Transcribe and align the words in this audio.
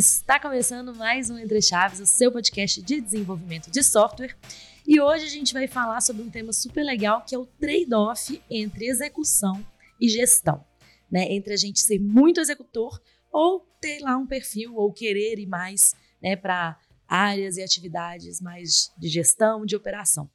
Está 0.00 0.40
começando 0.40 0.94
mais 0.94 1.28
um 1.28 1.36
Entre 1.36 1.60
Chaves, 1.60 2.00
o 2.00 2.06
seu 2.06 2.32
podcast 2.32 2.80
de 2.80 3.02
desenvolvimento 3.02 3.70
de 3.70 3.82
software. 3.82 4.34
E 4.88 4.98
hoje 4.98 5.26
a 5.26 5.28
gente 5.28 5.52
vai 5.52 5.66
falar 5.66 6.00
sobre 6.00 6.22
um 6.22 6.30
tema 6.30 6.54
super 6.54 6.82
legal 6.82 7.22
que 7.22 7.34
é 7.34 7.38
o 7.38 7.44
trade-off 7.44 8.42
entre 8.48 8.86
execução 8.86 9.62
e 10.00 10.08
gestão. 10.08 10.64
Né? 11.10 11.30
Entre 11.30 11.52
a 11.52 11.56
gente 11.58 11.80
ser 11.80 11.98
muito 11.98 12.40
executor 12.40 12.98
ou 13.30 13.60
ter 13.78 14.00
lá 14.00 14.16
um 14.16 14.26
perfil 14.26 14.74
ou 14.74 14.90
querer 14.90 15.38
ir 15.38 15.46
mais 15.46 15.94
né, 16.22 16.34
para 16.34 16.80
áreas 17.06 17.58
e 17.58 17.62
atividades 17.62 18.40
mais 18.40 18.90
de 18.96 19.06
gestão, 19.06 19.66
de 19.66 19.76
operação. 19.76 20.30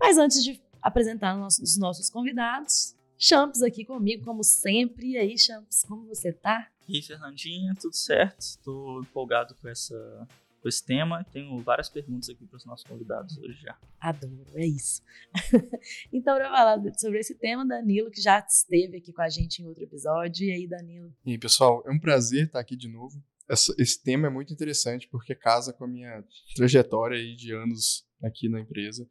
Mas 0.00 0.18
antes 0.18 0.42
de 0.42 0.60
apresentar 0.82 1.38
os 1.46 1.78
nossos 1.78 2.10
convidados, 2.10 2.96
Champs 3.16 3.62
aqui 3.62 3.84
comigo, 3.84 4.24
como 4.24 4.42
sempre. 4.42 5.12
E 5.12 5.16
aí, 5.16 5.38
Champs, 5.38 5.84
como 5.86 6.08
você 6.08 6.32
tá? 6.32 6.68
E 6.88 6.96
aí, 6.96 7.02
Fernandinha, 7.02 7.74
tudo 7.80 7.96
certo? 7.96 8.40
Estou 8.40 9.00
empolgado 9.00 9.54
com, 9.56 9.68
essa, 9.68 10.28
com 10.62 10.68
esse 10.68 10.84
tema. 10.84 11.24
Tenho 11.32 11.58
várias 11.58 11.88
perguntas 11.88 12.28
aqui 12.28 12.46
para 12.46 12.56
os 12.56 12.64
nossos 12.64 12.86
convidados 12.86 13.36
hoje 13.38 13.60
já. 13.60 13.76
Adoro, 14.00 14.46
é 14.54 14.66
isso. 14.66 15.02
então, 16.12 16.36
para 16.36 16.48
falar 16.48 16.80
sobre 16.96 17.18
esse 17.18 17.34
tema, 17.34 17.66
Danilo, 17.66 18.10
que 18.10 18.20
já 18.20 18.38
esteve 18.38 18.98
aqui 18.98 19.12
com 19.12 19.22
a 19.22 19.28
gente 19.28 19.62
em 19.62 19.66
outro 19.66 19.82
episódio. 19.82 20.46
E 20.46 20.52
aí, 20.52 20.66
Danilo? 20.68 21.12
E 21.24 21.32
aí, 21.32 21.38
pessoal, 21.38 21.82
é 21.86 21.90
um 21.90 21.98
prazer 21.98 22.46
estar 22.46 22.60
aqui 22.60 22.76
de 22.76 22.88
novo. 22.88 23.20
Essa, 23.48 23.74
esse 23.78 24.02
tema 24.02 24.28
é 24.28 24.30
muito 24.30 24.52
interessante 24.52 25.08
porque 25.08 25.34
casa 25.34 25.72
com 25.72 25.84
a 25.84 25.88
minha 25.88 26.24
trajetória 26.54 27.18
aí 27.18 27.34
de 27.34 27.52
anos 27.52 28.06
aqui 28.22 28.48
na 28.48 28.60
empresa. 28.60 29.08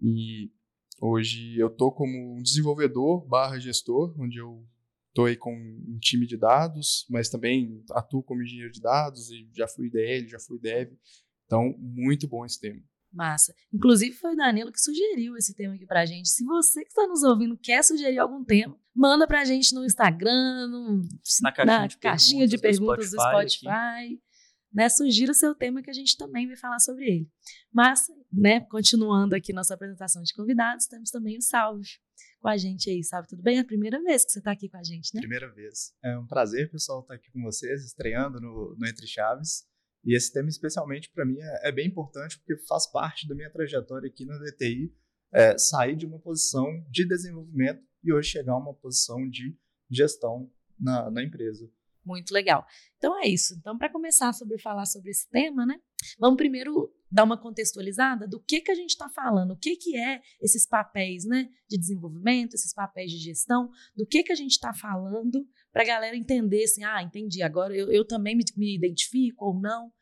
E 0.00 0.50
Hoje 1.04 1.58
eu 1.58 1.68
tô 1.68 1.90
como 1.90 2.36
um 2.36 2.40
desenvolvedor 2.40 3.26
barra 3.26 3.58
gestor, 3.58 4.14
onde 4.20 4.38
eu 4.38 4.64
tô 5.12 5.26
aí 5.26 5.36
com 5.36 5.52
um 5.52 5.98
time 5.98 6.26
de 6.26 6.36
dados, 6.36 7.06
mas 7.08 7.28
também 7.28 7.82
atuo 7.90 8.22
como 8.22 8.42
engenheiro 8.42 8.72
de 8.72 8.80
dados 8.80 9.30
e 9.30 9.48
já 9.54 9.68
fui 9.68 9.90
DL, 9.90 10.28
já 10.28 10.38
fui 10.38 10.58
dev. 10.58 10.92
Então, 11.46 11.74
muito 11.78 12.26
bom 12.26 12.44
esse 12.44 12.58
tema. 12.58 12.82
Massa. 13.12 13.54
Inclusive 13.72 14.14
foi 14.14 14.32
o 14.32 14.36
Danilo 14.36 14.72
que 14.72 14.80
sugeriu 14.80 15.36
esse 15.36 15.54
tema 15.54 15.74
aqui 15.74 15.86
pra 15.86 16.06
gente. 16.06 16.30
Se 16.30 16.44
você 16.44 16.82
que 16.82 16.88
está 16.88 17.06
nos 17.06 17.22
ouvindo 17.22 17.58
quer 17.58 17.84
sugerir 17.84 18.18
algum 18.18 18.42
tema, 18.42 18.74
manda 18.94 19.26
pra 19.26 19.44
gente 19.44 19.74
no 19.74 19.84
Instagram, 19.84 20.68
no, 20.68 21.02
na 21.42 21.52
caixinha, 21.52 21.78
na 21.78 21.86
de, 21.86 21.98
caixinha 21.98 22.48
perguntas 22.48 22.50
de 22.50 22.58
perguntas 22.58 23.10
do 23.10 23.16
do 23.16 23.22
Spotify. 23.22 24.22
Né, 24.72 24.88
sugira 24.88 25.32
o 25.32 25.34
seu 25.34 25.54
tema 25.54 25.82
que 25.82 25.90
a 25.90 25.92
gente 25.92 26.16
também 26.16 26.46
vai 26.46 26.56
falar 26.56 26.78
sobre 26.78 27.04
ele. 27.04 27.30
Mas, 27.70 28.06
né, 28.32 28.60
continuando 28.60 29.34
aqui 29.34 29.52
nossa 29.52 29.74
apresentação 29.74 30.22
de 30.22 30.32
convidados, 30.32 30.86
temos 30.86 31.10
também 31.10 31.36
o 31.36 31.42
Salve 31.42 31.88
com 32.40 32.48
a 32.48 32.56
gente 32.56 32.90
aí, 32.90 33.04
sabe? 33.04 33.28
Tudo 33.28 33.42
bem? 33.42 33.58
É 33.58 33.60
a 33.60 33.64
primeira 33.64 34.02
vez 34.02 34.24
que 34.24 34.32
você 34.32 34.38
está 34.38 34.50
aqui 34.50 34.68
com 34.68 34.76
a 34.76 34.82
gente, 34.82 35.14
né? 35.14 35.20
Primeira 35.20 35.52
vez. 35.52 35.94
É 36.02 36.18
um 36.18 36.26
prazer, 36.26 36.70
pessoal, 36.70 37.00
estar 37.00 37.14
aqui 37.14 37.30
com 37.30 37.42
vocês, 37.42 37.84
estreando 37.84 38.40
no, 38.40 38.74
no 38.76 38.86
Entre 38.86 39.06
Chaves. 39.06 39.64
E 40.04 40.16
esse 40.16 40.32
tema, 40.32 40.48
especialmente 40.48 41.10
para 41.10 41.24
mim, 41.24 41.38
é, 41.38 41.68
é, 41.68 41.72
bem 41.72 41.86
importante 41.86 42.38
porque 42.38 42.56
faz 42.66 42.90
parte 42.90 43.28
da 43.28 43.34
minha 43.34 43.50
trajetória 43.50 44.08
aqui 44.08 44.24
na 44.24 44.36
DTI, 44.38 44.92
é, 45.32 45.56
sair 45.56 45.94
de 45.94 46.04
uma 46.04 46.18
posição 46.18 46.66
de 46.90 47.06
desenvolvimento 47.06 47.82
e 48.02 48.12
hoje 48.12 48.30
chegar 48.30 48.52
a 48.52 48.58
uma 48.58 48.74
posição 48.74 49.28
de 49.28 49.56
gestão 49.88 50.50
na, 50.78 51.10
na 51.10 51.22
empresa. 51.22 51.70
Muito 52.04 52.32
legal. 52.32 52.66
Então 52.98 53.18
é 53.20 53.28
isso. 53.28 53.54
Então, 53.54 53.78
para 53.78 53.90
começar 53.90 54.32
sobre 54.32 54.58
falar 54.58 54.86
sobre 54.86 55.10
esse 55.10 55.28
tema, 55.28 55.64
né? 55.64 55.78
Vamos 56.18 56.36
primeiro 56.36 56.92
dar 57.10 57.24
uma 57.24 57.38
contextualizada 57.38 58.26
do 58.26 58.40
que, 58.40 58.60
que 58.60 58.70
a 58.70 58.74
gente 58.74 58.90
está 58.90 59.08
falando, 59.08 59.52
o 59.52 59.56
que, 59.56 59.76
que 59.76 59.96
é 59.96 60.22
esses 60.40 60.66
papéis 60.66 61.26
né, 61.26 61.48
de 61.68 61.78
desenvolvimento, 61.78 62.54
esses 62.54 62.72
papéis 62.72 63.10
de 63.12 63.18
gestão, 63.18 63.70
do 63.94 64.06
que, 64.06 64.22
que 64.22 64.32
a 64.32 64.34
gente 64.34 64.52
está 64.52 64.72
falando, 64.72 65.46
para 65.70 65.82
a 65.82 65.86
galera 65.86 66.16
entender 66.16 66.64
assim, 66.64 66.82
ah, 66.84 67.02
entendi, 67.02 67.42
agora 67.42 67.76
eu, 67.76 67.92
eu 67.92 68.04
também 68.06 68.34
me, 68.34 68.44
me 68.56 68.74
identifico 68.74 69.44
ou 69.44 69.60
não. 69.60 69.92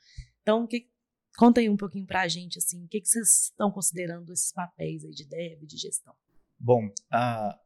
Então, 0.40 0.66
que, 0.66 0.88
conta 1.36 1.60
aí 1.60 1.68
um 1.68 1.76
pouquinho 1.76 2.06
para 2.06 2.22
a 2.22 2.28
gente, 2.28 2.58
assim, 2.58 2.84
o 2.84 2.88
que, 2.88 3.00
que 3.00 3.08
vocês 3.08 3.44
estão 3.46 3.70
considerando 3.72 4.32
esses 4.32 4.52
papéis 4.52 5.04
aí 5.04 5.10
de 5.10 5.26
dev, 5.26 5.64
de 5.66 5.76
gestão? 5.76 6.14
Bom, 6.58 6.88
a, 7.12 7.58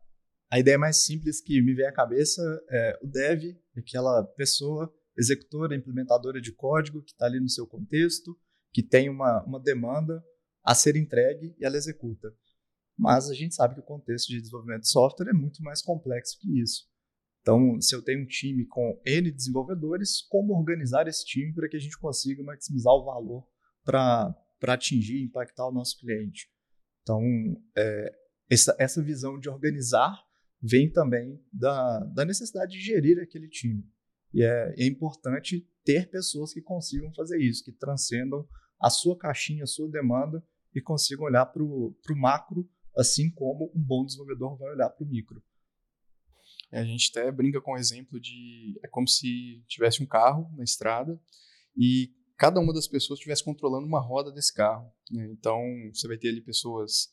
a 0.54 0.58
ideia 0.60 0.78
mais 0.78 1.04
simples 1.04 1.40
que 1.40 1.60
me 1.60 1.74
vem 1.74 1.84
à 1.84 1.90
cabeça 1.90 2.40
é 2.70 2.96
o 3.02 3.08
dev, 3.08 3.56
aquela 3.76 4.22
pessoa 4.22 4.88
executora, 5.18 5.74
implementadora 5.74 6.40
de 6.40 6.52
código 6.52 7.02
que 7.02 7.10
está 7.10 7.26
ali 7.26 7.40
no 7.40 7.48
seu 7.48 7.66
contexto, 7.66 8.38
que 8.72 8.80
tem 8.80 9.08
uma, 9.08 9.42
uma 9.42 9.58
demanda 9.58 10.24
a 10.62 10.72
ser 10.72 10.94
entregue 10.94 11.56
e 11.58 11.64
ela 11.64 11.76
executa. 11.76 12.32
Mas 12.96 13.28
a 13.28 13.34
gente 13.34 13.52
sabe 13.52 13.74
que 13.74 13.80
o 13.80 13.84
contexto 13.84 14.28
de 14.28 14.38
desenvolvimento 14.38 14.82
de 14.82 14.90
software 14.90 15.30
é 15.30 15.32
muito 15.32 15.60
mais 15.60 15.82
complexo 15.82 16.38
que 16.38 16.62
isso. 16.62 16.84
Então, 17.40 17.80
se 17.80 17.92
eu 17.92 18.00
tenho 18.00 18.22
um 18.22 18.26
time 18.26 18.64
com 18.64 19.02
N 19.04 19.32
desenvolvedores, 19.32 20.22
como 20.22 20.56
organizar 20.56 21.08
esse 21.08 21.24
time 21.24 21.52
para 21.52 21.68
que 21.68 21.76
a 21.76 21.80
gente 21.80 21.98
consiga 21.98 22.44
maximizar 22.44 22.92
o 22.92 23.04
valor 23.04 23.44
para 23.84 24.36
atingir 24.68 25.16
e 25.16 25.24
impactar 25.24 25.66
o 25.66 25.72
nosso 25.72 25.98
cliente? 25.98 26.48
Então, 27.02 27.20
é, 27.76 28.14
essa, 28.48 28.76
essa 28.78 29.02
visão 29.02 29.36
de 29.36 29.48
organizar 29.48 30.16
vem 30.64 30.90
também 30.90 31.38
da, 31.52 32.00
da 32.14 32.24
necessidade 32.24 32.72
de 32.72 32.80
gerir 32.80 33.20
aquele 33.20 33.48
time. 33.48 33.86
E 34.32 34.42
é, 34.42 34.74
é 34.78 34.86
importante 34.86 35.68
ter 35.84 36.10
pessoas 36.10 36.54
que 36.54 36.62
consigam 36.62 37.12
fazer 37.12 37.38
isso, 37.38 37.62
que 37.62 37.72
transcendam 37.72 38.48
a 38.80 38.88
sua 38.88 39.16
caixinha, 39.16 39.64
a 39.64 39.66
sua 39.66 39.90
demanda 39.90 40.42
e 40.74 40.80
consigam 40.80 41.26
olhar 41.26 41.44
para 41.44 41.62
o 41.62 41.94
macro, 42.16 42.68
assim 42.96 43.30
como 43.30 43.70
um 43.74 43.82
bom 43.82 44.06
desenvolvedor 44.06 44.56
vai 44.56 44.72
olhar 44.72 44.88
para 44.88 45.04
o 45.04 45.08
micro. 45.08 45.42
É, 46.72 46.80
a 46.80 46.84
gente 46.84 47.10
até 47.10 47.30
brinca 47.30 47.60
com 47.60 47.72
o 47.72 47.76
exemplo 47.76 48.18
de 48.18 48.80
é 48.82 48.88
como 48.88 49.06
se 49.06 49.62
tivesse 49.68 50.02
um 50.02 50.06
carro 50.06 50.50
na 50.56 50.64
estrada 50.64 51.20
e 51.76 52.10
cada 52.38 52.58
uma 52.58 52.72
das 52.72 52.88
pessoas 52.88 53.18
estivesse 53.18 53.44
controlando 53.44 53.86
uma 53.86 54.00
roda 54.00 54.32
desse 54.32 54.52
carro. 54.52 54.90
Né? 55.10 55.28
Então, 55.30 55.60
você 55.92 56.08
vai 56.08 56.16
ter 56.16 56.28
ali 56.28 56.40
pessoas 56.40 57.12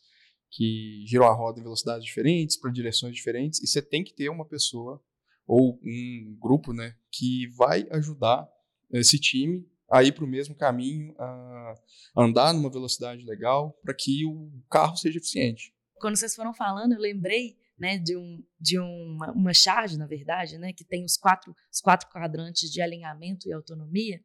que 0.51 1.03
giram 1.07 1.25
a 1.25 1.33
roda 1.33 1.59
em 1.59 1.63
velocidades 1.63 2.05
diferentes, 2.05 2.57
para 2.57 2.71
direções 2.71 3.15
diferentes, 3.15 3.61
e 3.61 3.67
você 3.67 3.81
tem 3.81 4.03
que 4.03 4.13
ter 4.13 4.29
uma 4.29 4.45
pessoa 4.45 5.01
ou 5.47 5.79
um 5.83 6.37
grupo 6.39 6.73
né, 6.73 6.95
que 7.09 7.47
vai 7.55 7.87
ajudar 7.91 8.47
esse 8.91 9.17
time 9.17 9.65
a 9.89 10.03
ir 10.03 10.13
para 10.13 10.23
o 10.23 10.27
mesmo 10.27 10.55
caminho, 10.55 11.13
a 11.17 11.75
andar 12.15 12.53
numa 12.53 12.69
velocidade 12.69 13.25
legal, 13.25 13.77
para 13.83 13.93
que 13.93 14.25
o 14.25 14.49
carro 14.69 14.95
seja 14.95 15.17
eficiente. 15.17 15.73
Quando 15.99 16.15
vocês 16.15 16.33
foram 16.33 16.53
falando, 16.53 16.93
eu 16.93 16.99
lembrei 16.99 17.57
né, 17.81 17.97
de, 17.97 18.15
um, 18.15 18.43
de 18.59 18.77
uma, 18.77 19.31
uma 19.31 19.53
charge, 19.55 19.97
na 19.97 20.05
verdade, 20.05 20.55
né, 20.59 20.71
que 20.71 20.85
tem 20.85 21.03
os 21.03 21.17
quatro, 21.17 21.55
os 21.73 21.81
quatro 21.81 22.07
quadrantes 22.11 22.69
de 22.69 22.79
alinhamento 22.79 23.49
e 23.49 23.53
autonomia. 23.53 24.21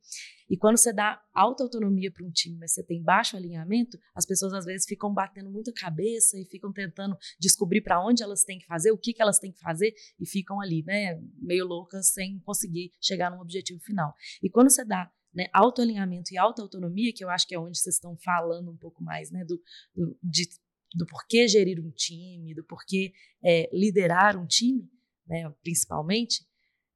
E 0.50 0.58
quando 0.58 0.76
você 0.76 0.92
dá 0.92 1.18
alta 1.32 1.62
autonomia 1.62 2.12
para 2.12 2.22
um 2.22 2.30
time, 2.30 2.58
mas 2.58 2.74
você 2.74 2.84
tem 2.84 3.02
baixo 3.02 3.34
alinhamento, 3.34 3.98
as 4.14 4.26
pessoas 4.26 4.52
às 4.52 4.66
vezes 4.66 4.86
ficam 4.86 5.12
batendo 5.12 5.50
muita 5.50 5.72
cabeça 5.72 6.38
e 6.38 6.44
ficam 6.44 6.70
tentando 6.70 7.16
descobrir 7.40 7.80
para 7.80 7.98
onde 8.04 8.22
elas 8.22 8.44
têm 8.44 8.58
que 8.58 8.66
fazer, 8.66 8.90
o 8.90 8.98
que, 8.98 9.14
que 9.14 9.22
elas 9.22 9.38
têm 9.38 9.50
que 9.50 9.58
fazer, 9.58 9.94
e 10.20 10.26
ficam 10.26 10.60
ali, 10.60 10.84
né, 10.84 11.18
meio 11.38 11.64
loucas, 11.64 12.12
sem 12.12 12.38
conseguir 12.40 12.92
chegar 13.00 13.30
num 13.30 13.40
objetivo 13.40 13.80
final. 13.80 14.14
E 14.42 14.50
quando 14.50 14.68
você 14.68 14.84
dá 14.84 15.10
né, 15.34 15.46
autoalinhamento 15.50 16.34
e 16.34 16.36
alta 16.36 16.60
autonomia, 16.60 17.10
que 17.14 17.24
eu 17.24 17.30
acho 17.30 17.48
que 17.48 17.54
é 17.54 17.58
onde 17.58 17.78
vocês 17.78 17.94
estão 17.94 18.18
falando 18.18 18.70
um 18.70 18.76
pouco 18.76 19.02
mais, 19.02 19.30
né, 19.30 19.46
do, 19.46 19.58
do 19.94 20.18
de 20.22 20.46
do 20.96 21.06
porquê 21.06 21.46
gerir 21.46 21.78
um 21.78 21.90
time, 21.90 22.54
do 22.54 22.64
porquê 22.64 23.12
é, 23.44 23.68
liderar 23.72 24.36
um 24.36 24.46
time, 24.46 24.90
né, 25.26 25.52
principalmente, 25.62 26.46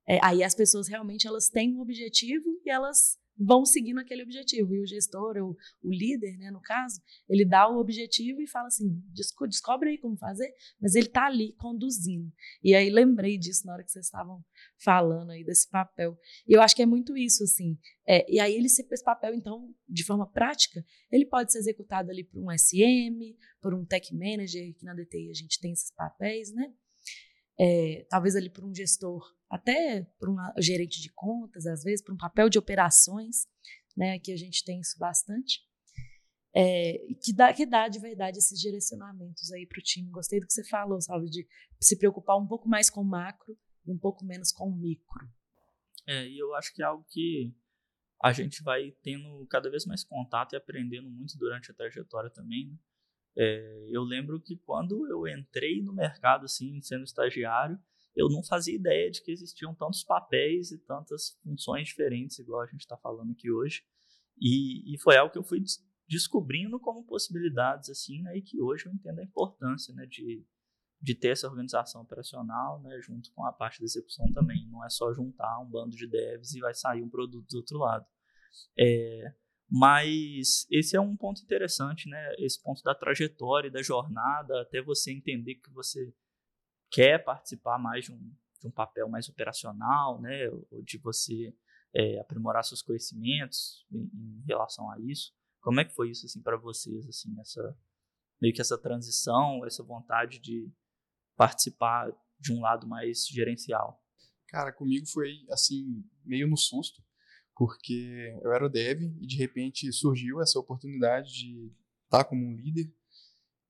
é, 0.08 0.18
aí 0.24 0.42
as 0.42 0.54
pessoas 0.54 0.88
realmente 0.88 1.26
elas 1.26 1.48
têm 1.48 1.76
um 1.76 1.80
objetivo 1.80 2.60
e 2.64 2.70
elas 2.70 3.18
vão 3.40 3.64
seguindo 3.64 3.98
aquele 3.98 4.22
objetivo. 4.22 4.74
E 4.74 4.80
o 4.80 4.86
gestor, 4.86 5.36
o, 5.38 5.56
líder, 5.82 6.36
né, 6.36 6.50
no 6.50 6.60
caso, 6.60 7.00
ele 7.28 7.44
dá 7.44 7.66
o 7.68 7.80
objetivo 7.80 8.40
e 8.42 8.46
fala 8.46 8.66
assim: 8.66 9.02
Desco 9.14 9.46
descobre 9.48 9.90
aí 9.90 9.98
como 9.98 10.16
fazer, 10.16 10.52
mas 10.80 10.94
ele 10.94 11.06
está 11.06 11.26
ali 11.26 11.54
conduzindo. 11.54 12.30
E 12.62 12.74
aí 12.74 12.90
lembrei 12.90 13.38
disso 13.38 13.66
na 13.66 13.72
hora 13.72 13.84
que 13.84 13.90
vocês 13.90 14.04
estavam 14.04 14.44
falando 14.78 15.30
aí 15.30 15.42
desse 15.42 15.68
papel. 15.68 16.18
E 16.46 16.52
eu 16.52 16.60
acho 16.60 16.76
que 16.76 16.82
é 16.82 16.86
muito 16.86 17.16
isso, 17.16 17.42
assim. 17.44 17.78
É, 18.06 18.30
e 18.30 18.38
aí 18.38 18.54
ele 18.54 18.68
se 18.68 18.86
esse 18.90 19.04
papel, 19.04 19.34
então, 19.34 19.72
de 19.88 20.04
forma 20.04 20.26
prática, 20.30 20.84
ele 21.10 21.24
pode 21.24 21.52
ser 21.52 21.58
executado 21.58 22.10
ali 22.10 22.24
por 22.24 22.42
um 22.42 22.50
SM, 22.50 23.36
por 23.62 23.72
um 23.72 23.84
tech 23.84 24.14
manager, 24.14 24.74
que 24.76 24.84
na 24.84 24.94
DTI 24.94 25.30
a 25.30 25.34
gente 25.34 25.60
tem 25.60 25.72
esses 25.72 25.92
papéis, 25.94 26.52
né? 26.52 26.72
É, 27.58 28.06
talvez 28.08 28.34
ali 28.34 28.50
por 28.50 28.64
um 28.64 28.74
gestor 28.74 29.22
até 29.50 30.02
para 30.18 30.30
um 30.30 30.36
gerente 30.58 31.02
de 31.02 31.10
contas, 31.12 31.66
às 31.66 31.82
vezes, 31.82 32.02
para 32.02 32.14
um 32.14 32.18
papel 32.18 32.48
de 32.48 32.58
operações, 32.58 33.48
né? 33.96 34.14
Aqui 34.14 34.32
a 34.32 34.36
gente 34.36 34.64
tem 34.64 34.80
isso 34.80 34.96
bastante. 34.98 35.60
É, 36.54 36.98
que, 37.22 37.32
dá, 37.32 37.52
que 37.52 37.66
dá 37.66 37.88
de 37.88 37.98
verdade 38.00 38.38
esses 38.38 38.58
direcionamentos 38.58 39.52
aí 39.52 39.66
para 39.66 39.78
o 39.78 39.82
time. 39.82 40.10
Gostei 40.10 40.40
do 40.40 40.46
que 40.46 40.52
você 40.52 40.64
falou, 40.68 41.00
sabe, 41.00 41.26
de 41.26 41.46
se 41.80 41.98
preocupar 41.98 42.38
um 42.38 42.46
pouco 42.46 42.68
mais 42.68 42.88
com 42.88 43.00
o 43.00 43.04
macro 43.04 43.56
e 43.84 43.92
um 43.92 43.98
pouco 43.98 44.24
menos 44.24 44.52
com 44.52 44.68
o 44.68 44.76
micro. 44.76 45.28
É, 46.06 46.26
e 46.26 46.38
eu 46.38 46.54
acho 46.54 46.72
que 46.72 46.82
é 46.82 46.86
algo 46.86 47.04
que 47.08 47.54
a 48.22 48.32
gente 48.32 48.62
vai 48.62 48.92
tendo 49.02 49.46
cada 49.46 49.70
vez 49.70 49.84
mais 49.86 50.04
contato 50.04 50.52
e 50.52 50.56
aprendendo 50.56 51.10
muito 51.10 51.36
durante 51.38 51.70
a 51.70 51.74
trajetória 51.74 52.30
também, 52.30 52.68
né? 52.68 52.78
É, 53.36 53.86
eu 53.88 54.02
lembro 54.02 54.40
que 54.40 54.56
quando 54.56 55.08
eu 55.08 55.26
entrei 55.26 55.80
no 55.80 55.92
mercado, 55.92 56.44
assim, 56.44 56.80
sendo 56.82 57.04
estagiário, 57.04 57.80
eu 58.14 58.28
não 58.28 58.42
fazia 58.42 58.74
ideia 58.74 59.10
de 59.10 59.22
que 59.22 59.30
existiam 59.30 59.74
tantos 59.74 60.02
papéis 60.02 60.70
e 60.70 60.78
tantas 60.78 61.38
funções 61.42 61.88
diferentes, 61.88 62.38
igual 62.38 62.62
a 62.62 62.66
gente 62.66 62.80
está 62.80 62.96
falando 62.96 63.32
aqui 63.32 63.50
hoje. 63.50 63.82
E, 64.38 64.94
e, 64.94 64.98
foi 64.98 65.16
algo 65.16 65.32
que 65.32 65.38
eu 65.38 65.44
fui 65.44 65.62
descobrindo 66.08 66.80
como 66.80 67.04
possibilidades, 67.04 67.90
assim, 67.90 68.22
né, 68.22 68.36
e 68.36 68.42
que 68.42 68.60
hoje 68.60 68.86
eu 68.86 68.92
entendo 68.92 69.20
a 69.20 69.24
importância 69.24 69.94
né, 69.94 70.06
de, 70.06 70.44
de 71.00 71.14
ter 71.14 71.28
essa 71.28 71.46
organização 71.46 72.02
operacional, 72.02 72.80
né, 72.82 73.00
junto 73.02 73.30
com 73.32 73.44
a 73.44 73.52
parte 73.52 73.78
da 73.78 73.84
execução 73.84 74.32
também. 74.32 74.66
Não 74.68 74.84
é 74.84 74.88
só 74.88 75.12
juntar 75.12 75.60
um 75.60 75.68
bando 75.68 75.94
de 75.94 76.06
devs 76.06 76.54
e 76.54 76.60
vai 76.60 76.74
sair 76.74 77.02
um 77.02 77.08
produto 77.08 77.46
do 77.48 77.58
outro 77.58 77.78
lado. 77.78 78.06
É, 78.78 79.34
mas 79.70 80.66
esse 80.68 80.96
é 80.96 81.00
um 81.00 81.16
ponto 81.16 81.40
interessante, 81.42 82.08
né? 82.08 82.34
Esse 82.38 82.60
ponto 82.60 82.82
da 82.82 82.92
trajetória, 82.92 83.70
da 83.70 83.82
jornada, 83.82 84.62
até 84.62 84.82
você 84.82 85.12
entender 85.12 85.54
que 85.56 85.70
você 85.70 86.12
quer 86.90 87.22
participar 87.24 87.78
mais 87.78 88.04
de 88.04 88.12
um, 88.12 88.34
de 88.60 88.66
um 88.66 88.70
papel 88.70 89.08
mais 89.08 89.28
operacional, 89.28 90.20
né? 90.20 90.48
Ou 90.70 90.82
de 90.82 90.98
você 90.98 91.54
é, 91.94 92.18
aprimorar 92.20 92.64
seus 92.64 92.82
conhecimentos 92.82 93.86
em, 93.90 94.10
em, 94.12 94.44
relação 94.46 94.90
a 94.90 94.98
isso. 95.00 95.32
Como 95.60 95.80
é 95.80 95.84
que 95.84 95.94
foi 95.94 96.10
isso 96.10 96.26
assim 96.26 96.42
para 96.42 96.56
vocês, 96.56 97.06
assim, 97.08 97.38
essa 97.40 97.76
meio 98.40 98.54
que 98.54 98.60
essa 98.60 98.78
transição, 98.78 99.64
essa 99.66 99.82
vontade 99.82 100.38
de 100.38 100.72
participar 101.36 102.10
de 102.38 102.52
um 102.52 102.60
lado 102.60 102.86
mais 102.86 103.26
gerencial? 103.26 104.02
Cara, 104.48 104.72
comigo 104.72 105.06
foi 105.06 105.44
assim 105.50 106.02
meio 106.24 106.48
no 106.48 106.56
susto 106.56 107.02
porque 107.60 108.34
eu 108.42 108.52
era 108.54 108.64
o 108.64 108.70
dev 108.70 109.02
e 109.02 109.26
de 109.26 109.36
repente 109.36 109.92
surgiu 109.92 110.40
essa 110.40 110.58
oportunidade 110.58 111.30
de 111.30 111.70
estar 112.04 112.24
como 112.24 112.42
um 112.42 112.56
líder 112.56 112.90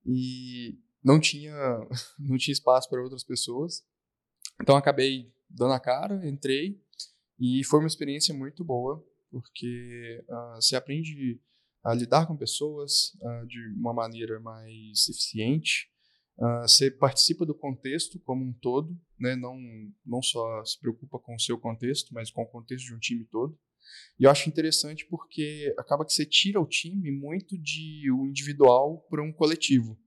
e 0.06 0.78
não 1.02 1.20
tinha 1.20 1.54
não 2.18 2.36
tinha 2.36 2.52
espaço 2.52 2.88
para 2.88 3.02
outras 3.02 3.24
pessoas. 3.24 3.84
Então 4.60 4.76
acabei 4.76 5.32
dando 5.48 5.72
a 5.72 5.80
cara, 5.80 6.26
entrei 6.28 6.80
e 7.38 7.64
foi 7.64 7.78
uma 7.80 7.88
experiência 7.88 8.34
muito 8.34 8.62
boa, 8.62 9.04
porque 9.30 10.22
uh, 10.28 10.56
você 10.56 10.76
aprende 10.76 11.40
a 11.82 11.94
lidar 11.94 12.26
com 12.26 12.36
pessoas 12.36 13.14
uh, 13.22 13.46
de 13.46 13.58
uma 13.78 13.94
maneira 13.94 14.38
mais 14.38 15.08
eficiente, 15.08 15.88
uh, 16.38 16.62
você 16.62 16.90
participa 16.90 17.46
do 17.46 17.54
contexto 17.54 18.20
como 18.20 18.44
um 18.44 18.52
todo, 18.52 18.94
né? 19.18 19.34
não, 19.36 19.58
não 20.04 20.22
só 20.22 20.62
se 20.64 20.78
preocupa 20.78 21.18
com 21.18 21.34
o 21.34 21.40
seu 21.40 21.58
contexto, 21.58 22.12
mas 22.12 22.30
com 22.30 22.42
o 22.42 22.46
contexto 22.46 22.86
de 22.86 22.94
um 22.94 22.98
time 22.98 23.24
todo. 23.24 23.58
E 24.18 24.24
eu 24.24 24.30
acho 24.30 24.48
interessante 24.48 25.06
porque 25.06 25.74
acaba 25.78 26.04
que 26.04 26.12
você 26.12 26.26
tira 26.26 26.60
o 26.60 26.66
time 26.66 27.10
muito 27.10 27.56
de 27.58 28.12
um 28.12 28.26
individual 28.26 29.00
para 29.08 29.22
um 29.22 29.32
coletivo. 29.32 29.98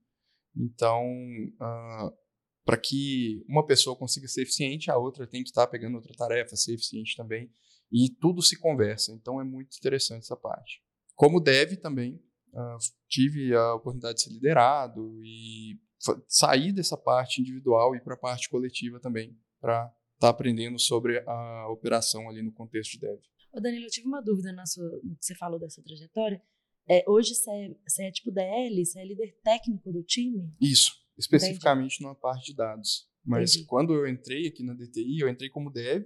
Então, 0.56 1.02
uh, 1.02 1.62
ah, 1.62 2.12
para 2.64 2.76
que 2.76 3.44
uma 3.48 3.66
pessoa 3.66 3.96
consiga 3.96 4.28
ser 4.28 4.42
eficiente, 4.42 4.90
a 4.90 4.96
outra 4.96 5.26
tem 5.26 5.42
que 5.42 5.48
estar 5.48 5.66
pegando 5.66 5.96
outra 5.96 6.14
tarefa, 6.16 6.56
ser 6.56 6.74
eficiente 6.74 7.16
também. 7.16 7.52
E 7.92 8.08
tudo 8.20 8.42
se 8.42 8.58
conversa. 8.58 9.12
Então, 9.12 9.40
é 9.40 9.44
muito 9.44 9.76
interessante 9.76 10.22
essa 10.22 10.36
parte. 10.36 10.82
Como 11.14 11.40
deve 11.40 11.76
também, 11.76 12.22
uh, 12.52 12.78
tive 13.08 13.54
a 13.54 13.74
oportunidade 13.74 14.16
de 14.16 14.22
ser 14.22 14.30
liderado 14.30 15.20
e 15.22 15.78
sair 16.28 16.72
dessa 16.72 16.96
parte 16.96 17.40
individual 17.40 17.94
e 17.96 18.00
para 18.00 18.14
a 18.14 18.18
parte 18.18 18.48
coletiva 18.48 19.00
também, 19.00 19.38
para 19.60 19.86
estar 19.86 19.96
tá 20.18 20.28
aprendendo 20.28 20.78
sobre 20.78 21.22
a 21.26 21.68
operação 21.68 22.28
ali 22.28 22.42
no 22.42 22.52
contexto 22.52 22.92
de 22.92 23.00
dev. 23.00 23.20
Ô 23.52 23.60
Danilo, 23.60 23.86
eu 23.86 23.90
tive 23.90 24.08
uma 24.08 24.20
dúvida 24.20 24.52
na 24.52 24.66
sua, 24.66 24.84
no 25.02 25.16
que 25.16 25.24
você 25.24 25.34
falou 25.34 25.58
dessa 25.58 25.82
trajetória. 25.82 26.42
É, 26.88 27.04
hoje 27.08 27.34
você 27.34 27.50
é, 27.50 27.76
você 27.86 28.04
é 28.04 28.10
tipo 28.10 28.30
DL, 28.30 28.84
você 28.84 29.00
é 29.00 29.06
líder 29.06 29.36
técnico 29.42 29.90
do 29.90 30.02
time? 30.02 30.52
Isso, 30.60 30.92
especificamente 31.16 31.94
Entendi. 31.94 32.04
numa 32.04 32.14
parte 32.14 32.46
de 32.46 32.56
dados. 32.56 33.08
Mas 33.24 33.52
Entendi. 33.52 33.66
quando 33.66 33.94
eu 33.94 34.06
entrei 34.06 34.46
aqui 34.46 34.62
na 34.62 34.74
DTI, 34.74 35.20
eu 35.20 35.28
entrei 35.28 35.48
como 35.48 35.70
dev 35.70 36.04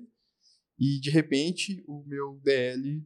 e 0.79 1.01
de 1.01 1.11
repente 1.11 1.83
o 1.89 2.05
meu 2.07 2.41
DL 2.45 3.05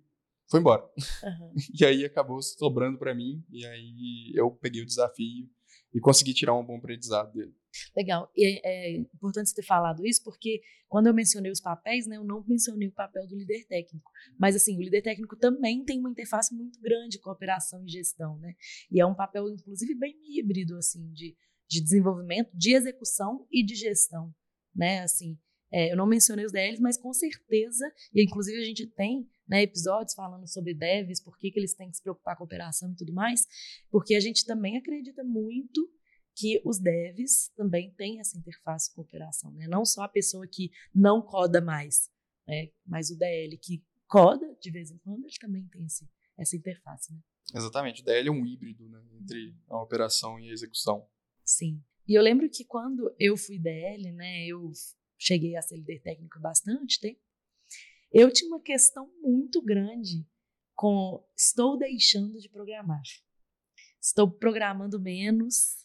foi 0.50 0.60
embora. 0.60 0.82
Uhum. 0.84 1.54
e 1.80 1.84
aí 1.84 2.04
acabou 2.04 2.42
sobrando 2.42 2.98
para 2.98 3.14
mim 3.14 3.42
e 3.50 3.64
aí 3.64 4.32
eu 4.34 4.50
peguei 4.50 4.82
o 4.82 4.86
desafio 4.86 5.48
e 5.94 6.00
consegui 6.00 6.34
tirar 6.34 6.54
um 6.54 6.64
bom 6.64 6.76
aprendizado 6.76 7.32
dele. 7.32 7.54
Legal. 7.96 8.30
E 8.36 8.46
é, 8.46 8.60
é 8.64 8.96
importante 8.96 9.50
você 9.50 9.56
ter 9.56 9.66
falado 9.66 10.06
isso, 10.06 10.22
porque 10.22 10.60
quando 10.88 11.06
eu 11.06 11.14
mencionei 11.14 11.50
os 11.50 11.60
papéis, 11.60 12.06
né, 12.06 12.16
eu 12.16 12.24
não 12.24 12.44
mencionei 12.46 12.88
o 12.88 12.92
papel 12.92 13.26
do 13.26 13.36
líder 13.36 13.64
técnico. 13.66 14.10
Mas, 14.38 14.54
assim, 14.54 14.76
o 14.76 14.82
líder 14.82 15.02
técnico 15.02 15.36
também 15.36 15.84
tem 15.84 15.98
uma 15.98 16.10
interface 16.10 16.54
muito 16.54 16.80
grande 16.80 17.18
com 17.18 17.30
operação 17.30 17.84
e 17.84 17.88
gestão, 17.88 18.38
né? 18.38 18.54
E 18.90 19.00
é 19.00 19.06
um 19.06 19.14
papel, 19.14 19.48
inclusive, 19.48 19.94
bem 19.94 20.14
híbrido, 20.22 20.76
assim, 20.76 21.10
de, 21.12 21.36
de 21.68 21.80
desenvolvimento, 21.80 22.50
de 22.54 22.74
execução 22.74 23.46
e 23.50 23.64
de 23.64 23.74
gestão, 23.74 24.34
né? 24.74 25.00
Assim, 25.00 25.38
é, 25.72 25.90
eu 25.90 25.96
não 25.96 26.06
mencionei 26.06 26.44
os 26.44 26.52
DLs, 26.52 26.82
mas 26.82 26.98
com 26.98 27.12
certeza, 27.14 27.90
e 28.14 28.22
inclusive 28.22 28.58
a 28.58 28.64
gente 28.64 28.86
tem 28.86 29.26
né, 29.48 29.62
episódios 29.62 30.14
falando 30.14 30.46
sobre 30.46 30.74
devs, 30.74 31.22
por 31.22 31.38
que, 31.38 31.50
que 31.50 31.58
eles 31.58 31.74
têm 31.74 31.90
que 31.90 31.96
se 31.96 32.02
preocupar 32.02 32.36
com 32.36 32.44
a 32.44 32.46
operação 32.46 32.92
e 32.92 32.96
tudo 32.96 33.12
mais, 33.12 33.46
porque 33.90 34.14
a 34.14 34.20
gente 34.20 34.44
também 34.44 34.76
acredita 34.76 35.24
muito 35.24 35.90
que 36.34 36.62
os 36.64 36.78
devs 36.78 37.50
também 37.56 37.92
têm 37.92 38.20
essa 38.20 38.38
interface 38.38 38.92
com 38.94 39.02
operação, 39.02 39.50
né? 39.52 39.66
Não 39.68 39.84
só 39.84 40.02
a 40.02 40.08
pessoa 40.08 40.46
que 40.46 40.70
não 40.94 41.20
coda 41.20 41.60
mais, 41.60 42.10
né? 42.46 42.70
Mas 42.86 43.10
o 43.10 43.16
DL 43.16 43.56
que 43.58 43.84
coda 44.06 44.54
de 44.60 44.70
vez 44.70 44.90
em 44.90 44.98
quando, 44.98 45.24
ele 45.24 45.38
também 45.40 45.66
tem 45.68 45.84
esse, 45.84 46.08
essa 46.38 46.56
interface, 46.56 47.12
né? 47.12 47.20
Exatamente, 47.54 48.02
o 48.02 48.04
DL 48.04 48.28
é 48.28 48.32
um 48.32 48.46
híbrido, 48.46 48.88
né, 48.88 49.02
entre 49.20 49.54
a 49.68 49.82
operação 49.82 50.38
e 50.38 50.48
a 50.48 50.52
execução. 50.52 51.06
Sim. 51.44 51.82
E 52.06 52.14
eu 52.14 52.22
lembro 52.22 52.48
que 52.48 52.64
quando 52.64 53.14
eu 53.18 53.36
fui 53.36 53.58
DL, 53.58 54.12
né, 54.12 54.46
eu 54.46 54.70
cheguei 55.18 55.56
a 55.56 55.62
ser 55.62 55.76
líder 55.76 56.00
técnico 56.00 56.40
bastante 56.40 57.00
tempo, 57.00 57.20
eu 58.12 58.32
tinha 58.32 58.48
uma 58.48 58.60
questão 58.60 59.10
muito 59.20 59.62
grande 59.62 60.26
com 60.74 61.24
estou 61.36 61.78
deixando 61.78 62.38
de 62.38 62.48
programar. 62.48 63.02
Estou 64.00 64.30
programando 64.30 65.00
menos, 65.00 65.81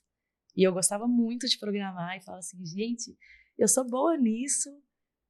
e 0.57 0.63
eu 0.63 0.73
gostava 0.73 1.07
muito 1.07 1.47
de 1.47 1.59
programar 1.59 2.17
e 2.17 2.21
falava 2.21 2.39
assim, 2.39 2.65
gente, 2.65 3.15
eu 3.57 3.67
sou 3.67 3.87
boa 3.87 4.17
nisso. 4.17 4.69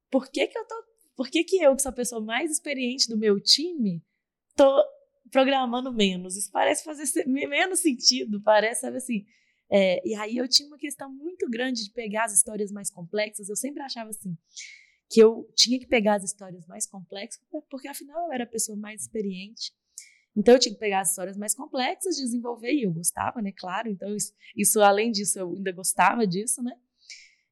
Por 0.10 0.32
que 0.32 0.48
que 0.48 0.58
eu 0.58 0.66
tô, 0.66 0.84
por 1.18 1.30
que 1.30 1.44
que 1.44 1.58
eu, 1.58 1.76
que 1.76 1.82
sou 1.82 1.90
a 1.90 1.96
pessoa 1.96 2.22
mais 2.22 2.50
experiente 2.50 3.10
do 3.10 3.18
meu 3.18 3.38
time, 3.42 4.02
tô 4.56 4.84
programando 5.30 5.92
menos? 5.92 6.38
Isso 6.38 6.50
parece 6.50 6.86
fazer 6.86 7.04
menos 7.28 7.80
sentido, 7.80 8.42
parece, 8.42 8.82
sabe 8.82 8.98
assim. 8.98 9.26
É, 9.70 10.02
e 10.08 10.16
aí 10.16 10.38
eu 10.38 10.48
tinha 10.48 10.70
uma 10.70 10.78
questão 10.78 11.14
muito 11.14 11.50
grande 11.50 11.84
de 11.84 11.92
pegar 11.92 12.24
as 12.24 12.34
histórias 12.34 12.72
mais 12.72 12.90
complexas. 12.90 13.50
Eu 13.50 13.56
sempre 13.58 13.84
achava 13.84 14.10
assim 14.10 14.38
que 15.10 15.22
eu 15.22 15.50
tinha 15.56 15.80
que 15.80 15.88
pegar 15.88 16.16
as 16.16 16.24
histórias 16.24 16.66
mais 16.68 16.86
complexas, 16.86 17.42
porque 17.70 17.88
afinal 17.88 18.28
eu 18.28 18.34
era 18.34 18.44
a 18.44 18.48
pessoa 18.48 18.78
mais 18.78 19.02
experiente. 19.02 19.74
Então 20.38 20.54
eu 20.54 20.60
tinha 20.60 20.74
que 20.74 20.80
pegar 20.80 21.00
as 21.00 21.10
histórias 21.10 21.36
mais 21.36 21.56
complexas, 21.56 22.16
desenvolver, 22.16 22.72
e 22.72 22.84
eu 22.84 22.94
gostava, 22.94 23.42
né? 23.42 23.52
Claro, 23.58 23.90
então 23.90 24.16
isso, 24.16 24.32
isso 24.56 24.80
além 24.82 25.12
disso, 25.12 25.40
eu 25.40 25.52
ainda 25.52 25.72
gostava 25.72 26.28
disso, 26.28 26.62
né? 26.62 26.78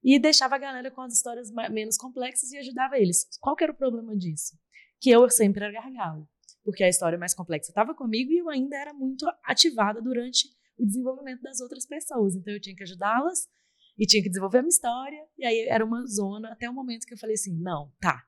E 0.03 0.19
deixava 0.19 0.53
a 0.53 0.59
galera 0.59 0.91
com 0.91 1.01
as 1.01 1.13
histórias 1.13 1.49
menos 1.71 1.97
complexas 1.97 2.51
e 2.51 2.57
ajudava 2.59 2.99
eles. 2.99 3.27
Qual 3.41 3.55
que 3.55 3.63
era 3.63 3.73
o 3.73 3.75
problema 3.75 4.15
disso? 4.15 4.55
Que 5.01 5.09
eu 5.09 5.27
sempre 5.31 5.63
era 5.63 5.73
gargalo, 5.73 6.29
porque 6.63 6.83
a 6.83 6.87
história 6.87 7.17
mais 7.17 7.33
complexa 7.33 7.71
estava 7.71 7.95
comigo 7.95 8.31
e 8.31 8.37
eu 8.37 8.49
ainda 8.49 8.77
era 8.77 8.93
muito 8.93 9.25
ativada 9.43 9.99
durante 9.99 10.47
o 10.77 10.85
desenvolvimento 10.85 11.41
das 11.41 11.59
outras 11.61 11.87
pessoas. 11.87 12.35
Então 12.35 12.53
eu 12.53 12.61
tinha 12.61 12.75
que 12.75 12.83
ajudá-las 12.83 13.47
e 13.97 14.05
tinha 14.05 14.21
que 14.21 14.29
desenvolver 14.29 14.59
a 14.59 14.61
minha 14.61 14.69
história, 14.69 15.25
e 15.39 15.45
aí 15.45 15.67
era 15.69 15.83
uma 15.83 16.05
zona 16.05 16.51
até 16.51 16.69
o 16.69 16.73
momento 16.73 17.07
que 17.07 17.15
eu 17.15 17.17
falei 17.17 17.33
assim: 17.33 17.57
não, 17.57 17.91
tá, 17.99 18.27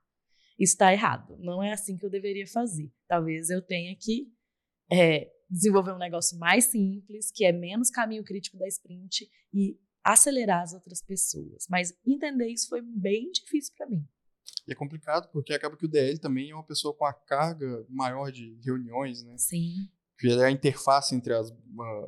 isso 0.57 0.73
está 0.73 0.91
errado, 0.91 1.37
não 1.39 1.61
é 1.61 1.73
assim 1.73 1.95
que 1.95 2.05
eu 2.05 2.09
deveria 2.09 2.47
fazer. 2.47 2.91
Talvez 3.07 3.51
eu 3.51 3.61
tenha 3.61 3.95
que 3.95 4.35
é, 4.91 5.31
desenvolver 5.49 5.91
um 5.93 5.97
negócio 5.97 6.37
mais 6.37 6.65
simples, 6.65 7.31
que 7.31 7.45
é 7.45 7.51
menos 7.51 7.89
caminho 7.89 8.23
crítico 8.23 8.57
da 8.57 8.67
sprint 8.67 9.29
e 9.53 9.79
acelerar 10.03 10.63
as 10.63 10.73
outras 10.73 11.01
pessoas. 11.01 11.67
Mas 11.69 11.93
entender 12.05 12.47
isso 12.47 12.69
foi 12.69 12.81
bem 12.81 13.31
difícil 13.31 13.73
para 13.75 13.87
mim. 13.87 14.07
E 14.67 14.71
é 14.71 14.75
complicado 14.75 15.29
porque 15.31 15.53
acaba 15.53 15.77
que 15.77 15.85
o 15.85 15.89
DL 15.89 16.17
também 16.19 16.51
é 16.51 16.55
uma 16.55 16.65
pessoa 16.65 16.93
com 16.93 17.05
a 17.05 17.13
carga 17.13 17.85
maior 17.89 18.31
de 18.31 18.59
reuniões, 18.63 19.23
né? 19.23 19.37
Sim. 19.37 19.89
Que 20.17 20.29
é 20.29 20.45
a 20.45 20.51
interface 20.51 21.15
entre 21.15 21.33
as, 21.33 21.53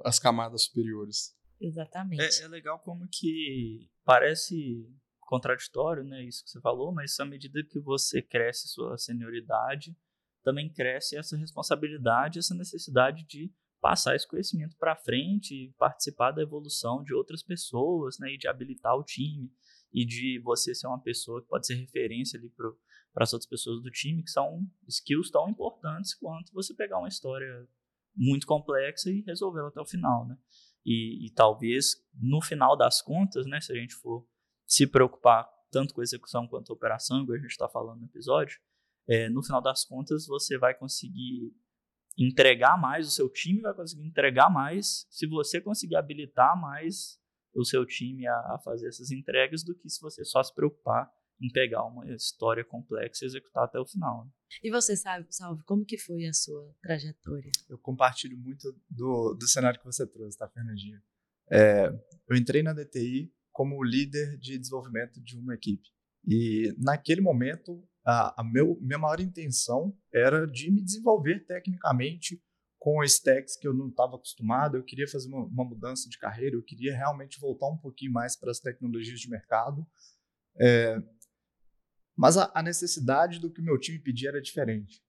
as 0.03 0.19
camadas 0.19 0.63
superiores. 0.63 1.36
Exatamente. 1.59 2.41
É, 2.41 2.45
é 2.45 2.48
legal 2.48 2.79
como 2.79 3.07
que 3.07 3.89
parece 4.03 4.88
contraditório, 5.21 6.03
né, 6.03 6.24
isso 6.24 6.43
que 6.43 6.50
você 6.50 6.59
falou, 6.59 6.91
mas 6.91 7.19
à 7.19 7.25
medida 7.25 7.63
que 7.63 7.79
você 7.79 8.19
cresce 8.19 8.67
sua 8.67 8.98
senioridade, 8.98 9.95
também 10.50 10.68
cresce 10.68 11.15
essa 11.15 11.38
responsabilidade, 11.38 12.39
essa 12.39 12.56
necessidade 12.56 13.24
de 13.27 13.53
passar 13.79 14.15
esse 14.15 14.27
conhecimento 14.27 14.75
para 14.77 14.96
frente 14.96 15.53
e 15.53 15.72
participar 15.77 16.32
da 16.32 16.41
evolução 16.41 17.03
de 17.03 17.13
outras 17.13 17.44
pessoas, 17.44 18.18
né, 18.18 18.34
e 18.34 18.38
de 18.38 18.48
habilitar 18.48 18.96
o 18.96 19.03
time 19.03 19.51
e 19.94 20.03
de 20.03 20.41
você 20.44 20.74
ser 20.74 20.88
uma 20.88 21.00
pessoa 21.00 21.39
que 21.41 21.48
pode 21.48 21.68
ser 21.68 21.75
referência 21.75 22.39
ali 22.39 22.50
para 22.50 23.24
as 23.24 23.32
outras 23.32 23.48
pessoas 23.48 23.82
do 23.84 23.91
time, 23.91 24.24
que 24.24 24.32
são 24.32 24.68
skills 24.88 25.29
tão 25.29 25.48
importantes 25.48 26.15
quanto 26.15 26.51
você 26.51 26.74
pegar 26.74 26.98
uma 26.98 27.08
história 27.08 27.68
muito 28.15 28.48
complexa 28.48 29.12
e 29.12 29.22
resolvê-la 29.22 29.68
até 29.70 29.79
o 29.79 29.86
final, 29.86 30.27
né? 30.27 30.36
E, 30.84 31.27
e, 31.27 31.32
talvez 31.32 31.96
no 32.13 32.41
final 32.41 32.75
das 32.75 33.01
contas, 33.01 33.46
né, 33.46 33.62
se 33.62 33.72
a 33.72 33.75
gente 33.75 33.94
for 33.94 34.27
se 34.65 34.88
preocupar 34.88 35.48
tanto 35.70 35.94
com 35.94 36.01
a 36.01 36.03
execução 36.03 36.48
quanto 36.48 36.72
a 36.72 36.75
operação, 36.75 37.22
igual 37.22 37.38
a 37.38 37.41
gente 37.41 37.51
está 37.51 37.70
falando 37.70 38.00
no 38.00 38.06
episódio, 38.08 38.60
é, 39.10 39.30
no 39.30 39.44
final 39.44 39.62
das 39.62 39.84
contas 39.84 40.28
você 40.28 40.58
vai 40.58 40.74
conseguir 40.74 41.51
entregar 42.18 42.80
mais, 42.80 43.08
o 43.08 43.12
seu 43.12 43.30
time 43.30 43.62
vai 43.62 43.74
conseguir 43.74 44.06
entregar 44.06 44.50
mais 44.50 45.08
se 45.10 45.25
você 45.25 45.60
conseguir 45.60 45.96
habilitar 45.96 46.60
mais 46.60 47.20
o 47.56 47.66
seu 47.66 47.86
time 47.86 48.28
a, 48.28 48.34
a 48.54 48.60
fazer 48.63 48.88
essas 48.88 49.10
entregas 49.10 49.63
do 49.63 49.74
que 49.74 49.89
se 49.89 50.00
você 50.00 50.24
só 50.24 50.44
se 50.44 50.54
preocupar 50.54 51.12
em 51.42 51.50
pegar 51.50 51.86
uma 51.86 52.06
história 52.13 52.63
complexa 52.66 53.24
e 53.24 53.28
executar 53.28 53.63
até 53.63 53.80
o 53.80 53.86
final. 53.86 54.25
Né? 54.25 54.32
E 54.62 54.70
você 54.70 54.96
sabe, 54.96 55.25
Salve, 55.30 55.63
como 55.63 55.86
que 55.86 55.98
foi 55.98 56.25
a 56.25 56.34
sua 56.34 56.75
trajetória? 56.82 57.51
Eu 57.70 57.78
compartilho 57.80 58.38
muito 58.38 58.75
do, 58.89 59.34
do 59.34 59.48
cenário 59.48 59.80
que 59.80 59.86
você 59.86 60.06
trouxe, 60.06 60.38
tá, 60.38 60.48
Fernandinha? 60.50 61.01
É, 61.51 61.88
eu 62.28 62.36
entrei 62.36 62.62
na 62.62 62.74
DTI 62.74 63.34
como 63.51 63.82
líder 63.84 64.38
de 64.38 64.58
desenvolvimento 64.58 65.22
de 65.22 65.38
uma 65.38 65.56
equipe. 65.56 65.89
E 66.28 66.75
naquele 66.78 67.22
momento, 67.22 67.82
a, 68.10 68.42
a 68.42 68.44
meu, 68.44 68.75
minha 68.82 68.98
maior 68.98 69.20
intenção 69.20 69.96
era 70.12 70.48
de 70.48 70.72
me 70.72 70.82
desenvolver 70.82 71.46
tecnicamente 71.46 72.42
com 72.80 73.04
stacks 73.04 73.56
que 73.56 73.68
eu 73.68 73.74
não 73.74 73.89
estava 73.89 74.16
acostumado. 74.16 74.78
Eu 74.78 74.84
queria 74.84 75.08
fazer 75.08 75.28
uma, 75.28 75.46
uma, 75.46 75.63
mudança 75.63 76.10
de 76.10 76.18
carreira, 76.18 76.56
eu 76.56 76.63
queria 76.63 76.96
realmente 76.96 77.39
voltar 77.39 77.68
um 77.68 77.78
pouquinho 77.78 78.12
mais 78.12 78.36
para 78.36 78.50
as 78.50 78.60
tecnologias 78.60 79.20
de 79.20 79.30
mercado. 79.30 79.86
É, 80.60 80.98
mas 82.18 82.36
a, 82.36 82.51
a 82.56 82.63
necessidade 82.63 83.39
do 83.39 83.51
que 83.51 83.62
o 83.62 83.63
meu 83.63 83.78
time 83.78 84.00
pedia 84.00 84.30
era 84.30 84.42
diferente. 84.42 85.04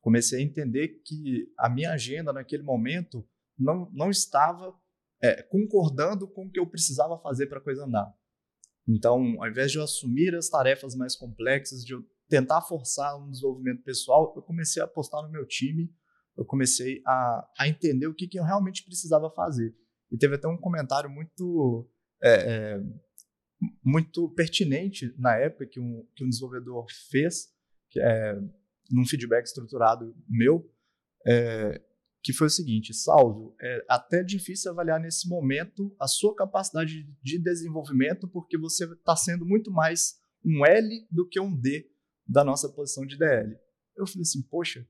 Comecei 0.00 0.40
a 0.40 0.42
entender 0.42 1.02
que 1.04 1.52
a 1.58 1.68
minha 1.68 1.92
agenda 1.92 2.32
naquele 2.32 2.62
momento 2.62 3.28
não, 3.58 3.90
não 3.92 4.08
estava 4.08 4.74
é, 5.20 5.42
concordando 5.42 6.26
com 6.26 6.46
o 6.46 6.50
que 6.50 6.58
eu 6.58 6.66
precisava 6.66 7.18
fazer 7.18 7.48
para 7.48 7.58
a 7.58 7.62
coisa 7.62 7.84
andar. 7.84 8.10
Então, 8.88 9.42
ao 9.42 9.48
invés 9.48 9.72
de 9.72 9.78
eu 9.78 9.84
assumir 9.84 10.34
as 10.34 10.48
tarefas 10.48 10.94
mais 10.94 11.16
complexas, 11.16 11.84
de 11.84 11.92
eu 11.92 12.06
tentar 12.28 12.62
forçar 12.62 13.16
um 13.20 13.30
desenvolvimento 13.30 13.82
pessoal, 13.82 14.32
eu 14.36 14.42
comecei 14.42 14.82
a 14.82 14.84
apostar 14.84 15.22
no 15.22 15.30
meu 15.30 15.46
time, 15.46 15.92
eu 16.36 16.44
comecei 16.44 17.02
a, 17.06 17.48
a 17.58 17.68
entender 17.68 18.06
o 18.06 18.14
que, 18.14 18.26
que 18.26 18.38
eu 18.38 18.44
realmente 18.44 18.84
precisava 18.84 19.30
fazer. 19.30 19.74
E 20.10 20.16
teve 20.16 20.34
até 20.34 20.46
um 20.46 20.58
comentário 20.58 21.08
muito 21.08 21.88
é, 22.22 22.34
é, 22.34 22.82
muito 23.82 24.28
pertinente 24.30 25.14
na 25.18 25.36
época 25.36 25.66
que 25.66 25.80
um, 25.80 26.06
que 26.14 26.24
um 26.24 26.28
desenvolvedor 26.28 26.86
fez, 27.10 27.48
que 27.90 28.00
é, 28.00 28.38
num 28.90 29.06
feedback 29.06 29.46
estruturado 29.46 30.14
meu, 30.28 30.70
é, 31.26 31.80
que 32.22 32.32
foi 32.32 32.48
o 32.48 32.50
seguinte: 32.50 32.92
Salvo, 32.92 33.56
é 33.60 33.84
até 33.88 34.22
difícil 34.22 34.70
avaliar 34.70 35.00
nesse 35.00 35.28
momento 35.28 35.94
a 35.98 36.06
sua 36.06 36.34
capacidade 36.34 37.04
de 37.22 37.38
desenvolvimento, 37.38 38.28
porque 38.28 38.58
você 38.58 38.84
está 38.84 39.16
sendo 39.16 39.46
muito 39.46 39.70
mais 39.70 40.18
um 40.44 40.64
L 40.64 41.06
do 41.10 41.28
que 41.28 41.40
um 41.40 41.54
D 41.54 41.90
da 42.26 42.44
nossa 42.44 42.68
posição 42.68 43.06
de 43.06 43.16
DL. 43.16 43.56
Eu 43.96 44.06
falei 44.06 44.22
assim, 44.22 44.42
poxa, 44.42 44.86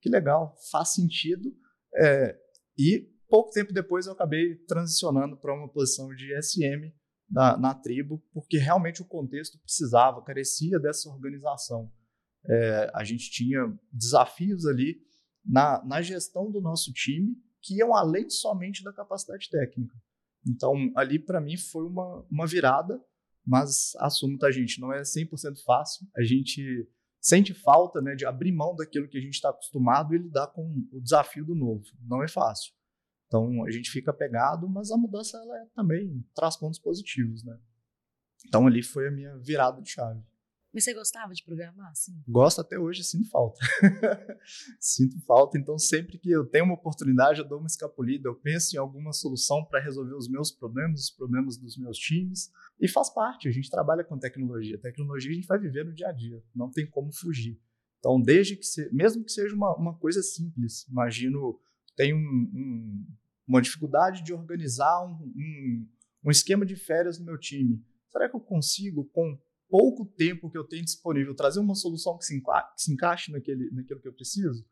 que 0.00 0.08
legal, 0.08 0.56
faz 0.70 0.94
sentido. 0.94 1.54
É, 1.94 2.38
e 2.78 3.08
pouco 3.28 3.50
tempo 3.50 3.72
depois 3.72 4.06
eu 4.06 4.12
acabei 4.12 4.56
transicionando 4.66 5.36
para 5.36 5.54
uma 5.54 5.68
posição 5.68 6.08
de 6.14 6.30
SM 6.40 6.92
na, 7.28 7.56
na, 7.56 7.74
tribo, 7.74 8.22
porque 8.32 8.56
realmente 8.56 9.02
o 9.02 9.06
contexto 9.06 9.58
precisava, 9.60 10.22
carecia 10.22 10.78
dessa 10.78 11.08
organização. 11.08 11.92
É, 12.48 12.90
a 12.94 13.02
gente 13.02 13.30
tinha 13.30 13.60
desafios 13.92 14.66
ali 14.66 15.00
na, 15.44 15.84
na 15.84 16.00
gestão 16.00 16.50
do 16.50 16.60
nosso 16.60 16.92
time 16.92 17.34
que 17.60 17.78
iam 17.78 17.94
além 17.94 18.30
somente 18.30 18.84
da 18.84 18.92
capacidade 18.92 19.50
técnica. 19.50 19.94
Então, 20.46 20.92
ali 20.94 21.18
para 21.18 21.40
mim 21.40 21.56
foi 21.56 21.84
uma, 21.84 22.24
uma 22.30 22.46
virada 22.46 23.02
mas 23.46 23.94
assumo, 23.98 24.36
tá, 24.38 24.50
gente, 24.50 24.80
não 24.80 24.92
é 24.92 25.02
100% 25.02 25.62
fácil. 25.64 26.06
A 26.16 26.22
gente 26.22 26.88
sente 27.20 27.54
falta 27.54 28.00
né, 28.00 28.14
de 28.14 28.26
abrir 28.26 28.52
mão 28.52 28.74
daquilo 28.74 29.08
que 29.08 29.18
a 29.18 29.20
gente 29.20 29.34
está 29.34 29.50
acostumado 29.50 30.14
e 30.14 30.18
lidar 30.18 30.48
com 30.48 30.84
o 30.92 31.00
desafio 31.00 31.44
do 31.44 31.54
novo. 31.54 31.84
Não 32.00 32.22
é 32.22 32.28
fácil. 32.28 32.72
Então 33.26 33.64
a 33.64 33.70
gente 33.70 33.90
fica 33.90 34.12
pegado, 34.12 34.68
mas 34.68 34.90
a 34.90 34.96
mudança 34.96 35.36
ela 35.36 35.58
é, 35.58 35.66
também 35.74 36.24
traz 36.34 36.56
pontos 36.56 36.78
positivos, 36.78 37.44
né? 37.44 37.58
Então 38.46 38.66
ali 38.66 38.82
foi 38.82 39.08
a 39.08 39.10
minha 39.10 39.36
virada 39.38 39.82
de 39.82 39.90
chave. 39.90 40.22
Mas 40.76 40.84
você 40.84 40.92
gostava 40.92 41.32
de 41.32 41.42
programar, 41.42 41.90
sim? 41.94 42.22
Gosto 42.28 42.60
até 42.60 42.78
hoje, 42.78 43.02
sinto 43.02 43.30
falta. 43.30 43.58
sinto 44.78 45.18
falta, 45.24 45.56
então 45.56 45.78
sempre 45.78 46.18
que 46.18 46.30
eu 46.30 46.44
tenho 46.44 46.66
uma 46.66 46.74
oportunidade, 46.74 47.40
eu 47.40 47.48
dou 47.48 47.60
uma 47.60 47.66
escapulida, 47.66 48.28
eu 48.28 48.34
penso 48.34 48.76
em 48.76 48.78
alguma 48.78 49.10
solução 49.14 49.64
para 49.64 49.80
resolver 49.80 50.14
os 50.14 50.28
meus 50.28 50.50
problemas, 50.50 51.04
os 51.04 51.10
problemas 51.10 51.56
dos 51.56 51.78
meus 51.78 51.96
times, 51.96 52.52
e 52.78 52.86
faz 52.86 53.08
parte, 53.08 53.48
a 53.48 53.50
gente 53.50 53.70
trabalha 53.70 54.04
com 54.04 54.18
tecnologia. 54.18 54.78
Tecnologia 54.78 55.30
a 55.30 55.34
gente 55.34 55.46
vai 55.46 55.58
viver 55.58 55.82
no 55.82 55.94
dia 55.94 56.08
a 56.08 56.12
dia, 56.12 56.44
não 56.54 56.70
tem 56.70 56.86
como 56.86 57.10
fugir. 57.10 57.58
Então, 57.98 58.20
desde 58.20 58.54
que, 58.54 58.66
se, 58.66 58.92
mesmo 58.92 59.24
que 59.24 59.32
seja 59.32 59.54
uma, 59.54 59.74
uma 59.78 59.94
coisa 59.96 60.22
simples, 60.22 60.86
imagino, 60.90 61.58
tem 61.96 62.12
um, 62.12 62.18
um, 62.18 63.06
uma 63.48 63.62
dificuldade 63.62 64.22
de 64.22 64.34
organizar 64.34 65.06
um, 65.06 65.14
um, 65.24 65.88
um 66.24 66.30
esquema 66.30 66.66
de 66.66 66.76
férias 66.76 67.18
no 67.18 67.24
meu 67.24 67.38
time. 67.38 67.82
Será 68.12 68.28
que 68.28 68.36
eu 68.36 68.40
consigo, 68.40 69.06
com 69.06 69.38
pouco 69.68 70.06
tempo 70.16 70.50
que 70.50 70.58
eu 70.58 70.64
tenho 70.64 70.84
disponível, 70.84 71.34
trazer 71.34 71.60
uma 71.60 71.74
solução 71.74 72.16
que 72.18 72.24
se, 72.24 72.36
enca 72.36 72.62
que 72.74 72.82
se 72.82 72.92
encaixe 72.92 73.32
naquele, 73.32 73.70
naquilo 73.70 74.00
que 74.00 74.08
eu 74.08 74.14
preciso? 74.14 74.64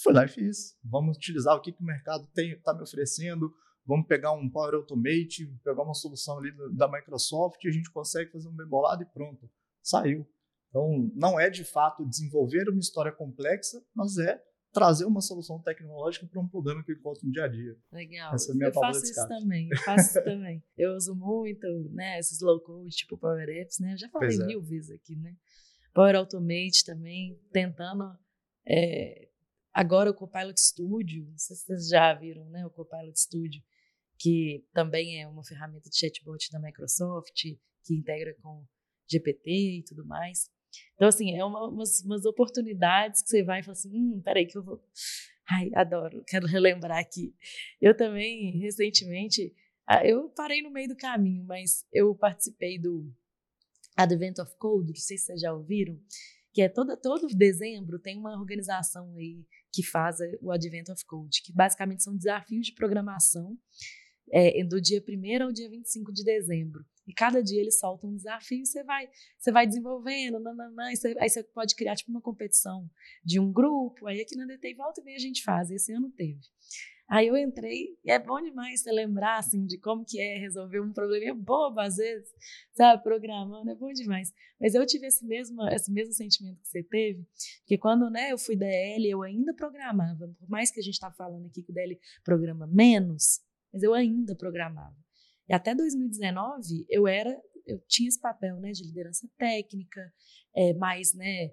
Fui 0.00 0.12
lá 0.12 0.24
e 0.24 0.28
fiz. 0.28 0.76
Vamos 0.84 1.16
utilizar 1.16 1.56
o 1.56 1.60
que, 1.60 1.72
que 1.72 1.82
o 1.82 1.86
mercado 1.86 2.28
está 2.36 2.74
me 2.74 2.82
oferecendo, 2.82 3.52
vamos 3.84 4.06
pegar 4.06 4.32
um 4.32 4.48
Power 4.48 4.74
Automate, 4.74 5.46
pegar 5.64 5.82
uma 5.82 5.94
solução 5.94 6.38
ali 6.38 6.52
da 6.74 6.90
Microsoft 6.90 7.62
e 7.64 7.68
a 7.68 7.72
gente 7.72 7.90
consegue 7.90 8.30
fazer 8.30 8.48
um 8.48 8.56
bem 8.56 8.66
bolado 8.66 9.02
e 9.02 9.06
pronto. 9.06 9.50
Saiu. 9.82 10.28
Então, 10.68 11.10
não 11.14 11.40
é 11.40 11.48
de 11.48 11.64
fato 11.64 12.06
desenvolver 12.06 12.68
uma 12.68 12.78
história 12.78 13.10
complexa, 13.10 13.82
mas 13.94 14.18
é 14.18 14.40
trazer 14.72 15.04
uma 15.04 15.20
solução 15.20 15.60
tecnológica 15.60 16.26
para 16.26 16.40
um 16.40 16.48
problema 16.48 16.82
que 16.84 16.92
eu 16.92 16.96
encontro 16.96 17.26
no 17.26 17.32
dia 17.32 17.44
a 17.44 17.48
dia. 17.48 17.76
Legal. 17.92 18.34
Essa 18.34 18.50
é 18.50 18.52
a 18.52 18.56
minha 18.56 18.68
eu 18.68 18.74
faço 18.74 19.04
isso 19.04 19.28
também. 19.28 19.68
Eu 19.70 19.78
faço 19.78 20.08
isso 20.08 20.24
também. 20.24 20.62
Eu 20.76 20.94
uso 20.94 21.14
muito, 21.14 21.66
né, 21.90 22.18
esses 22.18 22.40
low 22.40 22.60
code, 22.60 22.94
tipo 22.94 23.18
Power 23.18 23.48
Apps, 23.48 23.78
né? 23.80 23.94
Eu 23.94 23.98
já 23.98 24.08
falei 24.10 24.36
é. 24.36 24.46
mil 24.46 24.62
vezes 24.62 24.90
aqui, 24.90 25.16
né? 25.16 25.36
Power 25.92 26.14
Automate 26.16 26.84
também, 26.84 27.40
tentando. 27.52 28.16
É, 28.66 29.28
agora 29.72 30.10
o 30.10 30.14
Copilot 30.14 30.60
Studio, 30.60 31.26
não 31.28 31.38
sei 31.38 31.56
se 31.56 31.64
vocês 31.64 31.88
já 31.88 32.14
viram, 32.14 32.48
né? 32.50 32.64
O 32.66 32.70
Copilot 32.70 33.18
Studio, 33.18 33.62
que 34.18 34.64
também 34.72 35.20
é 35.20 35.26
uma 35.26 35.44
ferramenta 35.44 35.88
de 35.88 35.96
chatbot 35.96 36.50
da 36.52 36.60
Microsoft, 36.60 37.32
que 37.32 37.94
integra 37.94 38.34
com 38.42 38.64
GPT 39.08 39.78
e 39.78 39.82
tudo 39.82 40.04
mais. 40.04 40.50
Então, 40.94 41.08
assim, 41.08 41.36
é 41.36 41.44
uma, 41.44 41.68
umas, 41.68 42.00
umas 42.04 42.24
oportunidades 42.24 43.22
que 43.22 43.28
você 43.28 43.42
vai 43.42 43.60
e 43.60 43.62
fala 43.62 43.72
assim, 43.72 43.90
hum, 43.92 44.20
peraí 44.24 44.46
que 44.46 44.56
eu 44.58 44.62
vou... 44.62 44.82
Ai, 45.50 45.70
adoro, 45.74 46.22
quero 46.26 46.46
relembrar 46.46 46.98
aqui. 46.98 47.34
Eu 47.80 47.96
também, 47.96 48.58
recentemente, 48.58 49.54
eu 50.04 50.28
parei 50.30 50.60
no 50.60 50.70
meio 50.70 50.88
do 50.88 50.96
caminho, 50.96 51.42
mas 51.44 51.86
eu 51.90 52.14
participei 52.14 52.78
do 52.78 53.10
Advent 53.96 54.38
of 54.38 54.54
Code, 54.58 54.88
não 54.88 54.94
sei 54.94 55.16
se 55.16 55.24
vocês 55.24 55.40
já 55.40 55.52
ouviram, 55.52 55.98
que 56.52 56.60
é 56.60 56.68
todo, 56.68 56.96
todo 56.96 57.26
dezembro 57.28 57.98
tem 57.98 58.18
uma 58.18 58.38
organização 58.38 59.14
aí 59.16 59.44
que 59.72 59.82
faz 59.82 60.18
o 60.40 60.50
Advent 60.50 60.88
of 60.88 61.04
Code, 61.06 61.42
que 61.42 61.52
basicamente 61.52 62.02
são 62.02 62.16
desafios 62.16 62.66
de 62.66 62.74
programação 62.74 63.56
é, 64.30 64.62
do 64.64 64.80
dia 64.80 65.02
1 65.06 65.44
ao 65.44 65.52
dia 65.52 65.68
25 65.68 66.12
de 66.12 66.24
dezembro. 66.24 66.84
E 67.08 67.14
cada 67.14 67.42
dia 67.42 67.58
eles 67.58 67.78
soltam 67.78 68.10
um 68.10 68.16
desafio 68.16 68.60
e 68.60 68.66
você 68.66 68.84
vai, 68.84 69.08
você 69.38 69.50
vai 69.50 69.66
desenvolvendo, 69.66 70.38
nananã, 70.38 70.94
você, 70.94 71.16
aí 71.18 71.30
você 71.30 71.42
pode 71.42 71.74
criar 71.74 71.96
tipo 71.96 72.10
uma 72.10 72.20
competição 72.20 72.88
de 73.24 73.40
um 73.40 73.50
grupo. 73.50 74.06
Aí 74.06 74.20
aqui 74.20 74.36
na 74.36 74.44
DT 74.44 74.74
volta 74.74 75.00
e 75.00 75.04
meia 75.04 75.16
a 75.16 75.20
gente 75.20 75.42
faz, 75.42 75.70
esse 75.70 75.90
ano 75.90 76.10
teve. 76.10 76.38
Aí 77.08 77.26
eu 77.26 77.38
entrei 77.38 77.96
e 78.04 78.10
é 78.10 78.18
bom 78.18 78.38
demais 78.42 78.82
você 78.82 78.92
lembrar 78.92 79.38
assim, 79.38 79.64
de 79.64 79.78
como 79.78 80.04
que 80.04 80.20
é 80.20 80.36
resolver 80.36 80.80
um 80.80 80.92
probleminha 80.92 81.34
bobo 81.34 81.80
às 81.80 81.96
vezes, 81.96 82.28
sabe, 82.74 83.02
programando, 83.02 83.70
é 83.70 83.74
bom 83.74 83.90
demais. 83.90 84.30
Mas 84.60 84.74
eu 84.74 84.84
tive 84.84 85.06
esse 85.06 85.24
mesmo, 85.24 85.66
esse 85.70 85.90
mesmo 85.90 86.12
sentimento 86.12 86.60
que 86.60 86.68
você 86.68 86.82
teve, 86.82 87.26
que 87.64 87.78
quando 87.78 88.10
né, 88.10 88.30
eu 88.30 88.36
fui 88.36 88.54
DL, 88.54 89.08
eu 89.08 89.22
ainda 89.22 89.54
programava, 89.54 90.28
por 90.38 90.50
mais 90.50 90.70
que 90.70 90.78
a 90.78 90.82
gente 90.82 90.92
está 90.92 91.10
falando 91.10 91.46
aqui 91.46 91.62
que 91.62 91.72
o 91.72 91.74
DL 91.74 91.98
programa 92.22 92.66
menos, 92.66 93.40
mas 93.72 93.82
eu 93.82 93.94
ainda 93.94 94.36
programava. 94.36 94.94
E 95.48 95.54
até 95.54 95.74
2019 95.74 96.86
eu 96.88 97.06
era, 97.06 97.40
eu 97.66 97.80
tinha 97.88 98.08
esse 98.08 98.20
papel, 98.20 98.58
né, 98.60 98.72
de 98.72 98.84
liderança 98.84 99.28
técnica, 99.38 100.12
é, 100.54 100.74
mais, 100.74 101.14
né, 101.14 101.50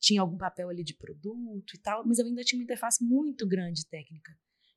tinha 0.00 0.20
algum 0.20 0.36
papel 0.36 0.68
ali 0.68 0.84
de 0.84 0.94
produto 0.94 1.74
e 1.74 1.78
tal, 1.78 2.06
mas 2.06 2.18
eu 2.18 2.26
ainda 2.26 2.44
tinha 2.44 2.58
uma 2.58 2.64
interface 2.64 3.02
muito 3.02 3.46
grande 3.46 3.86
técnica, 3.86 4.32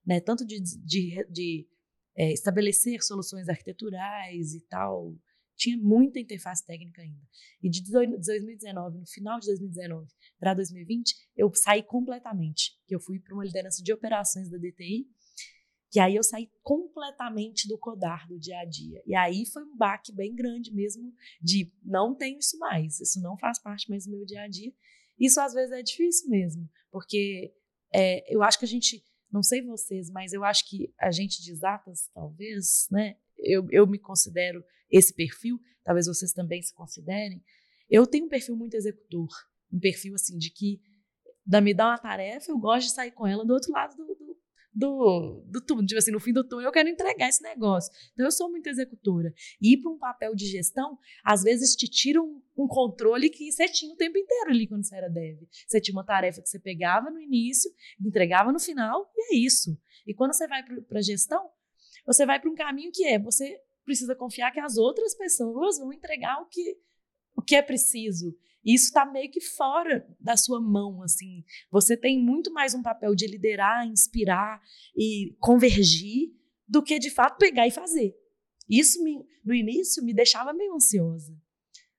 né, 0.06 0.20
tanto 0.20 0.46
de, 0.46 0.60
de, 0.62 1.26
de 1.30 1.68
é, 2.16 2.32
estabelecer 2.32 3.02
soluções 3.04 3.50
arquiteturais 3.50 4.54
e 4.54 4.62
tal, 4.68 5.16
tinha 5.56 5.78
muita 5.78 6.20
interface 6.20 6.66
técnica 6.66 7.04
ainda. 7.04 7.22
E 7.62 7.70
de 7.70 7.84
2019, 7.84 8.98
no 8.98 9.06
final 9.06 9.40
de 9.40 9.46
2019 9.48 10.08
para 10.40 10.56
2020, 10.56 11.14
eu 11.36 11.54
saí 11.54 11.84
completamente, 11.84 12.72
que 12.88 12.96
eu 12.96 13.00
fui 13.00 13.20
para 13.20 13.36
uma 13.36 13.46
liderança 13.46 13.84
de 13.84 13.94
operações 13.94 14.50
da 14.50 14.58
DTI 14.58 15.08
Que 15.92 16.00
aí 16.00 16.16
eu 16.16 16.24
saí 16.24 16.50
completamente 16.64 17.68
do 17.68 17.78
codar 17.78 18.26
do 18.28 18.40
dia 18.40 18.60
a 18.60 18.66
dia. 18.66 19.04
E 19.06 19.14
aí 19.14 19.46
foi 19.46 19.64
um 19.64 19.76
baque 19.76 20.14
bem 20.14 20.34
grande 20.34 20.74
mesmo 20.74 21.14
de 21.42 21.70
não 21.84 22.16
tenho 22.16 22.40
isso 22.40 22.58
mais, 22.58 23.02
isso 23.02 23.22
não 23.22 23.38
faz 23.38 23.60
parte 23.60 23.90
mais 23.90 24.06
do 24.06 24.12
meu 24.12 24.26
dia 24.26 24.44
a 24.44 24.48
dia. 24.48 24.74
Isso 25.20 25.40
às 25.42 25.54
vezes 25.54 25.72
é 25.72 25.84
difícil 25.84 26.30
mesmo, 26.30 26.68
porque 26.90 27.54
é, 27.94 28.34
eu 28.34 28.42
acho 28.42 28.58
que 28.58 28.66
a 28.66 28.68
gente, 28.68 29.04
não 29.30 29.44
sei 29.44 29.62
vocês, 29.62 30.10
mas 30.10 30.32
eu 30.32 30.44
acho 30.44 30.68
que 30.68 30.94
a 31.00 31.12
gente 31.12 31.44
de 31.44 31.52
exatas, 31.52 32.10
talvez, 32.14 32.88
né? 32.90 33.18
Eu, 33.38 33.68
eu 33.70 33.86
me 33.86 34.00
considero 34.00 34.64
esse 34.90 35.14
perfil, 35.14 35.60
talvez 35.84 36.08
vocês 36.08 36.32
também 36.32 36.62
se 36.62 36.74
considerem. 36.74 37.44
Eu 37.90 38.08
tenho 38.08 38.26
um 38.26 38.30
perfil 38.30 38.56
muito 38.56 38.76
executor, 38.76 39.30
um 39.72 39.80
perfil 39.80 40.16
assim 40.16 40.38
de 40.38 40.50
que 40.50 40.82
da 41.46 41.60
me 41.60 41.74
dá 41.74 41.90
uma 41.90 41.98
tarefa, 41.98 42.52
eu 42.52 42.58
gosto 42.58 42.88
de 42.88 42.94
sair 42.94 43.12
com 43.12 43.28
ela 43.28 43.46
do 43.46 43.54
outro 43.54 43.72
lado 43.72 43.96
do, 43.96 44.11
do, 44.74 45.44
do, 45.48 45.60
túnel, 45.62 45.86
tipo 45.86 46.00
assim, 46.00 46.12
no 46.12 46.20
fim 46.20 46.32
do 46.32 46.44
túnel 46.44 46.68
eu 46.68 46.72
quero 46.72 46.88
entregar 46.88 47.28
esse 47.28 47.44
negócio. 47.44 47.92
Então 48.14 48.26
eu 48.26 48.32
sou 48.32 48.50
muito 48.50 48.68
executora. 48.68 49.34
E 49.62 49.74
ir 49.74 49.78
para 49.82 49.92
um 49.92 49.98
papel 49.98 50.34
de 50.34 50.46
gestão, 50.46 50.98
às 51.24 51.44
vezes 51.44 51.76
te 51.76 51.88
tira 51.88 52.22
um, 52.22 52.42
um, 52.58 52.68
controle 52.68 53.30
que 53.30 53.52
você 53.52 53.68
tinha 53.68 53.94
o 53.94 53.98
tempo 53.98 54.18
inteiro 54.18 54.50
ali 54.50 54.68
quando 54.68 54.86
você 54.86 54.96
era 54.96 55.10
dev. 55.10 55.40
Você 55.68 55.82
tinha 55.82 55.96
uma 55.96 56.06
tarefa 56.06 56.42
que 56.42 56.50
você 56.50 56.60
pegava 56.60 57.10
no 57.10 57.20
início, 57.20 57.72
entregava 58.00 58.52
no 58.52 58.60
final, 58.60 59.12
e 59.16 59.36
é 59.36 59.38
isso. 59.38 59.78
E 60.08 60.14
quando 60.14 60.34
você 60.34 60.48
vai 60.48 60.64
para 60.64 61.00
a 61.00 61.04
gestão, 61.04 61.50
você 62.06 62.26
vai 62.26 62.40
para 62.40 62.50
um 62.50 62.56
caminho 62.56 62.92
que 62.92 63.06
é, 63.06 63.20
você 63.20 63.60
precisa 63.84 64.16
confiar 64.16 64.52
que 64.52 64.60
as 64.60 64.78
outras 64.78 65.14
pessoas 65.14 65.80
vão 65.80 65.92
entregar 65.92 66.42
o 66.42 66.46
que, 66.46 66.78
o 67.36 67.42
que 67.42 67.56
é 67.56 67.62
preciso. 67.62 68.36
Isso 68.64 68.86
está 68.86 69.06
meio 69.06 69.30
que 69.32 69.42
fora 69.42 70.08
da 70.20 70.38
sua 70.38 70.62
mão, 70.62 71.02
assim. 71.02 71.44
Você 71.72 71.98
tem 71.98 72.20
muito 72.24 72.54
mais 72.54 72.74
um 72.74 72.82
papel 72.82 73.16
de 73.16 73.26
liderar, 73.26 73.88
inspirar 73.88 74.62
e 74.96 75.36
convergir 75.40 76.32
do 76.68 76.84
que 76.84 77.00
de 77.00 77.10
fato 77.10 77.38
pegar 77.38 77.68
e 77.68 77.72
fazer. 77.72 78.16
Isso 78.70 79.04
me, 79.04 79.26
no 79.44 79.54
início 79.54 80.04
me 80.04 80.14
deixava 80.14 80.54
meio 80.54 80.76
ansiosa. 80.76 81.36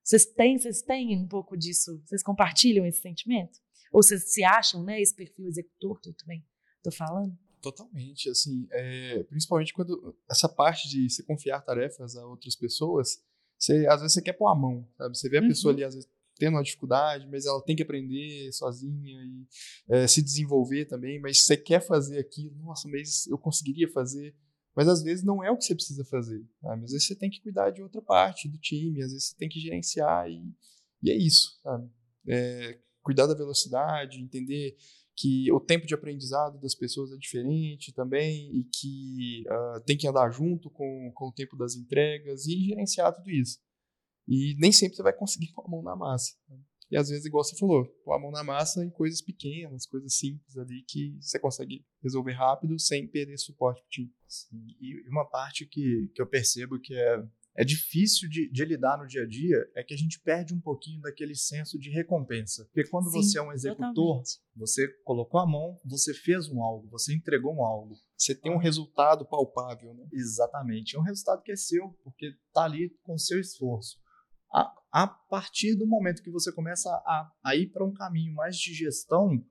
Vocês 0.03 0.25
têm, 0.25 0.59
vocês 0.59 0.83
têm 0.83 1.19
um 1.19 1.29
pouco 1.29 1.57
disso? 1.57 2.01
Vocês 2.05 2.23
compartilham 2.23 2.87
esse 2.87 3.01
sentimento? 3.01 3.59
Ou 3.93 4.03
vocês 4.03 4.33
se 4.33 4.43
acham, 4.43 4.83
né, 4.83 5.01
esse 5.01 5.15
perfil 5.15 5.47
executor 5.47 6.01
que 6.01 6.09
eu 6.09 6.15
também 6.15 6.45
estou 6.79 6.93
falando? 6.93 7.37
Totalmente, 7.61 8.29
assim, 8.29 8.67
é, 8.73 9.23
principalmente 9.25 9.73
quando 9.73 10.17
essa 10.29 10.49
parte 10.49 10.89
de 10.89 11.09
se 11.09 11.25
confiar 11.25 11.61
tarefas 11.61 12.17
a 12.17 12.27
outras 12.27 12.57
pessoas, 12.57 13.23
você, 13.57 13.87
às 13.87 14.01
vezes 14.01 14.15
você 14.15 14.23
quer 14.23 14.33
pôr 14.33 14.49
a 14.49 14.55
mão, 14.55 14.89
sabe? 14.97 15.17
Você 15.17 15.29
vê 15.29 15.39
a 15.39 15.43
uhum. 15.43 15.49
pessoa 15.49 15.73
ali, 15.73 15.85
às 15.85 15.95
vezes, 15.95 16.11
tendo 16.43 16.55
uma 16.57 16.63
dificuldade, 16.65 17.29
mas 17.31 17.47
ela 17.47 17.63
tem 17.63 17.77
que 17.77 17.85
aprender 17.85 18.51
sozinha 18.53 19.15
e 19.23 19.47
é, 19.89 20.09
se 20.09 20.21
desenvolver 20.21 20.87
também. 20.87 21.21
Mas 21.21 21.41
você 21.41 21.57
quer 21.57 21.81
fazer 21.81 22.19
aquilo, 22.19 22.57
nossa, 22.57 22.89
mas 22.89 23.29
eu 23.29 23.39
conseguiria 23.39 23.89
fazer. 23.89 24.35
Mas 24.75 24.89
às 24.89 25.05
vezes 25.05 25.23
não 25.23 25.45
é 25.45 25.53
o 25.53 25.57
que 25.57 25.65
você 25.65 25.75
precisa 25.77 26.05
fazer. 26.05 26.45
Sabe? 26.61 26.85
Às 26.85 26.91
vezes 26.91 27.07
você 27.07 27.15
tem 27.15 27.31
que 27.31 27.41
cuidar 27.41 27.71
de 27.71 27.81
outra 27.81 28.03
parte 28.03 28.49
do 28.49 28.59
time, 28.59 29.01
às 29.05 29.13
vezes 29.13 29.29
você 29.29 29.37
tem 29.37 29.49
que 29.49 29.61
gerenciar 29.61 30.29
e, 30.29 30.53
e 31.01 31.13
é 31.13 31.17
isso. 31.17 31.61
É, 32.27 32.77
cuidar 33.05 33.29
da 33.29 33.35
velocidade, 33.35 34.21
entender 34.21 34.75
que 35.15 35.53
o 35.53 35.61
tempo 35.61 35.87
de 35.87 35.95
aprendizado 35.95 36.59
das 36.59 36.75
pessoas 36.75 37.13
é 37.13 37.17
diferente 37.17 37.93
também 37.93 38.51
e 38.53 38.65
que 38.65 39.45
uh, 39.47 39.81
tem 39.85 39.97
que 39.97 40.09
andar 40.09 40.29
junto 40.31 40.69
com, 40.71 41.13
com 41.15 41.29
o 41.29 41.33
tempo 41.33 41.57
das 41.57 41.77
entregas 41.77 42.47
e 42.47 42.67
gerenciar 42.67 43.15
tudo 43.15 43.31
isso. 43.31 43.61
E 44.27 44.55
nem 44.59 44.73
sempre 44.73 44.97
você 44.97 45.03
vai 45.03 45.13
conseguir 45.13 45.53
pôr 45.53 45.65
a 45.67 45.69
mão 45.69 45.83
na 45.83 45.97
massa. 45.97 46.33
E 46.93 46.97
às 46.97 47.09
vezes, 47.09 47.25
igual 47.25 47.43
você 47.43 47.57
falou, 47.57 47.87
pôr 48.05 48.13
a 48.13 48.19
mão 48.19 48.31
na 48.31 48.45
massa 48.45 48.85
em 48.85 48.91
coisas 48.91 49.23
pequenas, 49.23 49.87
coisas 49.87 50.15
simples 50.15 50.59
ali 50.59 50.85
que 50.87 51.17
você 51.19 51.39
consegue 51.39 51.87
resolver 52.03 52.33
rápido 52.33 52.79
sem 52.79 53.09
perder 53.09 53.39
suporte 53.39 53.81
pro 53.81 53.89
time. 53.89 54.15
Sim. 54.29 54.67
E 54.79 55.09
uma 55.09 55.25
parte 55.25 55.65
que, 55.65 56.11
que 56.15 56.21
eu 56.21 56.27
percebo 56.27 56.79
que 56.79 56.95
é, 56.95 57.25
é 57.57 57.65
difícil 57.65 58.29
de, 58.29 58.47
de, 58.51 58.65
lidar 58.67 58.99
no 58.99 59.07
dia 59.07 59.23
a 59.23 59.27
dia 59.27 59.57
é 59.75 59.83
que 59.83 59.95
a 59.95 59.97
gente 59.97 60.21
perde 60.21 60.53
um 60.53 60.61
pouquinho 60.61 61.01
daquele 61.01 61.35
senso 61.35 61.79
de 61.79 61.89
recompensa. 61.89 62.67
Porque 62.67 62.87
quando 62.91 63.11
Sim, 63.11 63.23
você 63.23 63.39
é 63.39 63.43
um 63.43 63.53
executor, 63.53 63.95
totalmente. 63.95 64.41
você 64.55 64.87
colocou 65.03 65.41
a 65.41 65.47
mão, 65.47 65.81
você 65.87 66.13
fez 66.13 66.47
um 66.51 66.63
algo, 66.63 66.91
você 66.91 67.15
entregou 67.15 67.55
um 67.55 67.65
algo. 67.65 67.95
Você 68.19 68.35
tem 68.35 68.53
um 68.53 68.59
resultado 68.59 69.25
palpável, 69.25 69.95
né? 69.95 70.07
Exatamente. 70.13 70.95
É 70.95 71.01
um 71.01 71.05
resultado 71.05 71.43
que 71.43 71.53
é 71.53 71.57
seu, 71.57 71.89
porque 72.05 72.27
está 72.49 72.65
ali 72.65 72.91
com 73.03 73.15
o 73.15 73.19
seu 73.19 73.41
esforço 73.41 74.02
a, 74.53 74.75
a 74.93 75.07
partir 75.07 75.75
do 75.75 75.87
momento 75.87 76.23
que 76.23 76.31
você 76.31 76.53
começa 76.53 76.91
a, 76.91 77.33
a 77.45 77.57
ir 77.57 77.71
para 77.73 77.85
um 77.85 77.93
caminho 77.93 78.35
mais 78.35 78.57
de 78.57 78.75
gestão, 78.75 79.43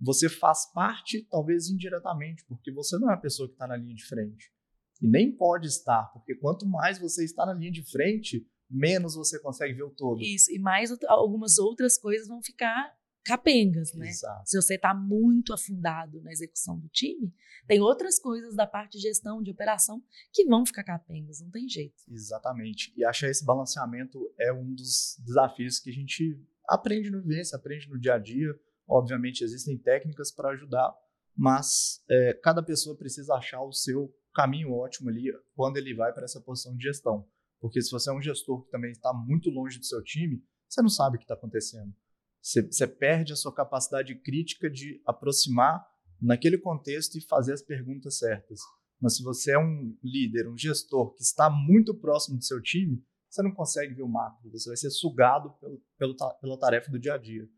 você 0.00 0.28
faz 0.28 0.70
parte, 0.72 1.26
talvez 1.30 1.68
indiretamente, 1.68 2.44
porque 2.46 2.72
você 2.72 2.98
não 2.98 3.10
é 3.10 3.14
a 3.14 3.20
pessoa 3.20 3.48
que 3.48 3.54
está 3.54 3.66
na 3.66 3.76
linha 3.76 3.94
de 3.94 4.06
frente. 4.06 4.52
E 5.00 5.08
nem 5.08 5.34
pode 5.34 5.66
estar, 5.66 6.10
porque 6.12 6.34
quanto 6.34 6.66
mais 6.66 6.98
você 6.98 7.24
está 7.24 7.46
na 7.46 7.54
linha 7.54 7.70
de 7.70 7.82
frente, 7.90 8.46
menos 8.68 9.14
você 9.14 9.40
consegue 9.40 9.74
ver 9.74 9.84
o 9.84 9.90
todo. 9.90 10.20
Isso, 10.20 10.50
e 10.52 10.58
mais 10.58 10.90
algumas 11.08 11.58
outras 11.58 11.98
coisas 11.98 12.28
vão 12.28 12.42
ficar 12.42 12.94
capengas, 13.24 13.92
né? 13.94 14.08
Exato. 14.08 14.48
Se 14.48 14.60
você 14.60 14.74
está 14.74 14.94
muito 14.94 15.52
afundado 15.52 16.20
na 16.22 16.32
execução 16.32 16.78
do 16.78 16.88
time, 16.88 17.32
tem 17.66 17.80
outras 17.80 18.18
coisas 18.18 18.54
da 18.56 18.66
parte 18.66 18.92
de 18.98 19.02
gestão, 19.02 19.42
de 19.42 19.50
operação, 19.50 20.02
que 20.32 20.44
vão 20.44 20.64
ficar 20.64 20.84
capengas, 20.84 21.40
não 21.40 21.50
tem 21.50 21.68
jeito. 21.68 22.02
Exatamente. 22.08 22.92
E 22.96 23.04
achar 23.04 23.28
esse 23.28 23.44
balanceamento 23.44 24.18
é 24.38 24.52
um 24.52 24.74
dos 24.74 25.16
desafios 25.20 25.78
que 25.78 25.90
a 25.90 25.92
gente 25.92 26.40
aprende 26.68 27.10
no 27.10 27.20
vivência, 27.20 27.56
aprende 27.56 27.88
no 27.88 27.98
dia 27.98 28.14
a 28.14 28.18
dia. 28.18 28.52
Obviamente, 28.88 29.44
existem 29.44 29.78
técnicas 29.78 30.32
para 30.32 30.50
ajudar, 30.50 30.92
mas 31.36 32.02
é, 32.10 32.34
cada 32.42 32.62
pessoa 32.62 32.96
precisa 32.96 33.34
achar 33.34 33.62
o 33.62 33.72
seu 33.72 34.12
caminho 34.34 34.72
ótimo 34.72 35.10
ali 35.10 35.32
quando 35.54 35.76
ele 35.76 35.94
vai 35.94 36.12
para 36.12 36.24
essa 36.24 36.40
posição 36.40 36.76
de 36.76 36.84
gestão. 36.84 37.26
Porque 37.60 37.82
se 37.82 37.90
você 37.90 38.10
é 38.10 38.12
um 38.12 38.22
gestor 38.22 38.64
que 38.64 38.70
também 38.70 38.90
está 38.90 39.12
muito 39.12 39.50
longe 39.50 39.78
do 39.78 39.84
seu 39.84 40.02
time, 40.02 40.42
você 40.68 40.80
não 40.80 40.88
sabe 40.88 41.16
o 41.16 41.18
que 41.18 41.24
está 41.24 41.34
acontecendo. 41.34 41.92
Você, 42.42 42.86
perde 42.86 43.32
a 43.32 43.36
sua 43.36 43.54
capacidade 43.54 44.14
crítica 44.14 44.70
de 44.70 45.00
aproximar 45.06 45.86
naquele 46.20 46.56
contexto 46.56 47.16
e 47.16 47.20
fazer 47.20 47.52
as 47.52 47.62
perguntas 47.62 48.18
certas. 48.18 48.60
Mas 49.00 49.16
se 49.16 49.22
você 49.22 49.52
é 49.52 49.58
um 49.58 49.96
líder, 50.02 50.48
um 50.48 50.56
gestor 50.56 51.14
que 51.14 51.22
está 51.22 51.50
muito 51.50 51.94
próximo 51.94 52.38
do 52.38 52.44
seu 52.44 52.60
time, 52.60 53.04
você 53.28 53.42
não 53.42 53.52
consegue 53.52 53.94
ver 53.94 54.02
o 54.02 54.08
macro, 54.08 54.50
você 54.50 54.68
vai 54.68 54.76
ser 54.76 54.90
sugado 54.90 55.50
pelo, 55.60 55.80
pelo, 55.98 56.16
pela 56.40 56.58
tarefa 56.58 56.90
do 56.90 56.98
dia 56.98 57.14
a 57.14 57.18
dia. 57.18 57.48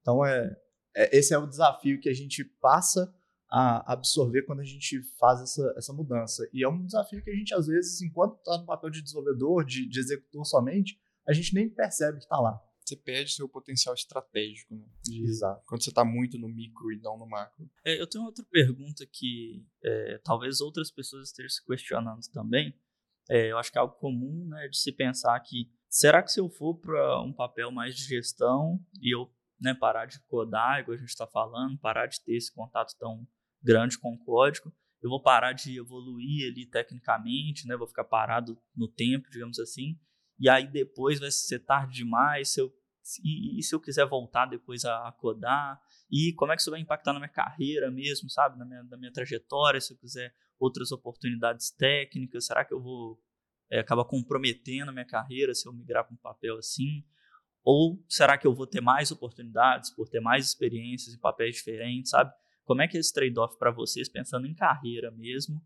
Então, 0.00 0.24
é, 0.24 0.56
é, 0.96 1.16
esse 1.16 1.34
é 1.34 1.38
o 1.38 1.46
desafio 1.46 2.00
que 2.00 2.08
a 2.08 2.14
gente 2.14 2.44
passa 2.44 3.12
a 3.50 3.92
absorver 3.92 4.42
quando 4.42 4.60
a 4.60 4.64
gente 4.64 5.02
faz 5.18 5.40
essa, 5.40 5.74
essa 5.76 5.92
mudança. 5.92 6.48
E 6.52 6.64
é 6.64 6.68
um 6.68 6.84
desafio 6.84 7.22
que 7.22 7.30
a 7.30 7.34
gente, 7.34 7.54
às 7.54 7.66
vezes, 7.66 8.00
enquanto 8.02 8.36
está 8.36 8.58
no 8.58 8.66
papel 8.66 8.90
de 8.90 9.02
desenvolvedor, 9.02 9.64
de, 9.64 9.88
de 9.88 10.00
executor 10.00 10.44
somente, 10.44 10.98
a 11.26 11.32
gente 11.32 11.54
nem 11.54 11.68
percebe 11.68 12.18
que 12.18 12.24
está 12.24 12.40
lá 12.40 12.60
você 12.88 12.96
perde 12.96 13.32
seu 13.32 13.48
potencial 13.48 13.94
estratégico, 13.94 14.74
né? 14.74 14.86
De, 15.04 15.22
Exato. 15.24 15.62
Quando 15.66 15.82
você 15.82 15.90
está 15.90 16.04
muito 16.04 16.38
no 16.38 16.48
micro 16.48 16.90
e 16.92 16.98
não 17.00 17.18
no 17.18 17.26
macro. 17.26 17.70
É, 17.84 18.00
eu 18.00 18.08
tenho 18.08 18.24
outra 18.24 18.44
pergunta 18.50 19.06
que 19.06 19.64
é, 19.84 20.18
talvez 20.24 20.60
outras 20.60 20.90
pessoas 20.90 21.28
estejam 21.28 21.50
se 21.50 21.64
questionando 21.64 22.20
também. 22.32 22.74
É, 23.28 23.50
eu 23.50 23.58
acho 23.58 23.70
que 23.70 23.78
é 23.78 23.80
algo 23.80 23.94
comum 23.96 24.46
né, 24.48 24.68
de 24.68 24.78
se 24.78 24.90
pensar 24.90 25.38
que 25.40 25.70
será 25.88 26.22
que 26.22 26.32
se 26.32 26.40
eu 26.40 26.48
for 26.48 26.74
para 26.80 27.22
um 27.22 27.32
papel 27.32 27.70
mais 27.70 27.94
de 27.94 28.04
gestão 28.04 28.80
e 29.02 29.14
eu 29.14 29.30
né, 29.60 29.74
parar 29.74 30.06
de 30.06 30.18
codar, 30.26 30.80
igual 30.80 30.96
a 30.96 31.00
gente 31.00 31.10
está 31.10 31.26
falando, 31.26 31.78
parar 31.78 32.06
de 32.06 32.22
ter 32.22 32.36
esse 32.36 32.52
contato 32.52 32.94
tão 32.98 33.26
grande 33.62 33.98
com 33.98 34.14
o 34.14 34.18
código, 34.18 34.72
eu 35.02 35.10
vou 35.10 35.22
parar 35.22 35.52
de 35.52 35.78
evoluir 35.78 36.50
ali 36.50 36.66
tecnicamente, 36.66 37.66
né, 37.66 37.76
vou 37.76 37.86
ficar 37.86 38.04
parado 38.04 38.58
no 38.74 38.88
tempo, 38.88 39.28
digamos 39.30 39.58
assim, 39.58 39.98
e 40.38 40.48
aí 40.48 40.66
depois 40.66 41.18
vai 41.18 41.30
ser 41.30 41.60
tarde 41.60 41.96
demais 41.96 42.50
se 42.50 42.60
eu, 42.60 42.72
e, 43.24 43.58
e 43.58 43.62
se 43.62 43.74
eu 43.74 43.80
quiser 43.80 44.06
voltar 44.06 44.46
depois 44.46 44.84
a, 44.84 45.08
a, 45.08 45.12
codar, 45.12 45.80
e 46.10 46.32
como 46.34 46.52
é 46.52 46.56
que 46.56 46.62
isso 46.62 46.70
vai 46.70 46.80
impactar 46.80 47.12
na 47.12 47.18
minha 47.18 47.28
carreira 47.28 47.90
mesmo, 47.90 48.30
sabe, 48.30 48.58
na 48.58 48.64
minha, 48.64 48.82
na 48.84 48.96
minha 48.96 49.12
trajetória, 49.12 49.80
se 49.80 49.92
eu 49.92 49.98
quiser 49.98 50.32
outras 50.58 50.92
oportunidades 50.92 51.70
técnicas, 51.70 52.46
será 52.46 52.64
que 52.64 52.74
eu 52.74 52.80
vou 52.80 53.20
é, 53.70 53.80
acabar 53.80 54.04
comprometendo 54.04 54.88
a 54.88 54.92
minha 54.92 55.06
carreira 55.06 55.54
se 55.54 55.68
eu 55.68 55.72
migrar 55.72 56.04
para 56.04 56.14
um 56.14 56.18
papel 56.18 56.56
assim? 56.58 57.04
Ou 57.64 58.02
será 58.08 58.38
que 58.38 58.46
eu 58.46 58.54
vou 58.54 58.66
ter 58.66 58.80
mais 58.80 59.10
oportunidades 59.10 59.90
por 59.90 60.08
ter 60.08 60.20
mais 60.20 60.46
experiências 60.46 61.14
em 61.14 61.18
papéis 61.18 61.56
diferentes, 61.56 62.10
sabe? 62.10 62.32
Como 62.64 62.82
é 62.82 62.88
que 62.88 62.96
é 62.96 63.00
esse 63.00 63.12
trade-off 63.12 63.58
para 63.58 63.70
vocês, 63.70 64.08
pensando 64.08 64.46
em 64.46 64.54
carreira 64.54 65.10
mesmo? 65.10 65.60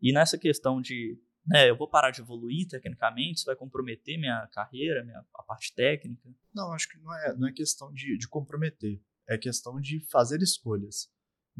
E 0.00 0.12
nessa 0.12 0.38
questão 0.38 0.80
de 0.80 1.18
né, 1.48 1.70
eu 1.70 1.76
vou 1.76 1.88
parar 1.88 2.10
de 2.10 2.20
evoluir 2.20 2.68
tecnicamente, 2.68 3.38
isso 3.38 3.46
vai 3.46 3.56
comprometer 3.56 4.18
minha 4.18 4.46
carreira, 4.48 5.02
minha, 5.02 5.24
a 5.34 5.42
parte 5.42 5.74
técnica? 5.74 6.28
Não, 6.54 6.72
acho 6.72 6.88
que 6.88 6.98
não 6.98 7.14
é, 7.14 7.36
não 7.36 7.48
é 7.48 7.52
questão 7.52 7.92
de, 7.92 8.18
de 8.18 8.28
comprometer, 8.28 9.00
é 9.28 9.38
questão 9.38 9.80
de 9.80 10.00
fazer 10.10 10.42
escolhas. 10.42 11.10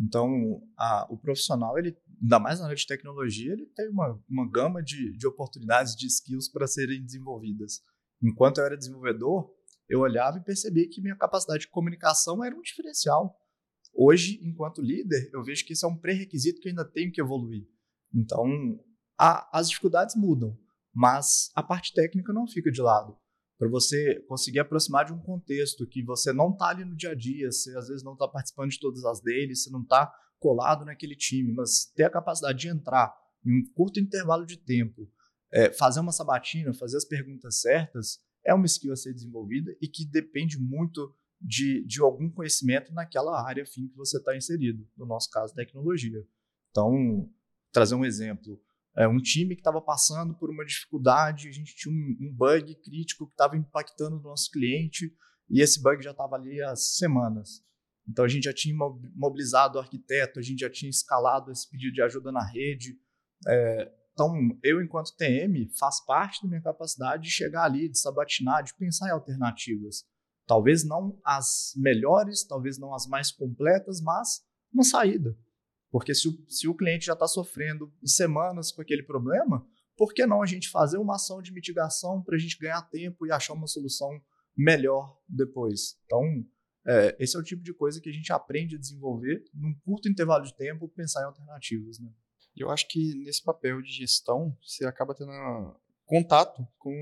Então, 0.01 0.63
a, 0.77 1.07
o 1.11 1.17
profissional, 1.17 1.77
ele, 1.79 1.97
ainda 2.23 2.39
mais 2.39 2.61
na 2.61 2.67
área 2.67 2.77
de 2.77 2.87
tecnologia, 2.87 3.53
ele 3.53 3.67
tem 3.75 3.89
uma, 3.89 4.23
uma 4.29 4.49
gama 4.49 4.83
de, 4.83 5.17
de 5.17 5.27
oportunidades, 5.27 5.97
de 5.97 6.07
skills 6.07 6.49
para 6.49 6.67
serem 6.67 7.03
desenvolvidas. 7.03 7.83
Enquanto 8.23 8.59
eu 8.59 8.65
era 8.65 8.77
desenvolvedor, 8.77 9.51
eu 9.89 10.01
olhava 10.01 10.39
e 10.39 10.45
percebia 10.45 10.89
que 10.89 11.01
minha 11.01 11.17
capacidade 11.17 11.63
de 11.63 11.71
comunicação 11.71 12.45
era 12.45 12.55
um 12.55 12.61
diferencial. 12.61 13.37
Hoje, 13.93 14.39
enquanto 14.43 14.83
líder, 14.83 15.31
eu 15.33 15.43
vejo 15.43 15.65
que 15.65 15.73
isso 15.73 15.87
é 15.87 15.89
um 15.89 15.97
pré-requisito 15.97 16.61
que 16.61 16.69
eu 16.69 16.71
ainda 16.71 16.85
tenho 16.85 17.11
que 17.11 17.21
evoluir. 17.21 17.67
Então, 18.15 18.47
a, 19.19 19.59
as 19.59 19.69
dificuldades 19.69 20.15
mudam, 20.15 20.57
mas 20.95 21.51
a 21.55 21.63
parte 21.63 21.93
técnica 21.93 22.33
não 22.33 22.47
fica 22.47 22.71
de 22.71 22.81
lado. 22.81 23.17
Para 23.59 23.69
você 23.69 24.21
conseguir 24.29 24.61
aproximar 24.61 25.05
de 25.05 25.13
um 25.13 25.19
contexto 25.19 25.87
que 25.87 26.03
você 26.03 26.33
não 26.33 26.53
está 26.53 26.69
ali 26.69 26.85
no 26.85 26.95
dia 26.95 27.11
a 27.11 27.15
dia, 27.15 27.51
você 27.51 27.77
às 27.77 27.89
vezes 27.89 28.05
não 28.05 28.13
está 28.13 28.29
participando 28.29 28.71
de 28.71 28.79
todas 28.79 29.05
as 29.05 29.21
deles, 29.21 29.65
você 29.65 29.71
não 29.71 29.83
está 29.83 30.13
colado 30.39 30.85
naquele 30.85 31.17
time, 31.17 31.53
mas 31.53 31.87
ter 31.97 32.05
a 32.05 32.11
capacidade 32.11 32.59
de 32.59 32.69
entrar 32.69 33.13
em 33.45 33.61
um 33.61 33.73
curto 33.75 33.99
intervalo 33.99 34.47
de 34.47 34.57
tempo, 34.57 35.11
é, 35.53 35.73
fazer 35.73 35.99
uma 35.99 36.13
sabatina, 36.13 36.73
fazer 36.73 36.97
as 36.97 37.05
perguntas 37.05 37.61
certas, 37.61 38.21
é 38.45 38.55
uma 38.55 38.67
skill 38.67 38.93
a 38.93 38.97
ser 38.97 39.13
desenvolvida 39.13 39.75
e 39.83 39.89
que 39.89 40.05
depende 40.05 40.59
muito 40.59 41.13
de, 41.41 41.85
de 41.85 42.01
algum 42.01 42.31
conhecimento 42.31 42.93
naquela 42.93 43.45
área 43.45 43.67
fim 43.67 43.89
que 43.89 43.97
você 43.97 44.19
está 44.19 44.37
inserido, 44.37 44.87
no 44.97 45.07
nosso 45.07 45.31
caso, 45.31 45.55
tecnologia. 45.55 46.25
Então, 46.71 47.29
trazer 47.73 47.95
um 47.95 48.05
exemplo, 48.05 48.61
é, 48.99 49.07
um 49.07 49.19
time 49.19 49.55
que 49.55 49.61
estava 49.61 49.81
passando 49.81 50.35
por 50.35 50.51
uma 50.51 50.65
dificuldade, 50.65 51.49
a 51.49 51.53
gente 51.53 51.75
tinha 51.77 51.95
um, 51.95 52.17
um 52.21 52.35
bug 52.35 52.75
crítico 52.83 53.27
que 53.27 53.33
estava 53.33 53.57
impactando 53.57 54.17
o 54.17 54.23
nosso 54.23 54.51
cliente 54.51 55.15
e 55.49 55.63
esse 55.63 55.81
bug 55.81 56.03
já 56.03 56.11
estava 56.11 56.35
ali 56.35 56.61
há 56.61 56.75
semanas. 56.75 57.63
Então 58.09 58.25
a 58.25 58.29
gente 58.29 58.45
já 58.45 58.53
tinha 58.53 58.75
mobilizado 59.15 59.79
o 59.79 59.81
arquiteto, 59.81 60.41
a 60.41 60.43
gente 60.43 60.59
já 60.61 60.71
tinha 60.71 60.91
escalado 60.91 61.53
esse 61.53 61.71
pedido 61.71 61.93
de 61.93 62.03
ajuda 62.03 62.33
na 62.33 62.45
rede. 62.45 62.99
É, 63.47 63.93
então, 64.13 64.35
eu, 64.65 64.83
enquanto 64.83 65.15
TM, 65.17 65.71
faz 65.79 66.05
parte 66.05 66.43
da 66.43 66.49
minha 66.49 66.61
capacidade 66.61 67.23
de 67.23 67.31
chegar 67.31 67.63
ali, 67.63 67.89
de 67.89 68.01
sabatinar, 68.01 68.65
de 68.65 68.75
pensar 68.75 69.07
em 69.07 69.13
alternativas. 69.13 70.05
Talvez 70.45 70.83
não 70.83 71.17
as 71.25 71.73
melhores, 71.77 72.45
talvez 72.45 72.79
não 72.79 72.93
as 72.93 73.07
mais 73.07 73.31
completas, 73.31 74.01
mas 74.01 74.41
uma 74.73 74.83
saída. 74.83 75.37
Porque 75.91 76.15
se 76.15 76.29
o, 76.29 76.45
se 76.49 76.69
o 76.69 76.75
cliente 76.75 77.07
já 77.07 77.15
está 77.15 77.27
sofrendo 77.27 77.93
em 78.03 78.07
semanas 78.07 78.71
com 78.71 78.83
aquele 78.83 79.03
problema, 79.03 79.67
por 79.97 80.13
que 80.13 80.27
não 80.27 80.43
a 80.43 80.47
gente 80.47 80.69
fazer 80.69 80.99
uma 80.99 81.17
ação 81.17 81.43
de 81.43 81.53
mitigação 81.53 82.23
para 82.23 82.37
a 82.37 82.39
gente 82.39 82.59
ganhar 82.59 82.83
tempo 82.83 83.27
e 83.27 83.33
achar 83.33 83.55
uma 83.55 83.67
solução 83.67 84.11
melhor 84.57 85.19
depois? 85.29 85.99
Então, 86.05 86.23
é, 86.87 87.17
esse 87.19 87.37
é 87.37 87.41
o 87.41 87.43
tipo 87.43 87.63
de 87.63 87.75
coisa 87.75 88.01
que 88.01 88.09
a 88.09 88.13
gente 88.13 88.33
aprende 88.33 88.77
a 88.77 88.79
desenvolver 88.79 89.43
num 89.53 89.75
curto 89.85 90.09
intervalo 90.09 90.45
de 90.45 90.57
tempo, 90.57 90.89
pensar 90.89 91.23
em 91.23 91.27
alternativas. 91.27 91.99
Né? 91.99 92.11
Eu 92.57 92.71
acho 92.71 92.87
que 92.89 93.15
nesse 93.25 93.43
papel 93.43 93.83
de 93.83 93.91
gestão, 93.91 94.57
você 94.63 94.87
acaba 94.87 95.15
tendo 95.15 95.33
contato 96.07 96.67
com 96.79 96.95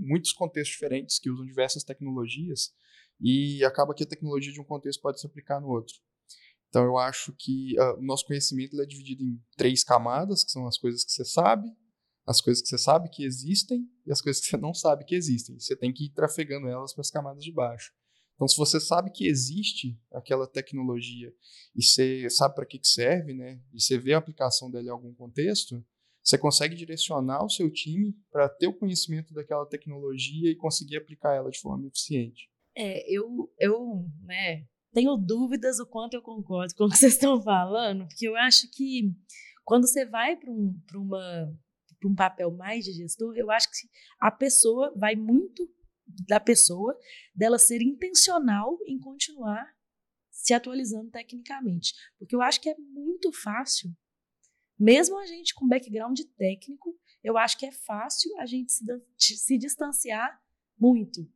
muitos 0.00 0.32
contextos 0.32 0.72
diferentes 0.74 1.18
que 1.18 1.30
usam 1.30 1.46
diversas 1.46 1.84
tecnologias 1.84 2.72
e 3.20 3.64
acaba 3.64 3.94
que 3.94 4.02
a 4.02 4.08
tecnologia 4.08 4.52
de 4.52 4.60
um 4.60 4.64
contexto 4.64 5.00
pode 5.00 5.20
se 5.20 5.26
aplicar 5.26 5.60
no 5.60 5.68
outro. 5.68 5.94
Então 6.68 6.84
eu 6.84 6.98
acho 6.98 7.32
que 7.38 7.74
uh, 7.78 7.98
o 7.98 8.02
nosso 8.02 8.26
conhecimento 8.26 8.80
é 8.80 8.86
dividido 8.86 9.24
em 9.24 9.40
três 9.56 9.82
camadas, 9.82 10.44
que 10.44 10.50
são 10.50 10.66
as 10.66 10.78
coisas 10.78 11.04
que 11.04 11.12
você 11.12 11.24
sabe, 11.24 11.68
as 12.26 12.40
coisas 12.40 12.62
que 12.62 12.68
você 12.68 12.78
sabe 12.78 13.08
que 13.08 13.24
existem 13.24 13.88
e 14.06 14.12
as 14.12 14.20
coisas 14.20 14.42
que 14.42 14.48
você 14.48 14.56
não 14.56 14.74
sabe 14.74 15.04
que 15.04 15.14
existem. 15.14 15.58
Você 15.58 15.74
tem 15.74 15.92
que 15.92 16.06
ir 16.06 16.10
trafegando 16.10 16.68
elas 16.68 16.92
para 16.92 17.00
as 17.00 17.10
camadas 17.10 17.42
de 17.42 17.52
baixo. 17.52 17.92
Então, 18.34 18.46
se 18.46 18.56
você 18.56 18.78
sabe 18.78 19.10
que 19.10 19.26
existe 19.26 19.98
aquela 20.12 20.46
tecnologia 20.46 21.34
e 21.74 21.82
você 21.82 22.30
sabe 22.30 22.54
para 22.54 22.66
que, 22.66 22.78
que 22.78 22.86
serve, 22.86 23.34
né, 23.34 23.60
e 23.72 23.80
você 23.80 23.98
vê 23.98 24.14
a 24.14 24.18
aplicação 24.18 24.70
dela 24.70 24.86
em 24.86 24.90
algum 24.90 25.12
contexto, 25.12 25.84
você 26.22 26.38
consegue 26.38 26.76
direcionar 26.76 27.44
o 27.44 27.50
seu 27.50 27.68
time 27.72 28.14
para 28.30 28.48
ter 28.48 28.68
o 28.68 28.74
conhecimento 28.78 29.34
daquela 29.34 29.66
tecnologia 29.66 30.50
e 30.50 30.54
conseguir 30.54 30.98
aplicar 30.98 31.34
ela 31.34 31.50
de 31.50 31.58
forma 31.58 31.88
eficiente. 31.88 32.48
É, 32.76 33.10
eu, 33.10 33.52
eu 33.58 34.06
né, 34.22 34.64
tenho 34.98 35.16
dúvidas 35.16 35.78
o 35.78 35.86
quanto 35.86 36.14
eu 36.14 36.22
concordo 36.22 36.74
com 36.74 36.84
o 36.84 36.90
que 36.90 36.96
vocês 36.96 37.14
estão 37.14 37.40
falando, 37.40 38.08
porque 38.08 38.26
eu 38.26 38.34
acho 38.34 38.68
que 38.72 39.14
quando 39.64 39.86
você 39.86 40.04
vai 40.04 40.34
para 40.34 40.50
um, 40.50 40.76
uma, 40.92 41.56
um 42.04 42.14
papel 42.16 42.50
mais 42.50 42.84
de 42.84 42.92
gestor, 42.92 43.36
eu 43.36 43.48
acho 43.48 43.70
que 43.70 43.88
a 44.18 44.28
pessoa 44.28 44.92
vai 44.96 45.14
muito 45.14 45.70
da 46.26 46.40
pessoa, 46.40 46.98
dela 47.32 47.58
ser 47.58 47.80
intencional 47.80 48.76
em 48.88 48.98
continuar 48.98 49.72
se 50.30 50.52
atualizando 50.52 51.10
tecnicamente. 51.10 51.94
Porque 52.18 52.34
eu 52.34 52.42
acho 52.42 52.60
que 52.60 52.68
é 52.68 52.76
muito 52.78 53.30
fácil, 53.32 53.94
mesmo 54.76 55.16
a 55.18 55.26
gente 55.26 55.54
com 55.54 55.68
background 55.68 56.18
técnico, 56.36 56.98
eu 57.22 57.38
acho 57.38 57.56
que 57.56 57.66
é 57.66 57.72
fácil 57.72 58.36
a 58.38 58.46
gente 58.46 58.72
se, 58.72 58.84
se 59.36 59.58
distanciar 59.58 60.40
muito. 60.76 61.30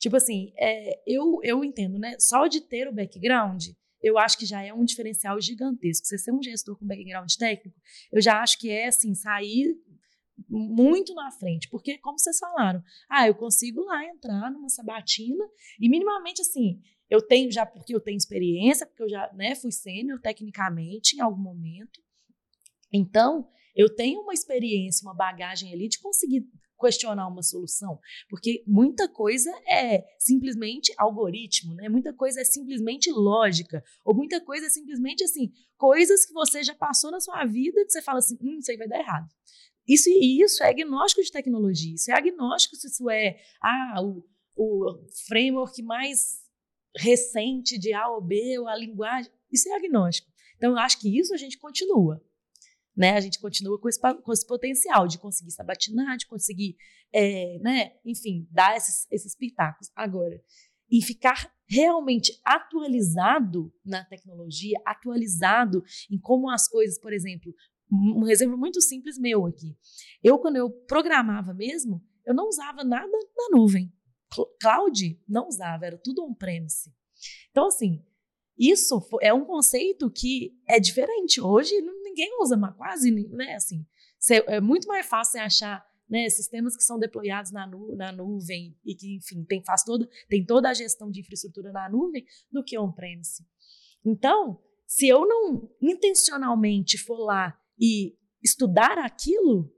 Tipo 0.00 0.16
assim, 0.16 0.50
é, 0.56 1.02
eu, 1.06 1.40
eu 1.44 1.62
entendo, 1.62 1.98
né? 1.98 2.16
Só 2.18 2.46
de 2.46 2.62
ter 2.62 2.88
o 2.88 2.92
background, 2.92 3.66
eu 4.02 4.18
acho 4.18 4.38
que 4.38 4.46
já 4.46 4.62
é 4.62 4.72
um 4.72 4.84
diferencial 4.84 5.38
gigantesco. 5.40 6.06
Você 6.06 6.16
ser 6.16 6.32
um 6.32 6.42
gestor 6.42 6.76
com 6.78 6.86
background 6.86 7.30
técnico, 7.38 7.78
eu 8.10 8.20
já 8.20 8.40
acho 8.40 8.58
que 8.58 8.70
é 8.70 8.86
assim, 8.86 9.14
sair 9.14 9.78
muito 10.48 11.12
na 11.14 11.30
frente, 11.30 11.68
porque 11.68 11.98
como 11.98 12.18
vocês 12.18 12.38
falaram, 12.38 12.82
ah, 13.10 13.28
eu 13.28 13.34
consigo 13.34 13.84
lá 13.84 14.02
entrar 14.06 14.50
numa 14.50 14.70
sabatina 14.70 15.44
e 15.78 15.86
minimamente 15.86 16.40
assim, 16.40 16.80
eu 17.10 17.20
tenho 17.20 17.52
já 17.52 17.66
porque 17.66 17.94
eu 17.94 18.00
tenho 18.00 18.16
experiência, 18.16 18.86
porque 18.86 19.02
eu 19.02 19.08
já, 19.08 19.30
né, 19.34 19.54
fui 19.54 19.70
sênior 19.70 20.18
tecnicamente 20.18 21.14
em 21.14 21.20
algum 21.20 21.42
momento. 21.42 22.00
Então, 22.90 23.46
eu 23.74 23.94
tenho 23.94 24.20
uma 24.20 24.32
experiência, 24.32 25.06
uma 25.06 25.14
bagagem 25.14 25.72
ali 25.72 25.88
de 25.88 25.98
conseguir 26.00 26.44
questionar 26.80 27.28
uma 27.28 27.42
solução, 27.42 27.98
porque 28.28 28.64
muita 28.66 29.06
coisa 29.06 29.50
é 29.68 30.02
simplesmente 30.18 30.94
algoritmo, 30.96 31.74
né? 31.74 31.90
Muita 31.90 32.12
coisa 32.14 32.40
é 32.40 32.44
simplesmente 32.44 33.10
lógica, 33.10 33.84
ou 34.04 34.14
muita 34.14 34.40
coisa 34.40 34.66
é 34.66 34.70
simplesmente 34.70 35.22
assim, 35.22 35.52
coisas 35.76 36.24
que 36.24 36.32
você 36.32 36.62
já 36.62 36.74
passou 36.74 37.10
na 37.10 37.20
sua 37.20 37.44
vida 37.44 37.84
que 37.84 37.90
você 37.90 38.00
fala 38.00 38.18
assim, 38.18 38.38
hum, 38.40 38.58
isso 38.58 38.70
aí 38.70 38.78
vai 38.78 38.88
dar 38.88 38.98
errado. 38.98 39.28
Isso, 39.86 40.08
isso 40.08 40.62
é 40.62 40.70
agnóstico 40.70 41.22
de 41.22 41.30
tecnologia, 41.32 41.94
isso 41.94 42.10
é 42.10 42.14
agnóstico 42.14 42.76
se 42.76 42.86
isso 42.86 43.10
é 43.10 43.38
ah, 43.62 44.00
o, 44.02 44.24
o 44.56 45.06
framework 45.26 45.82
mais 45.82 46.40
recente 46.96 47.78
de 47.78 47.92
A 47.92 48.08
ou 48.08 48.20
B, 48.20 48.58
ou 48.58 48.68
a 48.68 48.76
linguagem, 48.76 49.30
isso 49.52 49.68
é 49.68 49.76
agnóstico. 49.76 50.28
Então, 50.56 50.72
eu 50.72 50.78
acho 50.78 51.00
que 51.00 51.18
isso 51.18 51.32
a 51.32 51.36
gente 51.36 51.58
continua. 51.58 52.22
Né? 52.96 53.16
A 53.16 53.20
gente 53.20 53.40
continua 53.40 53.78
com 53.78 53.88
esse, 53.88 54.00
com 54.00 54.32
esse 54.32 54.46
potencial 54.46 55.06
de 55.06 55.18
conseguir 55.18 55.52
sabatinar, 55.52 56.16
de 56.16 56.26
conseguir, 56.26 56.76
é, 57.12 57.58
né? 57.60 57.92
enfim, 58.04 58.46
dar 58.50 58.76
esses, 58.76 59.06
esses 59.10 59.36
pitacos. 59.36 59.90
Agora, 59.94 60.40
em 60.90 61.00
ficar 61.00 61.52
realmente 61.68 62.32
atualizado 62.44 63.72
na 63.84 64.04
tecnologia, 64.04 64.76
atualizado 64.84 65.84
em 66.10 66.18
como 66.18 66.50
as 66.50 66.68
coisas, 66.68 66.98
por 66.98 67.12
exemplo, 67.12 67.54
um 67.92 68.28
exemplo 68.28 68.56
muito 68.58 68.80
simples 68.80 69.18
meu 69.18 69.46
aqui. 69.46 69.76
Eu, 70.22 70.38
quando 70.38 70.56
eu 70.56 70.70
programava 70.70 71.54
mesmo, 71.54 72.02
eu 72.24 72.34
não 72.34 72.48
usava 72.48 72.84
nada 72.84 73.06
na 73.08 73.56
nuvem. 73.56 73.92
Cloud 74.60 75.20
não 75.28 75.48
usava, 75.48 75.86
era 75.86 75.98
tudo 75.98 76.24
on-premise. 76.24 76.92
Então, 77.50 77.66
assim, 77.66 78.04
isso 78.56 79.00
é 79.20 79.32
um 79.34 79.44
conceito 79.44 80.10
que 80.10 80.56
é 80.68 80.78
diferente. 80.78 81.40
Hoje 81.40 81.74
ninguém 82.10 82.40
usa 82.40 82.56
mais, 82.56 82.76
quase, 82.76 83.10
né? 83.10 83.54
Assim, 83.54 83.86
é 84.46 84.60
muito 84.60 84.86
mais 84.86 85.06
fácil 85.06 85.40
achar 85.40 85.84
né, 86.08 86.28
sistemas 86.28 86.76
que 86.76 86.82
são 86.82 86.98
deployados 86.98 87.52
na, 87.52 87.66
nu 87.66 87.94
na 87.94 88.10
nuvem 88.10 88.76
e 88.84 88.94
que, 88.94 89.16
enfim, 89.16 89.44
tem, 89.44 89.62
faz 89.64 89.84
toda, 89.84 90.08
tem 90.28 90.44
toda 90.44 90.68
a 90.68 90.74
gestão 90.74 91.08
de 91.08 91.20
infraestrutura 91.20 91.70
na 91.70 91.88
nuvem 91.88 92.26
do 92.50 92.64
que 92.64 92.76
on-premise. 92.76 93.46
Então, 94.04 94.60
se 94.86 95.06
eu 95.06 95.26
não 95.26 95.70
intencionalmente 95.80 96.98
for 96.98 97.18
lá 97.18 97.56
e 97.78 98.16
estudar 98.42 98.98
aquilo, 98.98 99.72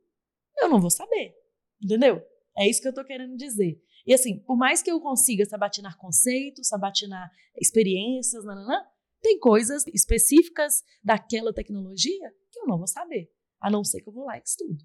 eu 0.58 0.70
não 0.70 0.80
vou 0.80 0.90
saber. 0.90 1.34
Entendeu? 1.82 2.22
É 2.56 2.68
isso 2.68 2.80
que 2.80 2.88
eu 2.88 2.92
estou 2.92 3.04
querendo 3.04 3.36
dizer. 3.36 3.78
E 4.06 4.14
assim, 4.14 4.38
por 4.40 4.56
mais 4.56 4.82
que 4.82 4.90
eu 4.90 5.00
consiga 5.00 5.44
sabatinar 5.44 5.98
conceitos, 5.98 6.68
sabatinar 6.68 7.30
experiências, 7.60 8.44
nananã, 8.44 8.84
tem 9.22 9.38
coisas 9.38 9.86
específicas 9.86 10.82
daquela 11.02 11.54
tecnologia 11.54 12.34
que 12.50 12.58
eu 12.58 12.66
não 12.66 12.76
vou 12.76 12.88
saber. 12.88 13.32
A 13.60 13.70
não 13.70 13.84
ser 13.84 14.00
que 14.02 14.08
eu 14.08 14.12
vou 14.12 14.26
lá 14.26 14.36
e 14.36 14.42
estudo. 14.44 14.84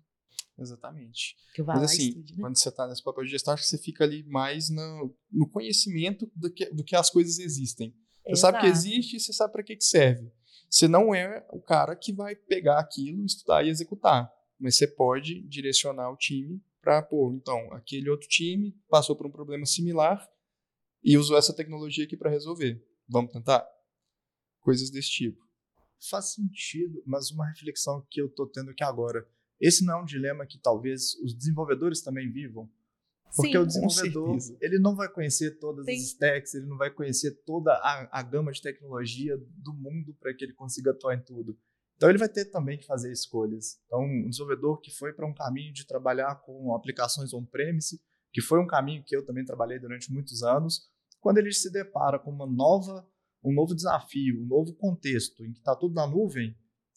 Exatamente. 0.58 1.36
Que 1.54 1.62
eu 1.62 1.66
vá 1.66 1.74
Mas 1.74 1.82
lá 1.82 1.86
assim, 1.86 2.04
e 2.04 2.10
estude, 2.10 2.36
né? 2.36 2.42
quando 2.42 2.58
você 2.58 2.70
está 2.70 2.88
nesse 2.88 3.04
papel 3.04 3.24
de 3.26 3.32
gestão, 3.32 3.54
acho 3.54 3.64
que 3.64 3.70
você 3.70 3.78
fica 3.78 4.04
ali 4.04 4.24
mais 4.24 4.70
no, 4.70 5.16
no 5.32 5.50
conhecimento 5.50 6.32
do 6.36 6.52
que, 6.52 6.66
do 6.72 6.84
que 6.84 6.96
as 6.96 7.10
coisas 7.10 7.40
existem. 7.40 7.94
Você 8.24 8.32
Exato. 8.32 8.54
sabe 8.54 8.60
que 8.60 8.72
existe 8.72 9.18
e 9.18 9.20
você 9.20 9.34
sabe 9.34 9.54
para 9.54 9.64
que, 9.64 9.76
que 9.76 9.84
serve. 9.84 10.32
Você 10.70 10.88
não 10.88 11.14
é 11.16 11.46
o 11.52 11.62
cara 11.62 11.96
que 11.96 12.14
vai 12.14 12.36
pegar 12.36 12.80
aquilo, 12.80 13.26
estudar 13.26 13.66
e 13.66 13.70
executar, 13.70 14.32
mas 14.60 14.76
você 14.76 14.86
pode 14.88 15.42
direcionar 15.48 16.12
o 16.12 16.18
time 16.18 16.62
para, 16.82 17.02
pô, 17.02 17.34
então, 17.34 17.72
aquele 17.74 18.10
outro 18.10 18.28
time 18.28 18.76
passou 18.90 19.16
por 19.16 19.26
um 19.26 19.32
problema 19.32 19.66
similar 19.66 20.28
e 21.04 21.18
usou 21.18 21.38
essa 21.38 21.56
tecnologia 21.56 22.04
aqui 22.04 22.18
para 22.18 22.30
resolver. 22.30 22.84
Vamos 23.08 23.32
tentar? 23.32 23.66
Coisas 24.62 24.90
desse 24.90 25.10
tipo. 25.10 25.46
Faz 26.10 26.34
sentido, 26.34 27.02
mas 27.06 27.32
uma 27.32 27.48
reflexão 27.48 28.06
que 28.10 28.22
eu 28.22 28.28
estou 28.28 28.48
tendo 28.48 28.72
aqui 28.72 28.84
agora. 28.84 29.28
Esse 29.60 29.84
não 29.84 30.00
é 30.00 30.02
um 30.02 30.06
dilema 30.06 30.46
que 30.46 30.60
talvez 30.60 31.16
os 31.24 31.34
desenvolvedores 31.34 32.02
também 32.02 32.32
vivam? 32.32 32.70
Porque 33.36 33.52
Sim. 33.52 33.58
o 33.58 33.66
desenvolvedor, 33.66 34.38
ele 34.62 34.80
não 34.80 34.96
vai 34.96 35.10
conhecer 35.10 35.60
todas 35.60 35.86
Sim. 35.86 35.92
as 35.92 36.02
stacks, 36.02 36.54
ele 36.54 36.66
não 36.66 36.78
vai 36.78 36.90
conhecer 36.90 37.32
toda 37.46 37.72
a, 37.74 38.20
a 38.20 38.24
gama 38.24 38.52
de 38.52 38.62
tecnologia 38.62 39.38
do 39.38 39.74
mundo 39.74 40.16
para 40.20 40.34
que 40.34 40.46
ele 40.46 40.54
consiga 40.54 40.92
atuar 40.92 41.16
em 41.16 41.22
tudo. 41.22 41.58
Então 41.96 42.10
ele 42.10 42.20
vai 42.20 42.30
ter 42.30 42.46
também 42.46 42.78
que 42.78 42.86
fazer 42.86 43.12
escolhas. 43.12 43.80
Então, 43.86 44.02
um 44.02 44.30
desenvolvedor 44.30 44.80
que 44.80 44.92
foi 44.92 45.14
para 45.14 45.26
um 45.26 45.34
caminho 45.34 45.74
de 45.74 45.86
trabalhar 45.86 46.36
com 46.42 46.74
aplicações 46.74 47.34
on-premise, 47.34 48.00
que 48.32 48.42
foi 48.42 48.60
um 48.60 48.68
caminho 48.68 49.04
que 49.04 49.16
eu 49.16 49.26
também 49.26 49.44
trabalhei 49.44 49.80
durante 49.80 50.12
muitos 50.12 50.44
anos, 50.44 50.88
quando 51.20 51.40
ele 51.40 51.52
se 51.52 51.72
depara 51.72 52.20
com 52.20 52.32
uma 52.32 52.46
nova, 52.46 53.06
um 53.48 53.54
novo 53.54 53.74
desafio, 53.74 54.42
um 54.42 54.46
novo 54.46 54.74
contexto 54.76 55.46
em 55.46 55.54
que 55.54 55.60
está 55.60 55.76
tudo 55.76 55.94
na 55.94 56.06
nuvem, 56.06 56.54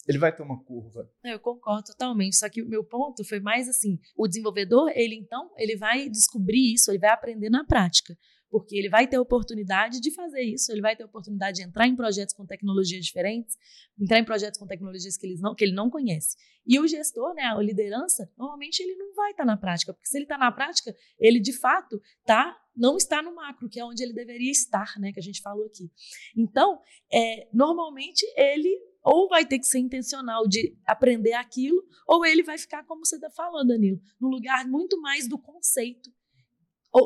ele 0.09 0.19
vai 0.19 0.35
ter 0.35 0.43
uma 0.43 0.63
curva. 0.65 1.09
Eu 1.23 1.39
concordo 1.39 1.85
totalmente, 1.85 2.37
só 2.37 2.49
que 2.49 2.63
o 2.63 2.69
meu 2.69 2.83
ponto 2.83 3.25
foi 3.25 3.39
mais 3.39 3.69
assim, 3.69 3.99
o 4.17 4.27
desenvolvedor, 4.27 4.91
ele 4.95 5.15
então, 5.15 5.51
ele 5.57 5.77
vai 5.77 6.09
descobrir 6.09 6.75
isso, 6.75 6.91
ele 6.91 6.99
vai 6.99 7.11
aprender 7.11 7.51
na 7.51 7.65
prática, 7.65 8.17
porque 8.51 8.77
ele 8.77 8.89
vai 8.89 9.07
ter 9.07 9.19
oportunidade 9.19 10.01
de 10.01 10.13
fazer 10.13 10.43
isso, 10.43 10.73
ele 10.73 10.81
vai 10.81 10.97
ter 10.97 11.05
oportunidade 11.05 11.59
de 11.59 11.63
entrar 11.63 11.87
em 11.87 11.95
projetos 11.95 12.35
com 12.35 12.45
tecnologias 12.45 13.05
diferentes, 13.05 13.57
entrar 14.01 14.19
em 14.19 14.25
projetos 14.25 14.59
com 14.59 14.67
tecnologias 14.67 15.17
que, 15.17 15.27
eles 15.27 15.41
não, 15.41 15.55
que 15.55 15.63
ele 15.63 15.75
não 15.75 15.89
conhece. 15.89 16.37
E 16.67 16.81
o 16.81 16.87
gestor, 16.89 17.33
né, 17.35 17.45
a 17.45 17.55
liderança, 17.61 18.29
normalmente 18.37 18.81
ele 18.81 18.97
não 18.97 19.15
vai 19.15 19.31
estar 19.31 19.45
na 19.45 19.57
prática, 19.57 19.93
porque 19.93 20.09
se 20.09 20.17
ele 20.17 20.25
está 20.25 20.37
na 20.37 20.51
prática, 20.51 20.95
ele 21.19 21.39
de 21.39 21.53
fato 21.53 22.01
tá, 22.25 22.57
não 22.81 22.97
está 22.97 23.23
no 23.23 23.35
macro, 23.35 23.69
que 23.69 23.79
é 23.79 23.85
onde 23.85 24.03
ele 24.03 24.15
deveria 24.15 24.51
estar, 24.51 24.99
né, 24.99 25.13
que 25.13 25.21
a 25.21 25.23
gente 25.23 25.43
falou 25.43 25.67
aqui. 25.67 25.93
Então, 26.35 26.81
é, 27.13 27.47
normalmente 27.53 28.25
ele 28.37 28.75
ou 29.03 29.29
vai 29.29 29.47
ter 29.47 29.59
que 29.59 29.67
ser 29.67 29.79
intencional 29.79 30.47
de 30.47 30.77
aprender 30.87 31.33
aquilo, 31.33 31.83
ou 32.07 32.25
ele 32.25 32.43
vai 32.43 32.59
ficar, 32.59 32.85
como 32.85 33.05
você 33.05 33.17
está 33.17 33.31
falando, 33.31 33.69
Danilo, 33.69 33.99
no 34.21 34.29
lugar 34.29 34.67
muito 34.67 35.01
mais 35.01 35.27
do 35.29 35.39
conceito 35.39 36.11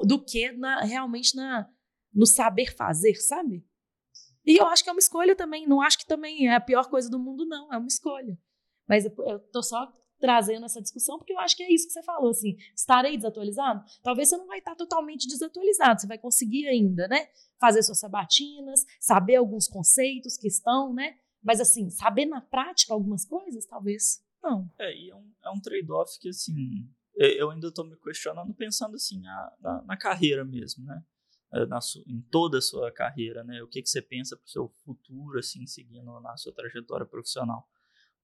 do 0.05 0.25
que 0.25 0.51
na, 0.53 0.81
realmente 0.81 1.37
na, 1.37 1.69
no 2.13 2.27
saber 2.27 2.75
fazer, 2.75 3.15
sabe? 3.17 3.65
E 4.45 4.57
eu 4.57 4.67
acho 4.67 4.83
que 4.83 4.91
é 4.91 4.93
uma 4.93 4.99
escolha 4.99 5.37
também. 5.37 5.67
Não 5.67 5.81
acho 5.81 5.99
que 5.99 6.07
também 6.07 6.49
é 6.49 6.55
a 6.55 6.61
pior 6.61 6.89
coisa 6.89 7.09
do 7.09 7.19
mundo, 7.19 7.47
não. 7.47 7.73
É 7.73 7.79
uma 7.79 7.87
escolha. 7.87 8.39
Mas 8.89 9.05
eu 9.05 9.39
tô 9.53 9.63
só 9.63 9.91
trazendo 10.25 10.65
essa 10.65 10.81
discussão 10.81 11.19
porque 11.19 11.35
eu 11.35 11.39
acho 11.39 11.55
que 11.55 11.63
é 11.63 11.71
isso 11.71 11.87
que 11.87 11.93
você 11.93 12.03
falou, 12.03 12.31
assim. 12.31 12.57
Estarei 12.75 13.15
desatualizado? 13.15 13.85
Talvez 14.03 14.31
você 14.31 14.39
não 14.39 14.47
vai 14.47 14.59
estar 14.59 14.75
totalmente 14.75 15.29
desatualizado. 15.29 16.01
Você 16.01 16.07
vai 16.07 16.17
conseguir 16.17 16.67
ainda, 16.67 17.07
né? 17.07 17.29
Fazer 17.61 17.83
suas 17.83 18.01
sabatinas, 18.01 18.87
saber 18.99 19.37
alguns 19.37 19.69
conceitos 19.69 20.39
que 20.39 20.49
estão, 20.49 20.95
né? 20.95 21.19
Mas, 21.43 21.61
assim, 21.61 21.91
saber 21.91 22.25
na 22.25 22.41
prática 22.41 22.95
algumas 22.95 23.27
coisas, 23.27 23.67
talvez 23.67 24.25
não. 24.43 24.67
É, 24.79 24.97
e 24.97 25.11
é 25.11 25.15
um, 25.15 25.31
é 25.45 25.51
um 25.51 25.61
trade-off 25.61 26.19
que, 26.19 26.31
assim, 26.31 26.89
eu 27.15 27.51
ainda 27.51 27.69
estou 27.69 27.85
me 27.85 27.95
questionando, 27.97 28.55
pensando, 28.55 28.95
assim, 28.95 29.21
na, 29.21 29.83
na, 29.87 29.97
carreira 29.99 30.43
mesmo, 30.43 30.87
né? 30.87 31.05
É, 31.53 31.67
na 31.67 31.81
em 32.07 32.23
toda 32.31 32.57
a 32.57 32.63
sua 32.63 32.91
carreira, 32.91 33.45
né? 33.45 33.63
O 33.63 33.69
que, 33.69 33.83
que 33.83 33.91
você 33.91 34.01
pensa 34.01 34.39
para 34.39 34.47
o 34.47 34.49
seu 34.49 34.69
futuro, 34.87 35.39
assim, 35.39 35.67
seguindo 35.67 36.19
na 36.21 36.35
sua 36.39 36.55
trajetória 36.55 37.05
profissional. 37.05 37.69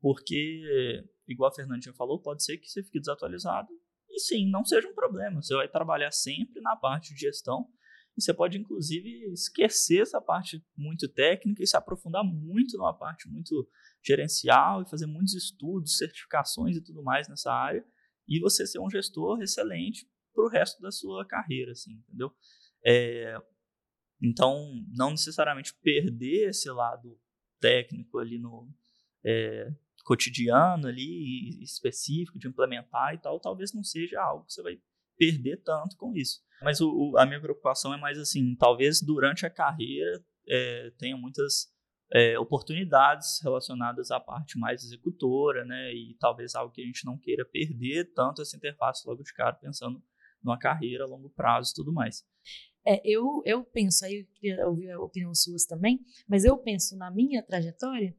Porque, 0.01 1.05
igual 1.29 1.51
a 1.51 1.55
Fernandinha 1.55 1.95
falou, 1.95 2.21
pode 2.21 2.43
ser 2.43 2.59
que 2.59 2.69
você 2.69 2.83
fique 2.83 2.99
desatualizado 3.01 3.69
e 4.11 4.19
sim, 4.19 4.51
não 4.51 4.65
seja 4.65 4.89
um 4.89 4.95
problema. 4.95 5.41
Você 5.41 5.55
vai 5.55 5.69
trabalhar 5.69 6.11
sempre 6.11 6.61
na 6.61 6.75
parte 6.75 7.15
de 7.15 7.21
gestão 7.21 7.69
e 8.17 8.23
você 8.23 8.35
pode, 8.35 8.59
inclusive, 8.59 9.33
esquecer 9.33 10.03
essa 10.03 10.21
parte 10.21 10.65
muito 10.77 11.09
técnica 11.09 11.63
e 11.63 11.67
se 11.67 11.77
aprofundar 11.77 12.25
muito 12.25 12.77
numa 12.77 12.97
parte 12.97 13.29
muito 13.29 13.69
gerencial 14.03 14.83
e 14.83 14.91
fazer 14.91 15.07
muitos 15.07 15.35
estudos, 15.35 15.97
certificações 15.97 16.77
e 16.77 16.83
tudo 16.83 17.03
mais 17.03 17.29
nessa 17.29 17.53
área. 17.53 17.85
E 18.27 18.41
você 18.41 18.67
ser 18.67 18.81
um 18.81 18.91
gestor 18.91 19.41
excelente 19.43 20.09
para 20.35 20.45
o 20.45 20.49
resto 20.49 20.81
da 20.81 20.91
sua 20.91 21.27
carreira, 21.27 21.73
assim, 21.73 21.93
entendeu? 21.93 22.33
É, 22.85 23.37
então, 24.23 24.71
não 24.97 25.11
necessariamente 25.11 25.75
perder 25.83 26.51
esse 26.51 26.71
lado 26.71 27.19
técnico 27.61 28.19
ali 28.19 28.39
no 28.39 28.69
é, 29.25 29.73
cotidiano 30.05 30.89
ali 30.89 31.63
específico 31.63 32.39
de 32.39 32.49
implementar 32.49 33.15
e 33.15 33.19
tal, 33.19 33.39
talvez 33.41 33.73
não 33.73 33.85
seja 33.85 34.21
algo 34.21 34.45
que 34.47 34.53
você 34.53 34.63
vai 34.63 34.79
perder 35.17 35.63
tanto 35.63 35.97
com 35.97 36.15
isso. 36.15 36.41
Mas 36.63 36.81
o, 36.81 36.91
o, 36.91 37.19
a 37.19 37.27
minha 37.27 37.41
preocupação 37.41 37.93
é 37.93 37.99
mais 37.99 38.19
assim, 38.19 38.55
talvez 38.57 39.01
durante 39.03 39.45
a 39.45 39.51
carreira 39.51 40.23
é, 40.49 40.91
tenha 40.99 41.17
muitas 41.17 41.69
é, 42.13 42.39
oportunidades 42.39 43.41
relacionadas 43.43 44.11
à 44.11 44.19
parte 44.19 44.59
mais 44.59 44.83
executora, 44.83 45.65
né? 45.65 45.93
E 45.93 46.17
talvez 46.19 46.55
algo 46.55 46.73
que 46.73 46.83
a 46.83 46.85
gente 46.85 47.05
não 47.05 47.19
queira 47.19 47.45
perder 47.45 48.13
tanto 48.15 48.43
essa 48.43 48.57
interface 48.57 49.07
logo 49.07 49.23
de 49.23 49.33
cara, 49.33 49.55
pensando 49.55 50.03
numa 50.43 50.59
carreira 50.59 51.05
a 51.05 51.07
longo 51.07 51.31
prazo 51.31 51.71
e 51.71 51.75
tudo 51.75 51.93
mais. 51.93 52.25
É, 52.87 53.01
eu, 53.05 53.43
eu 53.45 53.63
penso, 53.63 54.05
aí 54.05 54.21
eu 54.21 54.27
queria 54.35 54.67
ouvir 54.67 54.91
a 54.91 55.01
opinião 55.01 55.35
suas 55.35 55.67
também, 55.67 56.01
mas 56.27 56.45
eu 56.45 56.57
penso 56.57 56.97
na 56.97 57.11
minha 57.11 57.43
trajetória 57.43 58.17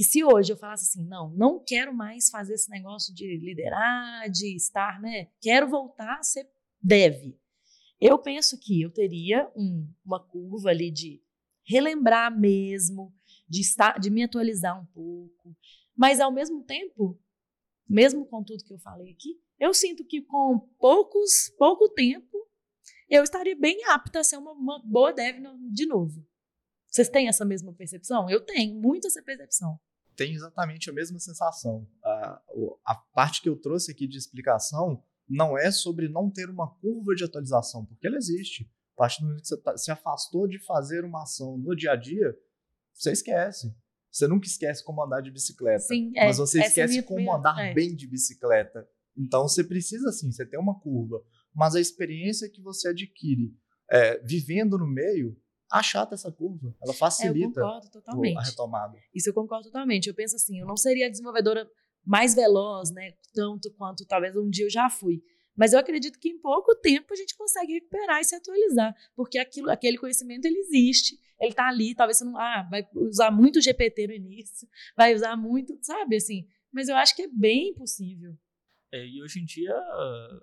que 0.00 0.04
se 0.04 0.24
hoje 0.24 0.50
eu 0.50 0.56
falasse 0.56 0.84
assim, 0.88 1.06
não, 1.06 1.28
não 1.32 1.62
quero 1.62 1.92
mais 1.92 2.30
fazer 2.30 2.54
esse 2.54 2.70
negócio 2.70 3.14
de 3.14 3.36
liderar, 3.36 4.30
de 4.30 4.56
estar, 4.56 4.98
né? 4.98 5.28
Quero 5.42 5.68
voltar 5.68 6.18
a 6.18 6.22
ser 6.22 6.48
deve. 6.80 7.38
Eu 8.00 8.18
penso 8.18 8.58
que 8.58 8.80
eu 8.80 8.90
teria 8.90 9.52
um, 9.54 9.86
uma 10.02 10.18
curva 10.18 10.70
ali 10.70 10.90
de 10.90 11.22
relembrar 11.68 12.34
mesmo, 12.34 13.14
de 13.46 13.60
estar, 13.60 14.00
de 14.00 14.08
me 14.08 14.22
atualizar 14.22 14.80
um 14.80 14.86
pouco, 14.86 15.54
mas 15.94 16.18
ao 16.18 16.32
mesmo 16.32 16.64
tempo, 16.64 17.20
mesmo 17.86 18.24
com 18.24 18.42
tudo 18.42 18.64
que 18.64 18.72
eu 18.72 18.78
falei 18.78 19.12
aqui, 19.12 19.38
eu 19.58 19.74
sinto 19.74 20.02
que 20.02 20.22
com 20.22 20.60
poucos, 20.78 21.50
pouco 21.58 21.90
tempo, 21.90 22.48
eu 23.06 23.22
estaria 23.22 23.54
bem 23.54 23.84
apta 23.84 24.20
a 24.20 24.24
ser 24.24 24.38
uma, 24.38 24.52
uma 24.52 24.82
boa 24.82 25.12
dev 25.12 25.44
de 25.70 25.84
novo. 25.84 26.26
Vocês 26.88 27.10
têm 27.10 27.28
essa 27.28 27.44
mesma 27.44 27.74
percepção? 27.74 28.30
Eu 28.30 28.40
tenho 28.40 28.80
muito 28.80 29.06
essa 29.06 29.22
percepção. 29.22 29.78
Tenho 30.20 30.34
exatamente 30.34 30.90
a 30.90 30.92
mesma 30.92 31.18
sensação. 31.18 31.88
A, 32.04 32.42
a 32.84 32.94
parte 32.94 33.40
que 33.40 33.48
eu 33.48 33.56
trouxe 33.56 33.90
aqui 33.90 34.06
de 34.06 34.18
explicação 34.18 35.02
não 35.26 35.56
é 35.56 35.70
sobre 35.70 36.10
não 36.10 36.30
ter 36.30 36.50
uma 36.50 36.68
curva 36.74 37.14
de 37.14 37.24
atualização, 37.24 37.86
porque 37.86 38.06
ela 38.06 38.18
existe. 38.18 38.70
A 38.96 38.98
partir 38.98 39.22
do 39.22 39.28
momento 39.28 39.40
que 39.40 39.48
você 39.48 39.56
tá, 39.56 39.78
se 39.78 39.90
afastou 39.90 40.46
de 40.46 40.58
fazer 40.58 41.06
uma 41.06 41.22
ação 41.22 41.56
no 41.56 41.74
dia 41.74 41.92
a 41.92 41.96
dia, 41.96 42.36
você 42.92 43.12
esquece. 43.12 43.74
Você 44.10 44.28
nunca 44.28 44.46
esquece 44.46 44.84
como 44.84 45.02
andar 45.02 45.22
de 45.22 45.30
bicicleta. 45.30 45.84
Sim, 45.84 46.12
é, 46.14 46.26
mas 46.26 46.36
você 46.36 46.60
esquece 46.60 47.02
como 47.02 47.34
andar 47.34 47.58
é. 47.58 47.72
bem 47.72 47.96
de 47.96 48.06
bicicleta. 48.06 48.86
Então 49.16 49.48
você 49.48 49.64
precisa 49.64 50.12
sim, 50.12 50.30
você 50.30 50.44
tem 50.44 50.60
uma 50.60 50.78
curva. 50.78 51.24
Mas 51.54 51.74
a 51.74 51.80
experiência 51.80 52.50
que 52.50 52.60
você 52.60 52.88
adquire 52.88 53.56
é, 53.90 54.18
vivendo 54.18 54.76
no 54.76 54.86
meio 54.86 55.34
achata 55.70 56.14
essa 56.14 56.32
curva. 56.32 56.74
Ela 56.82 56.92
facilita 56.92 57.60
é, 57.60 58.34
a 58.36 58.42
retomada. 58.42 58.98
Isso 59.14 59.30
eu 59.30 59.34
concordo 59.34 59.66
totalmente. 59.66 60.08
Eu 60.08 60.14
penso 60.14 60.36
assim, 60.36 60.58
eu 60.58 60.66
não 60.66 60.76
seria 60.76 61.10
desenvolvedora 61.10 61.70
mais 62.04 62.34
veloz, 62.34 62.90
né? 62.90 63.12
Tanto 63.32 63.72
quanto 63.74 64.04
talvez 64.06 64.36
um 64.36 64.48
dia 64.48 64.66
eu 64.66 64.70
já 64.70 64.88
fui. 64.88 65.22
Mas 65.56 65.72
eu 65.72 65.78
acredito 65.78 66.18
que 66.18 66.30
em 66.30 66.38
pouco 66.38 66.74
tempo 66.76 67.12
a 67.12 67.16
gente 67.16 67.36
consegue 67.36 67.74
recuperar 67.74 68.20
e 68.20 68.24
se 68.24 68.34
atualizar, 68.34 68.94
porque 69.14 69.38
aquilo, 69.38 69.70
aquele 69.70 69.98
conhecimento 69.98 70.46
ele 70.46 70.58
existe, 70.58 71.18
ele 71.38 71.50
está 71.50 71.68
ali. 71.68 71.94
Talvez 71.94 72.18
você 72.18 72.24
não, 72.24 72.36
ah, 72.38 72.66
vai 72.70 72.88
usar 72.94 73.30
muito 73.30 73.60
GPT 73.60 74.06
no 74.06 74.14
início, 74.14 74.66
vai 74.96 75.14
usar 75.14 75.36
muito, 75.36 75.78
sabe 75.82 76.16
assim. 76.16 76.46
Mas 76.72 76.88
eu 76.88 76.96
acho 76.96 77.14
que 77.14 77.22
é 77.22 77.28
bem 77.28 77.74
possível. 77.74 78.34
É, 78.92 79.06
e 79.06 79.22
hoje 79.22 79.40
em 79.40 79.44
dia, 79.44 79.74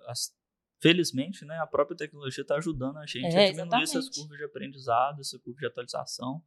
as, 0.06 0.32
felizmente, 0.80 1.44
né, 1.44 1.58
a 1.58 1.66
própria 1.66 1.96
tecnologia 1.96 2.42
está 2.42 2.56
ajudando 2.56 2.98
a 2.98 3.06
gente 3.06 3.34
é, 3.34 3.48
a 3.48 3.50
diminuir 3.50 3.82
essas 3.82 4.08
curvas 4.08 4.38
de 4.38 4.44
aprendizado, 4.44 5.20
essa 5.20 5.38
curva 5.38 5.60
de 5.60 5.66
atualização. 5.66 6.42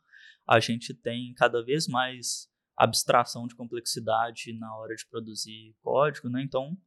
A 0.47 0.59
gente 0.59 0.93
tem 0.93 1.33
cada 1.33 1.63
vez 1.63 1.87
mais 1.87 2.49
abstração 2.75 3.45
de 3.45 3.55
complexidade 3.55 4.53
na 4.53 4.75
hora 4.77 4.95
de 4.95 5.05
produzir 5.05 5.75
código, 5.81 6.29
né? 6.29 6.41
Então, 6.41 6.77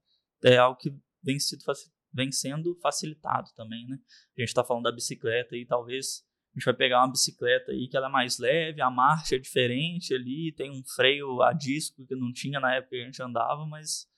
é 0.43 0.57
algo 0.57 0.79
que 0.79 0.93
vem, 1.23 1.39
sido, 1.39 1.65
vem 2.13 2.33
sendo 2.33 2.75
facilitado 2.83 3.51
também, 3.55 3.87
né? 3.87 3.99
A 4.37 4.41
gente 4.41 4.49
está 4.49 4.65
falando 4.65 4.85
da 4.85 4.93
bicicleta 4.93 5.57
e 5.57 5.67
talvez 5.67 6.25
a 6.55 6.59
gente 6.59 6.65
vai 6.65 6.75
pegar 6.75 7.01
uma 7.01 7.11
bicicleta 7.11 7.73
aí 7.73 7.89
que 7.89 7.97
ela 7.97 8.09
é 8.09 8.11
mais 8.11 8.39
leve, 8.39 8.81
a 8.81 8.91
marcha 8.91 9.37
é 9.37 9.39
diferente 9.39 10.15
ali, 10.15 10.53
tem 10.53 10.71
um 10.71 10.83
freio 10.85 11.43
a 11.43 11.53
disco 11.53 12.07
que 12.07 12.15
não 12.15 12.33
tinha 12.33 12.59
na 12.59 12.75
época 12.75 12.97
que 12.97 13.03
a 13.03 13.05
gente 13.05 13.23
andava, 13.23 13.67
mas 13.67 14.09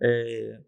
é, 0.00 0.60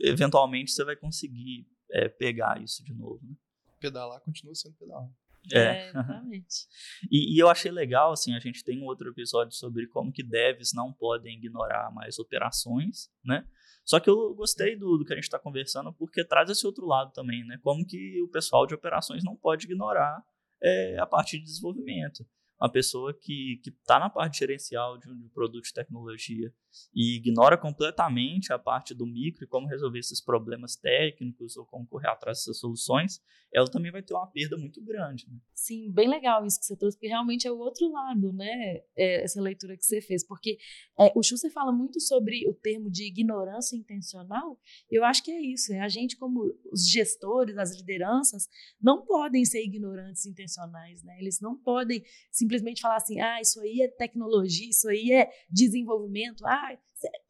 eventualmente 0.00 0.72
você 0.72 0.84
vai 0.84 0.96
conseguir 0.96 1.66
é, 1.90 2.08
pegar 2.08 2.60
isso 2.62 2.84
de 2.84 2.94
novo. 2.94 3.20
Né? 3.22 3.34
Pedalar 3.80 4.20
continua 4.20 4.54
sendo 4.54 4.76
pedalar. 4.76 5.08
É, 5.52 5.58
é 5.58 5.88
exatamente. 5.90 6.66
e, 7.10 7.34
e, 7.34 7.38
eu 7.38 7.48
achei 7.48 7.70
legal, 7.70 8.12
assim, 8.12 8.34
a 8.34 8.40
gente 8.40 8.62
tem 8.62 8.80
um 8.80 8.84
outro 8.84 9.08
episódio 9.08 9.54
sobre 9.54 9.86
como 9.86 10.12
que 10.12 10.22
devs 10.22 10.72
não 10.74 10.92
podem 10.92 11.36
ignorar 11.36 11.90
mais 11.92 12.18
operações, 12.18 13.10
né? 13.24 13.46
Só 13.84 13.98
que 13.98 14.08
eu 14.10 14.34
gostei 14.34 14.76
do, 14.76 14.98
do 14.98 15.04
que 15.04 15.12
a 15.12 15.16
gente 15.16 15.24
está 15.24 15.38
conversando 15.38 15.92
porque 15.92 16.24
traz 16.24 16.50
esse 16.50 16.66
outro 16.66 16.86
lado 16.86 17.12
também, 17.12 17.44
né? 17.44 17.58
Como 17.62 17.84
que 17.86 18.22
o 18.22 18.28
pessoal 18.28 18.66
de 18.66 18.74
operações 18.74 19.24
não 19.24 19.34
pode 19.34 19.64
ignorar 19.66 20.22
é, 20.62 20.98
a 20.98 21.06
parte 21.06 21.38
de 21.38 21.44
desenvolvimento. 21.44 22.24
Uma 22.60 22.70
pessoa 22.70 23.14
que 23.14 23.60
está 23.64 23.98
na 23.98 24.10
parte 24.10 24.40
gerencial 24.40 24.98
de 24.98 25.08
um, 25.08 25.28
produto 25.32 25.64
de 25.64 25.72
tecnologia 25.72 26.52
e 26.94 27.16
ignora 27.16 27.56
completamente 27.56 28.52
a 28.52 28.58
parte 28.58 28.94
do 28.94 29.06
micro 29.06 29.44
e 29.44 29.46
como 29.46 29.66
resolver 29.66 29.98
esses 29.98 30.20
problemas 30.20 30.76
técnicos 30.76 31.56
ou 31.56 31.64
como 31.64 31.86
correr 31.86 32.08
atrás 32.08 32.38
dessas 32.38 32.58
soluções, 32.58 33.20
ela 33.52 33.68
também 33.68 33.90
vai 33.90 34.02
ter 34.02 34.14
uma 34.14 34.26
perda 34.26 34.56
muito 34.56 34.80
grande. 34.82 35.26
Né? 35.28 35.38
Sim, 35.54 35.90
bem 35.90 36.08
legal 36.08 36.46
isso 36.46 36.58
que 36.58 36.66
você 36.66 36.76
trouxe, 36.76 36.96
porque 36.96 37.08
realmente 37.08 37.46
é 37.46 37.50
o 37.50 37.58
outro 37.58 37.90
lado, 37.90 38.32
né? 38.32 38.82
É 38.96 39.24
essa 39.24 39.40
leitura 39.40 39.76
que 39.76 39.84
você 39.84 40.00
fez, 40.00 40.24
porque 40.24 40.58
é, 40.98 41.12
o 41.16 41.22
Schuster 41.22 41.52
fala 41.52 41.72
muito 41.72 42.00
sobre 42.00 42.48
o 42.48 42.54
termo 42.54 42.90
de 42.90 43.06
ignorância 43.06 43.76
intencional. 43.76 44.58
Eu 44.90 45.04
acho 45.04 45.24
que 45.24 45.30
é 45.30 45.40
isso, 45.40 45.72
é 45.72 45.80
a 45.80 45.88
gente 45.88 46.16
como 46.16 46.54
os 46.72 46.88
gestores, 46.88 47.58
as 47.58 47.76
lideranças, 47.76 48.48
não 48.80 49.04
podem 49.04 49.44
ser 49.44 49.64
ignorantes 49.64 50.26
intencionais, 50.26 51.02
né? 51.02 51.18
Eles 51.18 51.40
não 51.40 51.56
podem 51.56 52.02
simplesmente 52.50 52.80
falar 52.80 52.96
assim, 52.96 53.20
ah, 53.20 53.40
isso 53.40 53.60
aí 53.60 53.82
é 53.82 53.88
tecnologia, 53.88 54.68
isso 54.68 54.88
aí 54.88 55.12
é 55.12 55.30
desenvolvimento, 55.48 56.44
ah, 56.44 56.76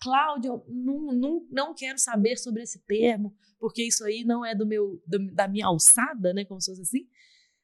Cláudio, 0.01 0.65
não, 0.69 1.13
não, 1.13 1.47
não 1.51 1.75
quero 1.75 1.99
saber 1.99 2.37
sobre 2.37 2.63
esse 2.63 2.81
termo, 2.87 3.37
porque 3.59 3.87
isso 3.87 4.05
aí 4.05 4.25
não 4.25 4.45
é 4.45 4.55
do 4.55 4.67
meu 4.67 5.01
do, 5.07 5.33
da 5.33 5.47
minha 5.47 5.67
alçada, 5.67 6.33
né, 6.33 6.45
como 6.45 6.61
se 6.61 6.71
fosse 6.71 6.83
assim. 6.83 7.09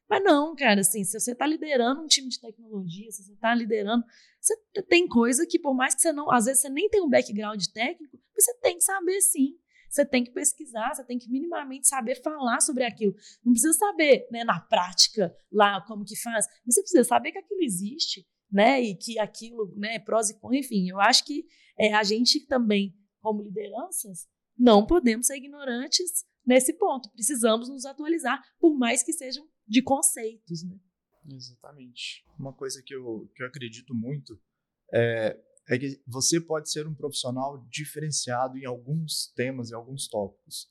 Mas 0.09 0.23
não, 0.23 0.55
cara, 0.55 0.79
assim, 0.79 1.03
se 1.03 1.19
você 1.19 1.33
está 1.33 1.45
liderando 1.45 2.01
um 2.01 2.07
time 2.07 2.29
de 2.29 2.39
tecnologia, 2.39 3.11
se 3.11 3.23
você 3.23 3.33
está 3.33 3.53
liderando, 3.53 4.05
você 4.39 4.55
tem 4.87 5.05
coisa 5.05 5.45
que 5.45 5.59
por 5.59 5.75
mais 5.75 5.95
que 5.95 6.01
você 6.01 6.13
não, 6.13 6.31
às 6.31 6.45
vezes 6.45 6.61
você 6.61 6.69
nem 6.69 6.87
tem 6.89 7.01
um 7.01 7.09
background 7.09 7.61
técnico, 7.73 8.17
você 8.33 8.53
tem 8.59 8.77
que 8.77 8.83
saber 8.83 9.19
sim. 9.19 9.57
Você 9.89 10.05
tem 10.05 10.23
que 10.23 10.31
pesquisar, 10.31 10.93
você 10.93 11.03
tem 11.03 11.17
que 11.17 11.29
minimamente 11.29 11.87
saber 11.87 12.21
falar 12.21 12.59
sobre 12.61 12.83
aquilo. 12.83 13.13
Não 13.43 13.53
precisa 13.53 13.73
saber, 13.73 14.27
né, 14.31 14.43
na 14.43 14.59
prática 14.59 15.35
lá 15.51 15.81
como 15.85 16.05
que 16.05 16.15
faz, 16.15 16.45
mas 16.65 16.75
você 16.75 16.81
precisa 16.81 17.03
saber 17.03 17.31
que 17.31 17.39
aquilo 17.39 17.61
existe, 17.61 18.27
né, 18.51 18.81
e 18.81 18.95
que 18.95 19.19
aquilo, 19.19 19.73
né, 19.75 19.99
prós 19.99 20.29
e 20.29 20.39
contras, 20.39 20.65
enfim. 20.65 20.89
Eu 20.89 20.99
acho 20.99 21.25
que 21.25 21.45
é, 21.77 21.93
a 21.93 22.03
gente 22.03 22.45
também, 22.47 22.93
como 23.21 23.43
lideranças, 23.43 24.27
não 24.57 24.85
podemos 24.85 25.27
ser 25.27 25.37
ignorantes 25.37 26.25
nesse 26.45 26.73
ponto. 26.73 27.09
Precisamos 27.11 27.69
nos 27.69 27.85
atualizar, 27.85 28.41
por 28.59 28.75
mais 28.77 29.03
que 29.03 29.13
sejam 29.13 29.47
de 29.67 29.81
conceitos, 29.81 30.63
né? 30.63 30.77
Exatamente. 31.29 32.23
Uma 32.39 32.53
coisa 32.53 32.81
que 32.85 32.95
eu, 32.95 33.29
que 33.35 33.43
eu 33.43 33.47
acredito 33.47 33.93
muito 33.93 34.39
é, 34.93 35.37
é 35.69 35.77
que 35.77 36.01
você 36.07 36.39
pode 36.39 36.71
ser 36.71 36.87
um 36.87 36.95
profissional 36.95 37.65
diferenciado 37.69 38.57
em 38.57 38.65
alguns 38.65 39.31
temas, 39.35 39.71
em 39.71 39.75
alguns 39.75 40.07
tópicos, 40.07 40.69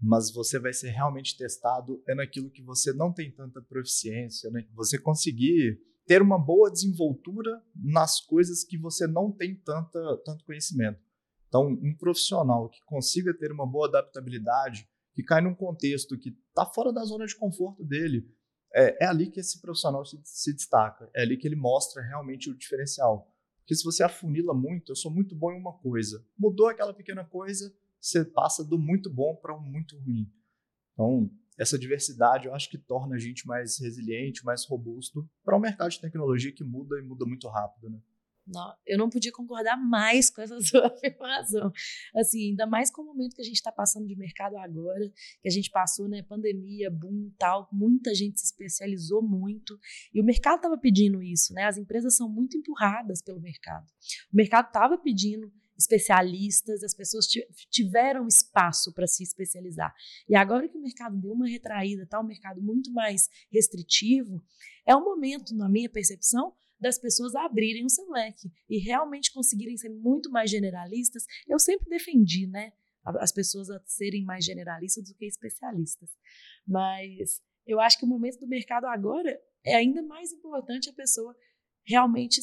mas 0.00 0.32
você 0.32 0.58
vai 0.58 0.72
ser 0.72 0.90
realmente 0.90 1.36
testado 1.36 2.02
é 2.08 2.14
naquilo 2.14 2.50
que 2.50 2.62
você 2.62 2.92
não 2.92 3.12
tem 3.12 3.30
tanta 3.30 3.60
proficiência, 3.60 4.50
né? 4.50 4.66
Você 4.74 4.98
conseguir 4.98 5.78
ter 6.06 6.22
uma 6.22 6.38
boa 6.38 6.70
desenvoltura 6.70 7.62
nas 7.74 8.20
coisas 8.20 8.64
que 8.64 8.78
você 8.78 9.06
não 9.06 9.30
tem 9.30 9.54
tanta, 9.54 10.00
tanto 10.24 10.44
conhecimento. 10.44 10.98
Então, 11.46 11.68
um 11.68 11.94
profissional 11.96 12.68
que 12.68 12.80
consiga 12.84 13.36
ter 13.36 13.52
uma 13.52 13.66
boa 13.66 13.88
adaptabilidade, 13.88 14.88
que 15.14 15.22
cai 15.22 15.40
num 15.40 15.54
contexto 15.54 16.18
que 16.18 16.30
está 16.48 16.64
fora 16.64 16.92
da 16.92 17.04
zona 17.04 17.26
de 17.26 17.36
conforto 17.36 17.84
dele, 17.84 18.26
é, 18.74 19.04
é 19.04 19.06
ali 19.06 19.30
que 19.30 19.40
esse 19.40 19.60
profissional 19.60 20.04
se, 20.04 20.18
se, 20.24 20.54
destaca, 20.54 21.10
é 21.14 21.22
ali 21.22 21.36
que 21.36 21.46
ele 21.46 21.56
mostra 21.56 22.02
realmente 22.02 22.48
o 22.48 22.56
diferencial. 22.56 23.29
Porque 23.70 23.78
se 23.78 23.84
você 23.84 24.02
afunila 24.02 24.52
muito, 24.52 24.90
eu 24.90 24.96
sou 24.96 25.12
muito 25.12 25.32
bom 25.32 25.52
em 25.52 25.56
uma 25.56 25.72
coisa, 25.72 26.26
mudou 26.36 26.66
aquela 26.66 26.92
pequena 26.92 27.24
coisa, 27.24 27.72
você 28.00 28.24
passa 28.24 28.64
do 28.64 28.76
muito 28.76 29.08
bom 29.08 29.36
para 29.36 29.56
um 29.56 29.60
muito 29.60 29.96
ruim. 29.96 30.28
Então, 30.92 31.30
essa 31.56 31.78
diversidade 31.78 32.48
eu 32.48 32.54
acho 32.54 32.68
que 32.68 32.76
torna 32.76 33.14
a 33.14 33.18
gente 33.20 33.46
mais 33.46 33.78
resiliente, 33.78 34.44
mais 34.44 34.66
robusto 34.66 35.24
para 35.44 35.56
um 35.56 35.60
mercado 35.60 35.88
de 35.88 36.00
tecnologia 36.00 36.50
que 36.50 36.64
muda 36.64 36.98
e 36.98 37.02
muda 37.02 37.24
muito 37.24 37.46
rápido, 37.46 37.88
né? 37.88 38.02
Não, 38.52 38.74
eu 38.84 38.98
não 38.98 39.08
podia 39.08 39.30
concordar 39.30 39.76
mais 39.76 40.28
com 40.28 40.42
essa 40.42 40.58
sua 40.60 40.88
afirmação. 40.88 41.72
Assim, 42.14 42.50
ainda 42.50 42.66
mais 42.66 42.90
com 42.90 43.02
o 43.02 43.06
momento 43.06 43.36
que 43.36 43.42
a 43.42 43.44
gente 43.44 43.56
está 43.56 43.70
passando 43.70 44.06
de 44.06 44.16
mercado 44.16 44.56
agora, 44.56 45.10
que 45.40 45.48
a 45.48 45.50
gente 45.50 45.70
passou, 45.70 46.08
né, 46.08 46.22
pandemia, 46.22 46.90
boom, 46.90 47.30
tal, 47.38 47.68
muita 47.72 48.14
gente 48.14 48.40
se 48.40 48.46
especializou 48.46 49.22
muito 49.22 49.78
e 50.12 50.20
o 50.20 50.24
mercado 50.24 50.56
estava 50.56 50.76
pedindo 50.76 51.22
isso, 51.22 51.54
né? 51.54 51.64
As 51.64 51.76
empresas 51.76 52.16
são 52.16 52.28
muito 52.28 52.56
empurradas 52.56 53.22
pelo 53.22 53.40
mercado. 53.40 53.86
O 54.32 54.36
mercado 54.36 54.66
estava 54.66 54.98
pedindo 54.98 55.50
especialistas, 55.78 56.82
as 56.84 56.94
pessoas 56.94 57.26
tiveram 57.70 58.26
espaço 58.26 58.92
para 58.92 59.06
se 59.06 59.22
especializar. 59.22 59.94
E 60.28 60.36
agora 60.36 60.68
que 60.68 60.76
o 60.76 60.80
mercado 60.80 61.16
deu 61.16 61.32
uma 61.32 61.48
retraída, 61.48 62.02
está 62.02 62.20
um 62.20 62.26
mercado 62.26 62.60
muito 62.60 62.92
mais 62.92 63.28
restritivo, 63.50 64.42
é 64.86 64.94
o 64.94 65.02
momento, 65.02 65.54
na 65.54 65.68
minha 65.68 65.88
percepção, 65.88 66.52
das 66.80 66.98
pessoas 66.98 67.34
abrirem 67.34 67.84
o 67.84 67.90
seu 67.90 68.08
leque 68.10 68.50
e 68.68 68.78
realmente 68.78 69.32
conseguirem 69.32 69.76
ser 69.76 69.90
muito 69.90 70.30
mais 70.30 70.50
generalistas. 70.50 71.24
Eu 71.46 71.58
sempre 71.58 71.88
defendi, 71.88 72.46
né, 72.46 72.72
as 73.04 73.32
pessoas 73.32 73.70
a 73.70 73.80
serem 73.84 74.24
mais 74.24 74.44
generalistas 74.44 75.04
do 75.04 75.14
que 75.14 75.26
especialistas. 75.26 76.10
Mas 76.66 77.42
eu 77.66 77.80
acho 77.80 77.98
que 77.98 78.04
o 78.04 78.08
momento 78.08 78.40
do 78.40 78.46
mercado 78.46 78.86
agora 78.86 79.40
é 79.64 79.74
ainda 79.74 80.02
mais 80.02 80.32
importante 80.32 80.88
a 80.88 80.92
pessoa 80.92 81.36
realmente 81.84 82.40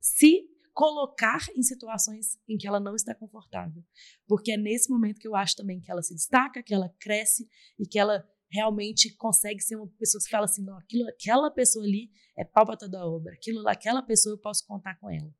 se 0.00 0.48
colocar 0.72 1.38
em 1.54 1.62
situações 1.62 2.36
em 2.48 2.56
que 2.56 2.66
ela 2.66 2.80
não 2.80 2.96
está 2.96 3.14
confortável. 3.14 3.82
Porque 4.26 4.52
é 4.52 4.56
nesse 4.56 4.90
momento 4.90 5.20
que 5.20 5.28
eu 5.28 5.36
acho 5.36 5.56
também 5.56 5.80
que 5.80 5.90
ela 5.90 6.02
se 6.02 6.14
destaca, 6.14 6.62
que 6.62 6.74
ela 6.74 6.92
cresce 6.98 7.48
e 7.78 7.86
que 7.86 7.98
ela 7.98 8.28
realmente 8.50 9.14
consegue 9.16 9.60
ser 9.60 9.76
uma 9.76 9.88
pessoa 9.98 10.22
que 10.22 10.30
fala 10.30 10.44
assim, 10.44 10.64
não, 10.64 10.78
aquilo, 10.78 11.08
aquela 11.08 11.50
pessoa 11.50 11.84
ali 11.84 12.10
é 12.36 12.44
pau 12.44 12.64
para 12.64 12.76
toda 12.76 13.06
obra, 13.06 13.32
aquilo, 13.32 13.66
aquela 13.68 14.02
pessoa 14.02 14.34
eu 14.34 14.38
posso 14.38 14.66
contar 14.66 14.98
com 14.98 15.10
ela. 15.10 15.32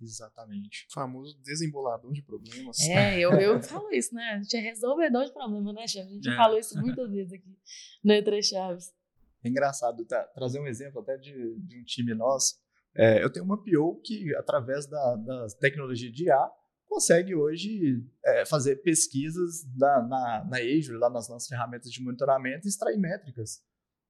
Exatamente. 0.00 0.86
O 0.90 0.92
famoso 0.92 1.36
desembolador 1.42 2.12
de 2.12 2.22
problemas. 2.22 2.78
É, 2.88 3.18
eu, 3.18 3.32
eu 3.32 3.60
falo 3.62 3.90
isso, 3.90 4.14
né? 4.14 4.34
A 4.34 4.42
gente 4.42 4.56
é 4.56 4.60
resolvedor 4.60 5.24
de 5.24 5.32
problemas, 5.32 5.74
né, 5.74 5.86
Chaves? 5.88 6.10
A 6.10 6.14
gente 6.14 6.28
é. 6.28 6.36
falou 6.36 6.58
isso 6.58 6.78
muitas 6.80 7.10
vezes 7.10 7.32
aqui 7.32 7.58
no 8.04 8.12
Entre 8.12 8.42
Chaves. 8.42 8.92
É 9.42 9.48
engraçado 9.48 10.04
tá, 10.04 10.22
trazer 10.34 10.60
um 10.60 10.66
exemplo 10.66 11.00
até 11.00 11.16
de, 11.16 11.32
de 11.32 11.80
um 11.80 11.84
time 11.84 12.14
nosso. 12.14 12.56
É, 12.96 13.22
eu 13.22 13.30
tenho 13.30 13.44
uma 13.44 13.56
PO 13.56 14.00
que, 14.04 14.34
através 14.36 14.86
da, 14.86 15.16
da 15.16 15.46
tecnologia 15.60 16.10
de 16.10 16.26
IA, 16.26 16.50
consegue 16.88 17.34
hoje 17.34 18.04
é, 18.24 18.46
fazer 18.46 18.76
pesquisas 18.76 19.64
na, 19.76 20.02
na, 20.02 20.44
na 20.50 20.56
Azure, 20.58 20.98
lá 20.98 21.10
nas 21.10 21.28
nossas 21.28 21.48
ferramentas 21.48 21.90
de 21.90 22.02
monitoramento 22.02 22.66
e 22.66 22.68
extrair 22.68 22.98
métricas. 22.98 23.62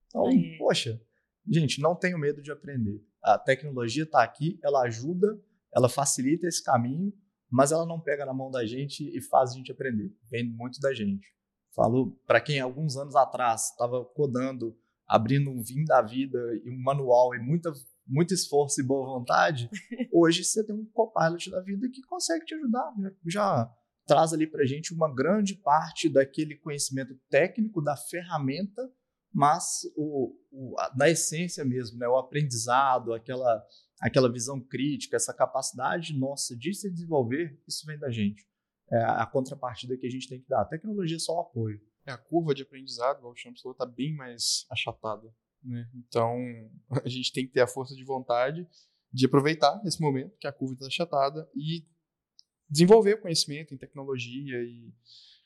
Então, 0.07 0.31
é. 0.31 0.57
poxa, 0.57 1.01
gente, 1.47 1.81
não 1.81 1.95
tenho 1.95 2.19
medo 2.19 2.41
de 2.41 2.51
aprender. 2.51 3.03
A 3.23 3.39
tecnologia 3.39 4.05
está 4.05 4.23
aqui, 4.23 4.59
ela 4.63 4.83
ajuda, 4.83 5.39
ela 5.75 5.89
facilita 5.89 6.47
esse 6.47 6.63
caminho, 6.63 7.13
mas 7.51 7.73
ela 7.73 7.85
não 7.85 8.01
pega 8.01 8.25
na 8.25 8.33
mão 8.33 8.51
da 8.51 8.65
gente 8.65 9.05
e 9.05 9.21
faz 9.21 9.51
a 9.51 9.55
gente 9.55 9.73
aprender. 9.73 10.15
Vem 10.31 10.45
muito 10.45 10.81
da 10.81 10.95
gente. 10.95 11.27
Falo 11.75 12.13
para 12.27 12.41
quem 12.41 12.61
alguns 12.61 12.97
anos 12.97 13.15
atrás 13.17 13.71
estava 13.71 14.05
codando, 14.05 14.77
abrindo 15.07 15.51
um 15.51 15.63
VIM 15.63 15.85
da 15.85 16.03
vida 16.03 16.39
e 16.65 16.71
um 16.71 16.83
manual 16.83 17.35
e 17.35 17.39
muita 17.39 17.73
muito 18.09 18.33
esforço 18.33 18.81
e 18.81 18.85
boa 18.85 19.19
vontade, 19.19 19.69
hoje 20.13 20.43
você 20.43 20.65
tem 20.65 20.75
um 20.75 20.87
copilot 20.87 21.51
da 21.51 21.61
vida 21.61 21.89
que 21.93 22.03
consegue 22.03 22.45
te 22.45 22.55
ajudar. 22.55 22.93
Já, 22.99 23.13
já 23.27 23.75
traz 24.07 24.33
ali 24.33 24.47
para 24.47 24.65
gente 24.65 24.95
uma 24.95 25.15
grande 25.15 25.55
parte 25.55 26.09
daquele 26.09 26.57
conhecimento 26.57 27.15
técnico 27.29 27.83
da 27.83 27.97
ferramenta, 27.97 28.91
mas 29.33 29.83
o, 29.95 30.35
o, 30.51 30.81
a, 30.81 30.93
na 30.97 31.11
essência 31.11 31.65
mesmo, 31.65 31.99
né, 31.99 32.09
o 32.09 32.17
aprendizado, 32.17 33.13
aquela, 33.13 33.63
aquela 34.01 34.33
visão 34.33 34.59
crítica, 34.59 35.17
essa 35.17 35.35
capacidade 35.35 36.19
nossa 36.19 36.57
de 36.57 36.73
se 36.73 36.91
desenvolver, 36.91 37.61
isso 37.69 37.85
vem 37.87 37.99
da 37.99 38.11
gente. 38.11 38.49
É 38.91 39.05
a 39.05 39.27
contrapartida 39.27 39.99
que 39.99 40.07
a 40.07 40.11
gente 40.11 40.27
tem 40.27 40.41
que 40.41 40.49
dar. 40.49 40.63
A 40.63 40.65
tecnologia 40.65 41.17
é 41.17 41.21
só 41.21 41.37
o 41.37 41.41
apoio. 41.41 41.79
É, 42.07 42.13
a 42.13 42.17
curva 42.17 42.55
de 42.55 42.63
aprendizado, 42.63 43.19
igual 43.19 43.35
o 43.35 43.37
Champs 43.37 43.61
falou, 43.61 43.75
está 43.75 43.85
bem 43.85 44.15
mais 44.17 44.65
achatada. 44.71 45.31
Né? 45.63 45.89
Então, 45.95 46.37
a 47.05 47.09
gente 47.09 47.33
tem 47.33 47.47
que 47.47 47.53
ter 47.53 47.61
a 47.61 47.67
força 47.67 47.95
de 47.95 48.05
vontade 48.05 48.67
de 49.13 49.27
aproveitar 49.27 49.81
esse 49.85 50.01
momento 50.01 50.37
que 50.39 50.47
a 50.47 50.53
curva 50.53 50.75
está 50.75 50.87
achatada 50.87 51.49
e 51.55 51.87
desenvolver 52.69 53.15
o 53.15 53.21
conhecimento 53.23 53.75
em 53.75 53.79
tecnologia 53.79 54.63
e 54.63 54.93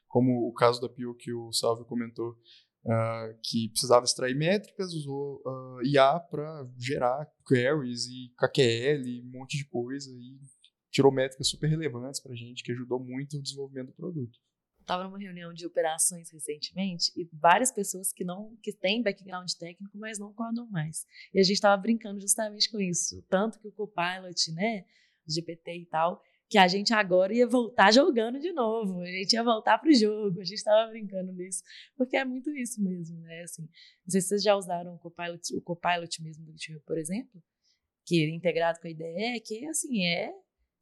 como 0.09 0.49
o 0.49 0.53
caso 0.53 0.81
da 0.81 0.89
Pio 0.89 1.15
que 1.15 1.33
o 1.33 1.53
Salve 1.53 1.87
comentou, 1.87 2.33
uh, 2.85 3.39
que 3.43 3.69
precisava 3.71 4.05
extrair 4.05 4.35
métricas, 4.35 4.93
usou 4.93 5.41
uh, 5.47 5.79
ah, 5.79 5.81
IA 5.85 6.21
para 6.21 6.69
gerar 6.77 7.27
queries 7.47 8.07
e 8.09 8.31
KQL, 8.37 9.23
um 9.23 9.39
monte 9.39 9.57
de 9.57 9.65
coisa 9.69 10.11
e 10.11 10.39
tirou 10.91 11.11
métricas 11.11 11.49
super 11.49 11.69
relevantes 11.69 12.21
para 12.21 12.33
a 12.33 12.37
gente, 12.37 12.63
que 12.63 12.73
ajudou 12.73 13.01
muito 13.01 13.37
no 13.37 13.43
desenvolvimento 13.43 13.87
do 13.87 13.95
produto 13.95 14.39
estava 14.83 15.05
numa 15.05 15.19
reunião 15.19 15.53
de 15.53 15.67
operações 15.67 16.31
recentemente 16.31 17.11
e 17.17 17.25
várias 17.33 17.73
pessoas 17.73 18.13
que 18.13 18.25
não 18.25 18.57
que 18.63 18.73
têm 18.73 19.03
background 19.03 19.51
técnico, 19.59 19.97
mas 19.97 20.19
não 20.19 20.33
codam 20.33 20.67
mais. 20.71 21.07
E 21.33 21.41
a 21.41 21.43
gente 21.43 21.55
estava 21.55 21.81
brincando 21.81 22.21
justamente 22.21 22.71
com 22.71 22.81
isso, 22.81 23.23
tanto 23.29 23.59
que 23.59 23.69
o 23.69 23.73
Copilot, 23.73 24.53
né, 24.53 24.85
GPT 25.27 25.79
e 25.79 25.87
tal, 25.87 26.23
que 26.53 26.59
a 26.59 26.69
gente 26.69 26.93
agora 26.93 27.35
ia 27.35 27.47
voltar 27.47 27.91
jogando 27.91 28.39
de 28.39 28.53
novo, 28.53 29.01
a 29.01 29.07
gente 29.07 29.33
ia 29.33 29.43
voltar 29.43 29.79
para 29.79 29.89
o 29.89 29.95
jogo, 29.95 30.39
a 30.39 30.45
gente 30.45 30.59
estava 30.59 30.91
brincando 30.91 31.33
nisso, 31.33 31.63
porque 31.97 32.15
é 32.15 32.27
muito 32.27 32.51
isso 32.51 32.83
mesmo, 32.83 33.19
né? 33.21 33.43
Assim, 33.43 33.63
não 33.63 34.11
sei 34.11 34.21
se 34.21 34.29
vocês 34.29 34.43
já 34.43 34.55
usaram 34.55 34.95
o 34.95 34.99
Copilot, 34.99 35.57
o 35.57 35.63
Copilot 35.63 36.23
mesmo 36.23 36.45
do 36.45 36.53
GitHub, 36.53 36.85
por 36.85 36.99
exemplo, 36.99 37.43
que 38.05 38.23
é 38.23 38.29
integrado 38.29 38.79
com 38.81 38.87
a 38.87 38.91
IDE, 38.91 39.41
que 39.47 39.67
assim 39.67 40.05
é 40.05 40.31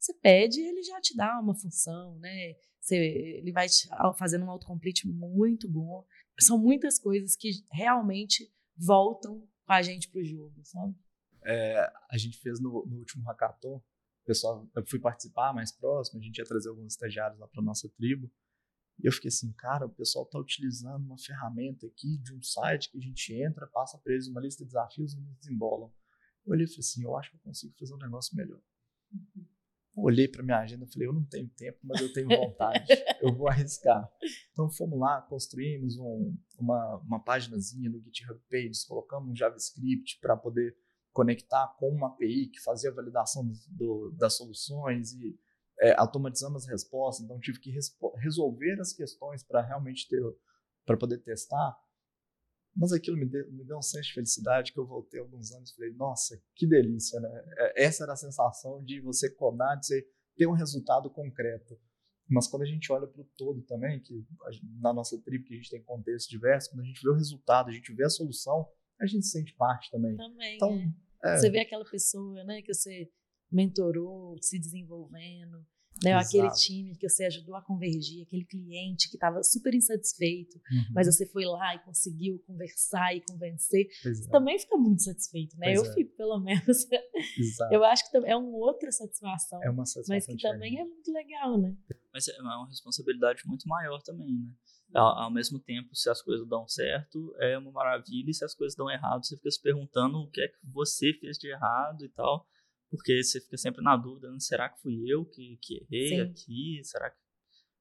você 0.01 0.15
pede 0.15 0.61
e 0.61 0.67
ele 0.67 0.83
já 0.83 1.01
te 1.01 1.15
dá 1.15 1.39
uma 1.39 1.55
função, 1.55 2.19
né? 2.19 2.55
Você, 2.81 2.97
ele 2.97 3.53
vai 3.53 3.69
te, 3.69 3.87
fazendo 4.17 4.47
um 4.47 4.51
autocomplete 4.51 5.07
muito 5.07 5.69
bom. 5.69 6.07
São 6.41 6.59
muitas 6.59 6.99
coisas 6.99 7.37
que 7.37 7.51
realmente 7.71 8.51
voltam 8.75 9.47
com 9.67 9.73
a 9.73 9.83
gente 9.83 10.09
pro 10.09 10.25
jogo, 10.25 10.59
sabe? 10.65 10.95
É, 11.45 11.93
a 12.11 12.17
gente 12.17 12.39
fez 12.39 12.59
no, 12.61 12.87
no 12.87 12.97
último 12.97 13.23
hackathon, 13.25 13.83
pessoal, 14.25 14.69
eu 14.75 14.87
fui 14.87 14.99
participar 14.99 15.53
mais 15.53 15.73
próximo, 15.73 16.21
a 16.21 16.23
gente 16.23 16.39
ia 16.39 16.45
trazer 16.45 16.71
alguns 16.71 16.93
estagiários 16.93 17.39
lá 17.39 17.47
para 17.47 17.63
nossa 17.63 17.89
tribo. 17.91 18.31
E 19.03 19.07
eu 19.07 19.13
fiquei 19.13 19.29
assim, 19.29 19.53
cara, 19.53 19.87
o 19.87 19.91
pessoal 19.91 20.25
está 20.25 20.39
utilizando 20.39 21.05
uma 21.05 21.19
ferramenta 21.19 21.87
aqui 21.87 22.19
de 22.19 22.35
um 22.35 22.43
site 22.43 22.91
que 22.91 22.99
a 22.99 23.01
gente 23.01 23.35
entra, 23.35 23.67
passa 23.67 23.99
para 23.99 24.13
eles 24.13 24.29
uma 24.29 24.41
lista 24.41 24.63
de 24.63 24.69
desafios 24.69 25.15
e 25.15 25.19
eles 25.19 25.37
desembolam. 25.39 25.91
Eu 26.47 26.53
olhei 26.53 26.65
e 26.65 26.69
falei 26.69 26.81
assim, 26.81 27.03
eu 27.03 27.17
acho 27.17 27.31
que 27.31 27.37
eu 27.37 27.41
consigo 27.41 27.75
fazer 27.79 27.95
um 27.95 27.99
negócio 27.99 28.37
melhor. 28.37 28.61
Uhum. 29.13 29.47
Olhei 29.95 30.29
para 30.29 30.43
minha 30.43 30.59
agenda 30.59 30.85
e 30.85 30.93
falei, 30.93 31.09
eu 31.09 31.13
não 31.13 31.25
tenho 31.25 31.49
tempo, 31.49 31.79
mas 31.83 32.01
eu 32.01 32.13
tenho 32.13 32.29
vontade, 32.31 32.87
eu 33.21 33.35
vou 33.35 33.49
arriscar. 33.49 34.11
Então 34.53 34.71
fomos 34.71 34.99
lá, 34.99 35.21
construímos 35.23 35.99
um, 35.99 36.35
uma, 36.59 36.97
uma 36.99 37.21
paginazinha 37.21 37.91
no 37.91 38.01
GitHub 38.01 38.41
Pages, 38.51 38.85
colocamos 38.85 39.31
um 39.31 39.37
JavaScript 39.37 40.19
para 40.21 40.37
poder 40.37 40.77
conectar 41.13 41.67
com 41.79 41.89
uma 41.91 42.09
API 42.09 42.47
que 42.47 42.61
fazia 42.61 42.91
a 42.91 42.95
validação 42.95 43.51
do, 43.69 44.13
das 44.13 44.37
soluções 44.37 45.13
e 45.13 45.39
é, 45.81 45.95
automatizamos 45.99 46.65
as 46.65 46.69
respostas, 46.69 47.25
então 47.25 47.41
tive 47.41 47.59
que 47.59 47.75
resolver 48.17 48.81
as 48.81 48.93
questões 48.93 49.43
para 49.43 49.63
realmente 49.63 50.09
ter, 50.09 50.23
para 50.85 50.97
poder 50.97 51.19
testar. 51.19 51.77
Mas 52.77 52.93
aquilo 52.93 53.17
me 53.17 53.27
deu, 53.27 53.51
me 53.53 53.65
deu 53.65 53.79
um 53.79 53.83
senso 53.83 54.09
de 54.09 54.15
felicidade 54.15 54.73
que 54.73 54.79
eu 54.79 54.87
voltei 54.87 55.21
alguns 55.21 55.53
anos 55.53 55.71
e 55.71 55.75
falei, 55.75 55.93
nossa, 55.93 56.41
que 56.55 56.67
delícia, 56.67 57.21
né? 57.21 57.45
É, 57.59 57.85
essa 57.85 58.05
era 58.05 58.13
a 58.13 58.17
sensação 58.17 58.83
de 58.85 59.01
você 59.01 59.29
codar, 59.29 59.79
de 59.79 59.87
você 59.87 60.07
ter 60.37 60.47
um 60.47 60.53
resultado 60.53 61.11
concreto. 61.11 61.79
Mas 62.29 62.47
quando 62.47 62.63
a 62.63 62.67
gente 62.67 62.91
olha 62.93 63.09
para 63.09 63.21
o 63.21 63.29
todo 63.37 63.61
também, 63.63 64.01
que 64.01 64.25
na 64.81 64.93
nossa 64.93 65.21
tribo 65.21 65.45
que 65.45 65.55
a 65.55 65.57
gente 65.57 65.71
tem 65.71 65.83
contextos 65.83 66.31
diversos, 66.31 66.71
quando 66.71 66.83
a 66.83 66.87
gente 66.87 67.03
vê 67.03 67.11
o 67.11 67.15
resultado, 67.15 67.69
a 67.69 67.73
gente 67.73 67.93
vê 67.93 68.05
a 68.05 68.11
solução, 68.11 68.69
a 69.01 69.07
gente 69.07 69.27
sente 69.27 69.53
parte 69.57 69.91
também. 69.91 70.17
Também. 70.17 70.55
Então, 70.55 70.73
é. 70.73 71.11
É. 71.23 71.37
Você 71.37 71.51
vê 71.51 71.61
aquela 71.61 71.85
pessoa, 71.85 72.43
né, 72.45 72.63
que 72.63 72.73
você 72.73 73.11
mentorou, 73.51 74.37
se 74.41 74.59
desenvolvendo, 74.59 75.67
né? 76.03 76.15
Aquele 76.15 76.51
time 76.51 76.97
que 76.97 77.09
você 77.09 77.25
ajudou 77.25 77.55
a 77.55 77.63
convergir, 77.63 78.23
aquele 78.23 78.45
cliente 78.45 79.09
que 79.09 79.17
estava 79.17 79.43
super 79.43 79.75
insatisfeito, 79.75 80.57
uhum. 80.57 80.85
mas 80.95 81.07
você 81.07 81.27
foi 81.27 81.45
lá 81.45 81.75
e 81.75 81.79
conseguiu 81.81 82.39
conversar 82.47 83.15
e 83.15 83.21
convencer, 83.21 83.89
você 84.03 84.27
é. 84.27 84.31
também 84.31 84.59
fica 84.59 84.77
muito 84.77 85.03
satisfeito, 85.03 85.57
né? 85.59 85.75
Pois 85.75 85.79
eu 85.79 85.91
é. 85.91 85.95
fico, 85.95 86.17
pelo 86.17 86.39
menos. 86.41 86.87
Exato. 87.39 87.75
Eu 87.75 87.85
acho 87.85 88.11
que 88.11 88.17
é 88.17 88.37
uma 88.37 88.57
outra 88.57 88.91
satisfação. 88.91 89.63
É 89.63 89.71
uma 89.71 89.85
satisfação. 89.85 90.17
Mas 90.17 90.27
que 90.27 90.37
diferente. 90.37 90.55
também 90.55 90.81
é 90.81 90.85
muito 90.85 91.13
legal, 91.13 91.59
né? 91.59 91.77
Mas 92.13 92.29
é 92.29 92.41
uma 92.41 92.69
responsabilidade 92.69 93.43
muito 93.47 93.69
maior 93.69 94.01
também, 94.03 94.33
né? 94.33 94.53
Ao, 94.93 95.25
ao, 95.25 95.31
mesmo 95.31 95.61
tempo, 95.61 95.95
se 95.95 96.11
as 96.11 96.21
coisas 96.21 96.49
dão 96.49 96.67
certo, 96.67 97.33
é 97.39 97.57
uma 97.57 97.71
maravilha, 97.71 98.29
e 98.29 98.35
se 98.35 98.45
as 98.45 98.57
coisas 98.57 98.77
dão 98.77 98.91
errado, 98.91 99.25
você 99.25 99.37
fica 99.37 99.49
se 99.49 99.63
perguntando 99.63 100.19
o 100.19 100.29
que 100.29 100.41
é 100.41 100.49
que 100.49 100.59
você 100.65 101.13
fez 101.13 101.39
de 101.39 101.49
errado 101.49 102.05
e 102.05 102.09
tal 102.09 102.45
porque 102.91 103.23
você 103.23 103.41
fica 103.41 103.57
sempre 103.57 103.83
na 103.83 103.97
dúvida, 103.97 104.31
né? 104.31 104.39
será 104.41 104.69
que 104.69 104.81
fui 104.81 105.05
eu 105.07 105.25
que, 105.25 105.59
que 105.63 105.87
errei 105.91 106.09
Sim. 106.09 106.21
aqui? 106.21 106.81
Será 106.83 107.11
que 107.11 107.17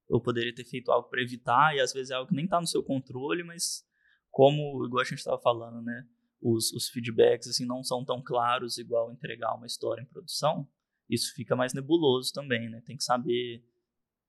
eu 0.10 0.22
poderia 0.22 0.54
ter 0.54 0.66
feito 0.66 0.92
algo 0.92 1.10
para 1.10 1.22
evitar? 1.22 1.76
E 1.76 1.80
às 1.80 1.92
vezes 1.92 2.12
é 2.12 2.16
algo 2.16 2.30
que 2.30 2.36
nem 2.36 2.46
está 2.46 2.62
no 2.62 2.68
seu 2.68 2.84
controle, 2.84 3.44
mas 3.44 3.84
como, 4.30 4.86
igual 4.86 5.02
a 5.02 5.04
gente 5.04 5.18
estava 5.18 5.40
falando, 5.42 5.82
né? 5.82 6.08
Os, 6.42 6.72
os 6.72 6.88
feedbacks 6.90 7.48
assim 7.48 7.66
não 7.66 7.84
são 7.84 8.06
tão 8.06 8.24
claros 8.24 8.78
igual 8.78 9.12
entregar 9.12 9.56
uma 9.56 9.66
história 9.66 10.02
em 10.02 10.06
produção, 10.06 10.70
isso 11.10 11.34
fica 11.34 11.56
mais 11.56 11.74
nebuloso 11.74 12.32
também, 12.32 12.70
né? 12.70 12.82
Tem 12.86 12.96
que 12.96 13.04
saber 13.04 13.66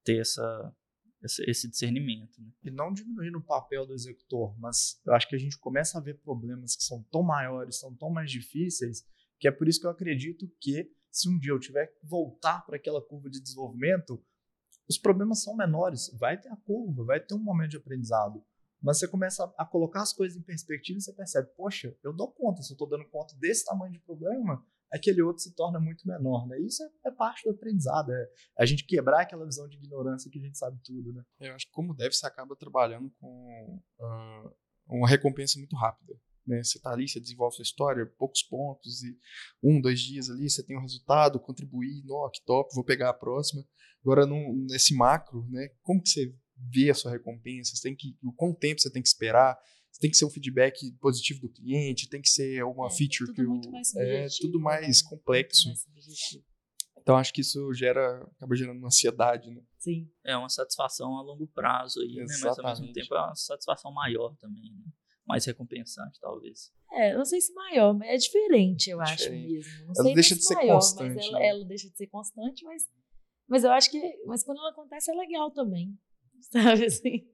ter 0.02 0.18
essa, 0.18 0.74
esse 1.22 1.68
discernimento. 1.68 2.40
Né? 2.40 2.50
E 2.64 2.70
não 2.70 2.92
diminuir 2.92 3.36
o 3.36 3.42
papel 3.42 3.86
do 3.86 3.92
executor, 3.92 4.58
mas 4.58 5.00
eu 5.06 5.14
acho 5.14 5.28
que 5.28 5.36
a 5.36 5.38
gente 5.38 5.58
começa 5.58 5.98
a 5.98 6.00
ver 6.00 6.14
problemas 6.20 6.74
que 6.74 6.82
são 6.82 7.02
tão 7.10 7.22
maiores, 7.22 7.78
são 7.78 7.94
tão 7.94 8.10
mais 8.10 8.30
difíceis, 8.30 9.04
que 9.40 9.48
é 9.48 9.50
por 9.50 9.66
isso 9.66 9.80
que 9.80 9.86
eu 9.86 9.90
acredito 9.90 10.46
que 10.60 10.92
se 11.10 11.28
um 11.28 11.38
dia 11.38 11.50
eu 11.50 11.58
tiver 11.58 11.86
que 11.88 12.06
voltar 12.06 12.64
para 12.64 12.76
aquela 12.76 13.02
curva 13.02 13.28
de 13.28 13.40
desenvolvimento, 13.40 14.22
os 14.88 14.98
problemas 14.98 15.42
são 15.42 15.56
menores. 15.56 16.10
Vai 16.18 16.40
ter 16.40 16.50
a 16.50 16.56
curva, 16.56 17.04
vai 17.04 17.18
ter 17.18 17.34
um 17.34 17.42
momento 17.42 17.70
de 17.70 17.76
aprendizado. 17.78 18.44
Mas 18.82 18.98
você 18.98 19.08
começa 19.08 19.52
a 19.58 19.64
colocar 19.64 20.02
as 20.02 20.12
coisas 20.12 20.38
em 20.38 20.42
perspectiva 20.42 20.98
e 20.98 21.02
você 21.02 21.12
percebe, 21.12 21.48
poxa, 21.56 21.94
eu 22.02 22.12
dou 22.12 22.30
conta, 22.32 22.62
se 22.62 22.72
eu 22.72 22.74
estou 22.74 22.88
dando 22.88 23.04
conta 23.08 23.34
desse 23.36 23.64
tamanho 23.64 23.92
de 23.92 23.98
problema, 24.00 24.64
aquele 24.90 25.20
outro 25.22 25.42
se 25.42 25.54
torna 25.54 25.78
muito 25.78 26.06
menor, 26.06 26.46
né? 26.46 26.58
Isso 26.58 26.82
é, 26.82 27.08
é, 27.08 27.10
parte 27.10 27.44
do 27.44 27.50
aprendizado, 27.50 28.10
é 28.12 28.28
a 28.58 28.64
gente 28.64 28.86
quebrar 28.86 29.22
aquela 29.22 29.44
visão 29.44 29.68
de 29.68 29.76
ignorância 29.76 30.30
que 30.30 30.38
a 30.38 30.42
gente 30.42 30.56
sabe 30.56 30.80
tudo, 30.82 31.12
né? 31.12 31.22
Eu 31.40 31.54
acho 31.54 31.66
que 31.66 31.72
como 31.72 31.94
deve, 31.94 32.14
você 32.14 32.26
acaba 32.26 32.56
trabalhando 32.56 33.10
com 33.20 33.82
uh, 33.98 34.54
uma 34.86 35.08
recompensa 35.08 35.58
muito 35.58 35.76
rápida. 35.76 36.14
Né? 36.46 36.62
Você 36.62 36.78
está 36.78 36.92
ali, 36.92 37.08
você 37.08 37.20
desenvolve 37.20 37.56
sua 37.56 37.62
história, 37.62 38.06
poucos 38.18 38.42
pontos, 38.42 39.02
e 39.02 39.16
um, 39.62 39.80
dois 39.80 40.00
dias 40.00 40.30
ali 40.30 40.48
você 40.48 40.62
tem 40.62 40.76
um 40.76 40.82
resultado, 40.82 41.40
contribuir, 41.40 42.02
nó, 42.04 42.28
que 42.30 42.42
top, 42.44 42.74
vou 42.74 42.84
pegar 42.84 43.10
a 43.10 43.14
próxima. 43.14 43.64
Agora, 44.02 44.26
num, 44.26 44.66
nesse 44.68 44.94
macro, 44.94 45.46
né, 45.50 45.68
como 45.82 46.02
que 46.02 46.08
você 46.08 46.34
vê 46.56 46.90
a 46.90 46.94
sua 46.94 47.10
recompensa? 47.10 47.76
Você 47.76 47.82
tem 47.82 47.96
que, 47.96 48.16
o 48.22 48.32
quanto 48.32 48.58
tempo 48.58 48.80
você 48.80 48.90
tem 48.90 49.02
que 49.02 49.08
esperar? 49.08 49.58
Você 49.90 50.00
tem 50.00 50.10
que 50.10 50.16
ser 50.16 50.24
um 50.24 50.30
feedback 50.30 50.92
positivo 51.00 51.40
do 51.40 51.48
cliente, 51.48 52.08
tem 52.08 52.22
que 52.22 52.28
ser 52.30 52.60
alguma 52.60 52.86
é, 52.86 52.90
feature 52.90 53.32
que 53.32 53.42
o, 53.42 53.60
é 53.98 54.26
tudo 54.40 54.60
mais 54.60 55.02
né? 55.02 55.08
complexo. 55.10 55.68
Muito 55.68 55.90
mais 55.92 56.06
então 57.02 57.16
acho 57.16 57.32
que 57.32 57.40
isso 57.40 57.72
gera, 57.72 58.22
acaba 58.36 58.54
gerando 58.54 58.78
uma 58.78 58.88
ansiedade, 58.88 59.50
né? 59.50 59.62
Sim. 59.78 60.08
É 60.24 60.36
uma 60.36 60.48
satisfação 60.48 61.16
a 61.16 61.22
longo 61.22 61.46
prazo 61.48 62.00
aí, 62.00 62.14
né? 62.14 62.24
Mas 62.28 62.58
ao 62.58 62.64
mesmo 62.64 62.92
tempo 62.92 63.14
é 63.14 63.18
uma 63.18 63.34
satisfação 63.34 63.92
maior 63.92 64.36
também, 64.36 64.72
né? 64.74 64.84
Mais 65.30 65.46
recompensante, 65.46 66.18
talvez. 66.20 66.72
É, 66.92 67.14
não 67.14 67.24
sei 67.24 67.40
se 67.40 67.54
maior, 67.54 67.94
mas 67.94 68.08
é 68.08 68.16
diferente, 68.16 68.90
eu 68.90 69.00
acho 69.00 69.30
mesmo. 69.30 69.86
Não 69.86 69.92
ela 69.94 70.04
sei 70.04 70.14
deixa 70.14 70.34
de 70.34 70.44
ser 70.44 70.54
maior, 70.54 70.74
constante. 70.74 71.14
Mas 71.14 71.26
ela, 71.26 71.38
né? 71.38 71.46
ela, 71.46 71.64
deixa 71.64 71.88
de 71.88 71.96
ser 71.96 72.06
constante, 72.08 72.64
mas, 72.64 72.82
mas 73.48 73.64
eu 73.64 73.70
acho 73.70 73.90
que. 73.90 74.22
Mas 74.26 74.42
quando 74.42 74.58
ela 74.58 74.70
acontece 74.70 75.10
é 75.10 75.14
legal 75.14 75.50
também. 75.52 75.96
Sabe 76.50 76.84
assim? 76.84 77.26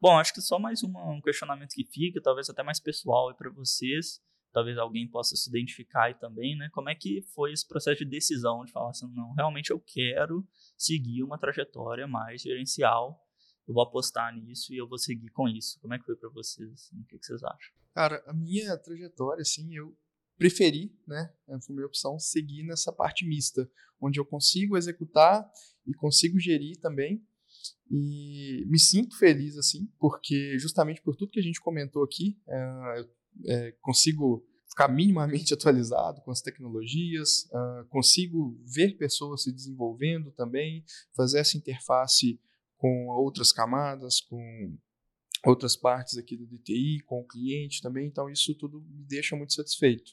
Bom, 0.00 0.16
acho 0.16 0.32
que 0.32 0.40
só 0.40 0.60
mais 0.60 0.82
uma, 0.84 1.10
um 1.10 1.20
questionamento 1.20 1.74
que 1.74 1.84
fica, 1.84 2.22
talvez 2.22 2.48
até 2.48 2.62
mais 2.62 2.78
pessoal 2.78 3.34
para 3.34 3.50
vocês. 3.50 4.22
Talvez 4.52 4.78
alguém 4.78 5.06
possa 5.06 5.36
se 5.36 5.50
identificar 5.50 6.04
aí 6.04 6.14
também, 6.14 6.56
né? 6.56 6.70
Como 6.72 6.88
é 6.88 6.94
que 6.94 7.22
foi 7.34 7.52
esse 7.52 7.66
processo 7.66 7.98
de 7.98 8.10
decisão 8.10 8.64
de 8.64 8.72
falar 8.72 8.90
assim, 8.90 9.06
não, 9.12 9.32
realmente 9.34 9.70
eu 9.70 9.78
quero 9.78 10.46
seguir 10.76 11.22
uma 11.22 11.36
trajetória 11.36 12.06
mais 12.06 12.42
gerencial 12.42 13.27
eu 13.68 13.74
vou 13.74 13.82
apostar 13.82 14.34
nisso 14.34 14.72
e 14.72 14.78
eu 14.78 14.88
vou 14.88 14.98
seguir 14.98 15.28
com 15.28 15.46
isso. 15.46 15.78
Como 15.80 15.92
é 15.92 15.98
que 15.98 16.06
foi 16.06 16.16
para 16.16 16.30
vocês? 16.30 16.72
Assim? 16.72 16.98
O 17.00 17.04
que, 17.04 17.18
que, 17.18 17.26
vocês 17.26 17.42
acham? 17.44 17.74
Cara, 17.94 18.24
a 18.26 18.32
minha 18.32 18.76
trajetória, 18.78 19.42
assim, 19.42 19.76
eu 19.76 19.94
preferi, 20.38 20.96
né? 21.06 21.30
Foi 21.66 21.74
minha 21.74 21.86
opção 21.86 22.18
seguir 22.18 22.62
nessa 22.64 22.90
parte 22.90 23.26
mista, 23.26 23.70
onde 24.00 24.18
eu 24.18 24.24
consigo 24.24 24.76
executar 24.76 25.46
e 25.86 25.92
consigo 25.92 26.38
gerir 26.40 26.78
também. 26.80 27.22
E 27.90 28.64
me 28.66 28.78
sinto 28.78 29.18
feliz, 29.18 29.58
assim, 29.58 29.86
porque 29.98 30.58
justamente 30.58 31.02
por 31.02 31.14
tudo 31.14 31.30
que 31.30 31.40
a 31.40 31.42
gente 31.42 31.60
comentou 31.60 32.02
aqui, 32.02 32.40
é, 32.48 33.06
é, 33.48 33.72
consigo 33.82 34.46
ficar 34.68 34.88
minimamente 34.88 35.52
atualizado 35.54 36.22
com 36.22 36.30
as 36.30 36.40
tecnologias, 36.40 37.44
uh, 37.46 37.84
consigo 37.88 38.58
ver 38.64 38.96
pessoas 38.96 39.42
se 39.42 39.52
desenvolvendo 39.52 40.30
também, 40.30 40.84
fazer 41.16 41.40
essa 41.40 41.56
interface 41.56 42.40
com 42.78 43.08
outras 43.08 43.52
camadas, 43.52 44.20
com 44.20 44.76
outras 45.44 45.76
partes 45.76 46.16
aqui 46.16 46.36
do 46.36 46.46
DTI, 46.46 47.00
com 47.04 47.20
o 47.20 47.26
cliente 47.26 47.82
também, 47.82 48.06
então 48.06 48.30
isso 48.30 48.54
tudo 48.54 48.80
me 48.80 49.04
deixa 49.04 49.36
muito 49.36 49.52
satisfeito. 49.52 50.12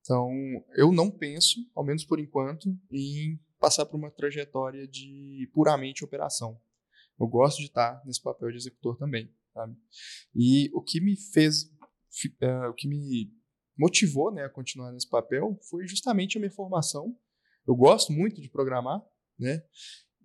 Então, 0.00 0.28
eu 0.74 0.90
não 0.90 1.10
penso, 1.10 1.60
ao 1.74 1.84
menos 1.84 2.04
por 2.04 2.18
enquanto, 2.18 2.68
em 2.90 3.38
passar 3.60 3.86
por 3.86 3.96
uma 3.96 4.10
trajetória 4.10 4.86
de 4.88 5.48
puramente 5.54 6.04
operação. 6.04 6.60
Eu 7.20 7.28
gosto 7.28 7.58
de 7.58 7.66
estar 7.66 8.02
nesse 8.04 8.20
papel 8.20 8.50
de 8.50 8.56
executor 8.56 8.96
também, 8.96 9.32
sabe? 9.54 9.76
E 10.34 10.70
o 10.74 10.82
que 10.82 11.00
me 11.00 11.16
fez, 11.16 11.64
uh, 11.64 12.68
o 12.68 12.74
que 12.74 12.88
me 12.88 13.32
motivou, 13.78 14.32
né, 14.32 14.44
a 14.44 14.50
continuar 14.50 14.90
nesse 14.90 15.08
papel 15.08 15.56
foi 15.70 15.86
justamente 15.86 16.36
a 16.36 16.40
minha 16.40 16.50
formação. 16.50 17.16
Eu 17.64 17.76
gosto 17.76 18.12
muito 18.12 18.40
de 18.40 18.48
programar, 18.48 19.00
né? 19.38 19.62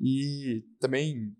E 0.01 0.65
também 0.79 1.35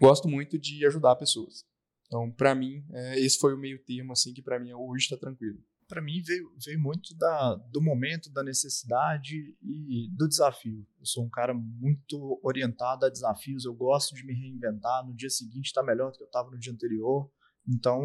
gosto 0.00 0.28
muito 0.28 0.58
de 0.58 0.84
ajudar 0.86 1.16
pessoas. 1.16 1.64
Então, 2.06 2.30
para 2.30 2.54
mim, 2.54 2.84
é, 2.90 3.20
esse 3.20 3.38
foi 3.38 3.54
o 3.54 3.58
meio 3.58 3.82
termo 3.84 4.12
assim 4.12 4.32
que 4.32 4.42
para 4.42 4.58
mim 4.58 4.72
hoje 4.72 5.04
está 5.04 5.16
tranquilo. 5.16 5.58
Para 5.86 6.02
mim 6.02 6.22
veio, 6.22 6.50
veio 6.64 6.80
muito 6.80 7.14
da, 7.16 7.54
do 7.70 7.82
momento, 7.82 8.30
da 8.30 8.42
necessidade 8.42 9.56
e 9.62 10.10
do 10.16 10.28
desafio. 10.28 10.86
Eu 10.98 11.06
sou 11.06 11.24
um 11.24 11.30
cara 11.30 11.54
muito 11.54 12.38
orientado 12.42 13.06
a 13.06 13.08
desafios. 13.08 13.64
Eu 13.64 13.74
gosto 13.74 14.14
de 14.14 14.24
me 14.24 14.34
reinventar. 14.34 15.06
No 15.06 15.14
dia 15.14 15.30
seguinte 15.30 15.66
está 15.66 15.82
melhor 15.82 16.10
do 16.10 16.18
que 16.18 16.22
eu 16.22 16.26
estava 16.26 16.50
no 16.50 16.58
dia 16.58 16.72
anterior. 16.72 17.30
Então 17.66 18.02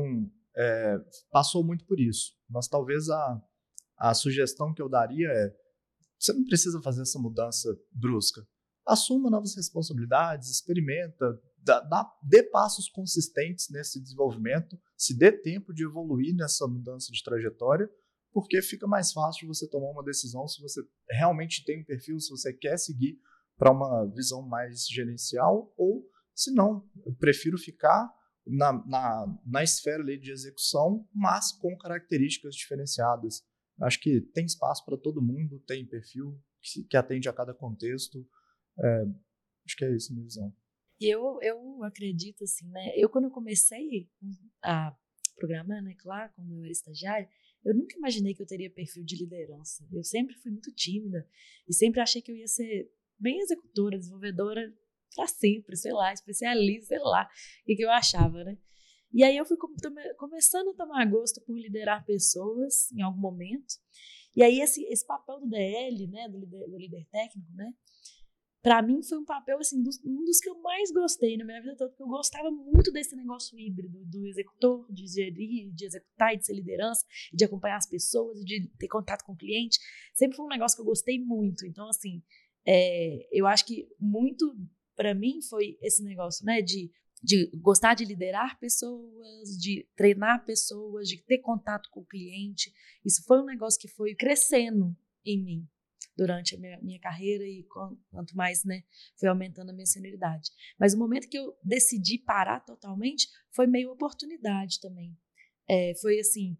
é, 0.55 0.97
passou 1.29 1.63
muito 1.63 1.85
por 1.85 1.99
isso. 1.99 2.33
Mas 2.49 2.69
talvez 2.69 3.09
a, 3.09 3.41
a 3.97 4.13
sugestão 4.13 4.73
que 4.73 4.81
eu 4.81 4.87
daria 4.87 5.27
é 5.29 5.63
você 6.23 6.31
não 6.31 6.45
precisa 6.45 6.81
fazer 6.81 7.01
essa 7.01 7.19
mudança 7.19 7.67
brusca. 7.91 8.41
Assuma 8.87 9.29
novas 9.29 9.55
responsabilidades, 9.55 10.49
experimenta, 10.49 11.25
dá, 11.63 11.79
dá, 11.81 12.11
dê 12.21 12.43
passos 12.43 12.89
consistentes 12.89 13.69
nesse 13.69 14.01
desenvolvimento, 14.01 14.79
se 14.97 15.17
dê 15.17 15.31
tempo 15.31 15.73
de 15.73 15.83
evoluir 15.83 16.35
nessa 16.35 16.67
mudança 16.67 17.11
de 17.11 17.23
trajetória, 17.23 17.89
porque 18.31 18.61
fica 18.61 18.87
mais 18.87 19.11
fácil 19.11 19.47
você 19.47 19.67
tomar 19.67 19.91
uma 19.91 20.03
decisão 20.03 20.47
se 20.47 20.61
você 20.61 20.81
realmente 21.09 21.63
tem 21.63 21.81
um 21.81 21.85
perfil, 21.85 22.19
se 22.19 22.29
você 22.29 22.51
quer 22.51 22.77
seguir 22.77 23.19
para 23.57 23.71
uma 23.71 24.05
visão 24.05 24.41
mais 24.41 24.87
gerencial, 24.87 25.71
ou 25.77 26.09
se 26.33 26.51
não, 26.51 26.87
eu 27.05 27.13
prefiro 27.13 27.57
ficar 27.57 28.11
na, 28.45 28.73
na, 28.85 29.39
na 29.45 29.63
esfera 29.63 30.03
de 30.03 30.31
execução, 30.31 31.07
mas 31.13 31.51
com 31.51 31.77
características 31.77 32.55
diferenciadas. 32.55 33.43
Acho 33.81 33.99
que 33.99 34.21
tem 34.33 34.45
espaço 34.45 34.83
para 34.85 34.97
todo 34.97 35.21
mundo, 35.21 35.59
tem 35.67 35.85
perfil 35.85 36.39
que, 36.61 36.83
que, 36.83 36.97
atende 36.97 37.29
a 37.29 37.33
cada 37.33 37.53
contexto. 37.53 38.27
É, 38.79 39.03
acho 39.65 39.77
que 39.77 39.85
é 39.85 39.95
isso 39.95 40.13
minha 40.13 40.25
visão. 40.25 40.53
Eu, 41.05 41.39
eu 41.41 41.83
acredito 41.83 42.43
assim, 42.43 42.67
né? 42.69 42.93
Eu, 42.95 43.09
quando 43.09 43.25
eu 43.25 43.31
comecei 43.31 44.09
a 44.63 44.95
programar, 45.35 45.81
né, 45.81 45.95
claro, 45.97 46.31
quando 46.35 46.53
eu 46.53 46.63
era 46.63 46.71
estagiária, 46.71 47.27
eu 47.65 47.73
nunca 47.73 47.95
imaginei 47.95 48.33
que 48.33 48.41
eu 48.41 48.47
teria 48.47 48.69
perfil 48.69 49.03
de 49.03 49.15
liderança. 49.15 49.87
Eu 49.91 50.03
sempre 50.03 50.35
fui 50.35 50.51
muito 50.51 50.71
tímida 50.73 51.27
e 51.67 51.73
sempre 51.73 52.01
achei 52.01 52.21
que 52.21 52.31
eu 52.31 52.35
ia 52.35 52.47
ser 52.47 52.91
bem 53.17 53.39
executora, 53.39 53.97
desenvolvedora 53.97 54.73
para 55.15 55.27
sempre, 55.27 55.75
sei 55.75 55.93
lá, 55.93 56.11
especialista, 56.11 56.87
sei 56.87 56.99
lá, 56.99 57.29
o 57.61 57.65
que, 57.65 57.75
que 57.75 57.83
eu 57.83 57.91
achava, 57.91 58.43
né? 58.43 58.57
E 59.13 59.23
aí 59.23 59.37
eu 59.37 59.45
fui 59.45 59.57
começando 60.17 60.69
a 60.69 60.73
tomar 60.73 61.05
gosto 61.05 61.39
por 61.41 61.57
liderar 61.57 62.03
pessoas 62.03 62.91
em 62.91 63.01
algum 63.01 63.19
momento. 63.19 63.75
E 64.35 64.41
aí 64.41 64.59
esse, 64.59 64.83
esse 64.85 65.05
papel 65.05 65.39
do 65.39 65.47
DL, 65.47 66.07
né, 66.07 66.27
do 66.27 66.39
líder, 66.39 66.67
do 66.67 66.77
líder 66.77 67.05
técnico, 67.11 67.51
né, 67.53 67.71
para 68.63 68.81
mim 68.81 69.03
foi 69.03 69.17
um 69.17 69.25
papel 69.25 69.59
assim 69.59 69.83
dos, 69.83 69.99
um 70.05 70.23
dos 70.23 70.39
que 70.39 70.47
eu 70.47 70.57
mais 70.61 70.89
gostei 70.89 71.35
na 71.35 71.43
minha 71.43 71.61
vida 71.61 71.75
toda, 71.75 71.89
porque 71.89 72.01
eu 72.01 72.07
gostava 72.07 72.49
muito 72.49 72.93
desse 72.93 73.13
negócio 73.13 73.59
híbrido 73.59 74.05
do 74.05 74.25
executor, 74.25 74.89
de 74.89 75.05
gerir, 75.05 75.69
de 75.73 75.85
executar, 75.85 76.37
de 76.37 76.45
ser 76.45 76.53
liderança, 76.53 77.05
de 77.33 77.43
acompanhar 77.43 77.75
as 77.75 77.85
pessoas, 77.85 78.39
de 78.45 78.69
ter 78.79 78.87
contato 78.87 79.25
com 79.25 79.33
o 79.33 79.37
cliente. 79.37 79.77
Sempre 80.13 80.37
foi 80.37 80.45
um 80.45 80.49
negócio 80.49 80.77
que 80.77 80.81
eu 80.81 80.85
gostei 80.85 81.19
muito. 81.19 81.67
Então 81.67 81.89
assim, 81.89 82.23
é, 82.65 83.27
eu 83.37 83.45
acho 83.45 83.65
que 83.65 83.85
muito 83.99 84.55
para 84.95 85.13
mim 85.13 85.41
foi 85.41 85.77
esse 85.81 86.01
negócio, 86.01 86.45
né, 86.45 86.61
de, 86.61 86.89
de 87.21 87.51
gostar 87.57 87.95
de 87.95 88.05
liderar 88.05 88.57
pessoas, 88.59 89.57
de 89.59 89.85
treinar 89.93 90.45
pessoas, 90.45 91.09
de 91.09 91.21
ter 91.21 91.39
contato 91.39 91.89
com 91.91 91.99
o 91.99 92.05
cliente. 92.05 92.73
Isso 93.03 93.25
foi 93.25 93.41
um 93.41 93.45
negócio 93.45 93.77
que 93.77 93.89
foi 93.89 94.15
crescendo 94.15 94.95
em 95.25 95.43
mim 95.43 95.67
durante 96.15 96.55
a 96.55 96.59
minha, 96.59 96.79
minha 96.81 96.99
carreira 96.99 97.43
e 97.43 97.63
quanto 98.09 98.35
mais, 98.35 98.63
né, 98.63 98.83
foi 99.19 99.29
aumentando 99.29 99.69
a 99.69 99.73
minha 99.73 99.85
senioridade. 99.85 100.51
Mas 100.79 100.93
o 100.93 100.97
momento 100.97 101.29
que 101.29 101.37
eu 101.37 101.55
decidi 101.63 102.17
parar 102.17 102.59
totalmente 102.61 103.27
foi 103.51 103.67
meio 103.67 103.91
oportunidade 103.91 104.79
também. 104.79 105.17
É, 105.67 105.93
foi 106.01 106.19
assim, 106.19 106.57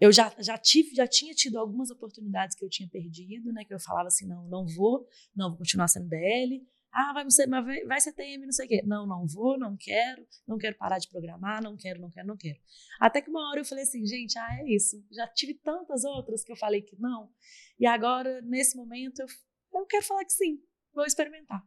eu 0.00 0.10
já, 0.10 0.34
já 0.40 0.58
tive, 0.58 0.94
já 0.94 1.06
tinha 1.06 1.32
tido 1.32 1.58
algumas 1.58 1.90
oportunidades 1.90 2.56
que 2.56 2.64
eu 2.64 2.68
tinha 2.68 2.88
perdido, 2.88 3.52
né, 3.52 3.64
que 3.64 3.72
eu 3.72 3.78
falava 3.78 4.08
assim, 4.08 4.26
não, 4.26 4.48
não 4.48 4.66
vou, 4.66 5.06
não 5.34 5.50
vou 5.50 5.58
continuar 5.58 5.88
sendo 5.88 6.08
DL, 6.08 6.66
ah, 6.92 7.12
vai 7.14 7.30
ser, 7.30 7.48
vai 7.86 8.00
ser 8.00 8.12
TM, 8.12 8.44
não 8.44 8.52
sei 8.52 8.66
o 8.66 8.68
quê. 8.68 8.82
Não, 8.84 9.06
não 9.06 9.26
vou, 9.26 9.58
não 9.58 9.76
quero, 9.76 10.26
não 10.46 10.58
quero 10.58 10.76
parar 10.76 10.98
de 10.98 11.08
programar, 11.08 11.62
não 11.62 11.74
quero, 11.74 11.98
não 12.00 12.10
quero, 12.10 12.26
não 12.26 12.36
quero. 12.36 12.58
Até 13.00 13.22
que 13.22 13.30
uma 13.30 13.48
hora 13.48 13.60
eu 13.60 13.64
falei 13.64 13.84
assim, 13.84 14.04
gente, 14.06 14.38
ah, 14.38 14.58
é 14.60 14.68
isso. 14.68 15.02
Já 15.10 15.26
tive 15.28 15.54
tantas 15.54 16.04
outras 16.04 16.44
que 16.44 16.52
eu 16.52 16.56
falei 16.56 16.82
que 16.82 16.94
não. 17.00 17.32
E 17.80 17.86
agora, 17.86 18.42
nesse 18.42 18.76
momento, 18.76 19.20
eu, 19.20 19.26
eu 19.72 19.86
quero 19.86 20.04
falar 20.04 20.24
que 20.24 20.34
sim, 20.34 20.62
vou 20.92 21.06
experimentar. 21.06 21.66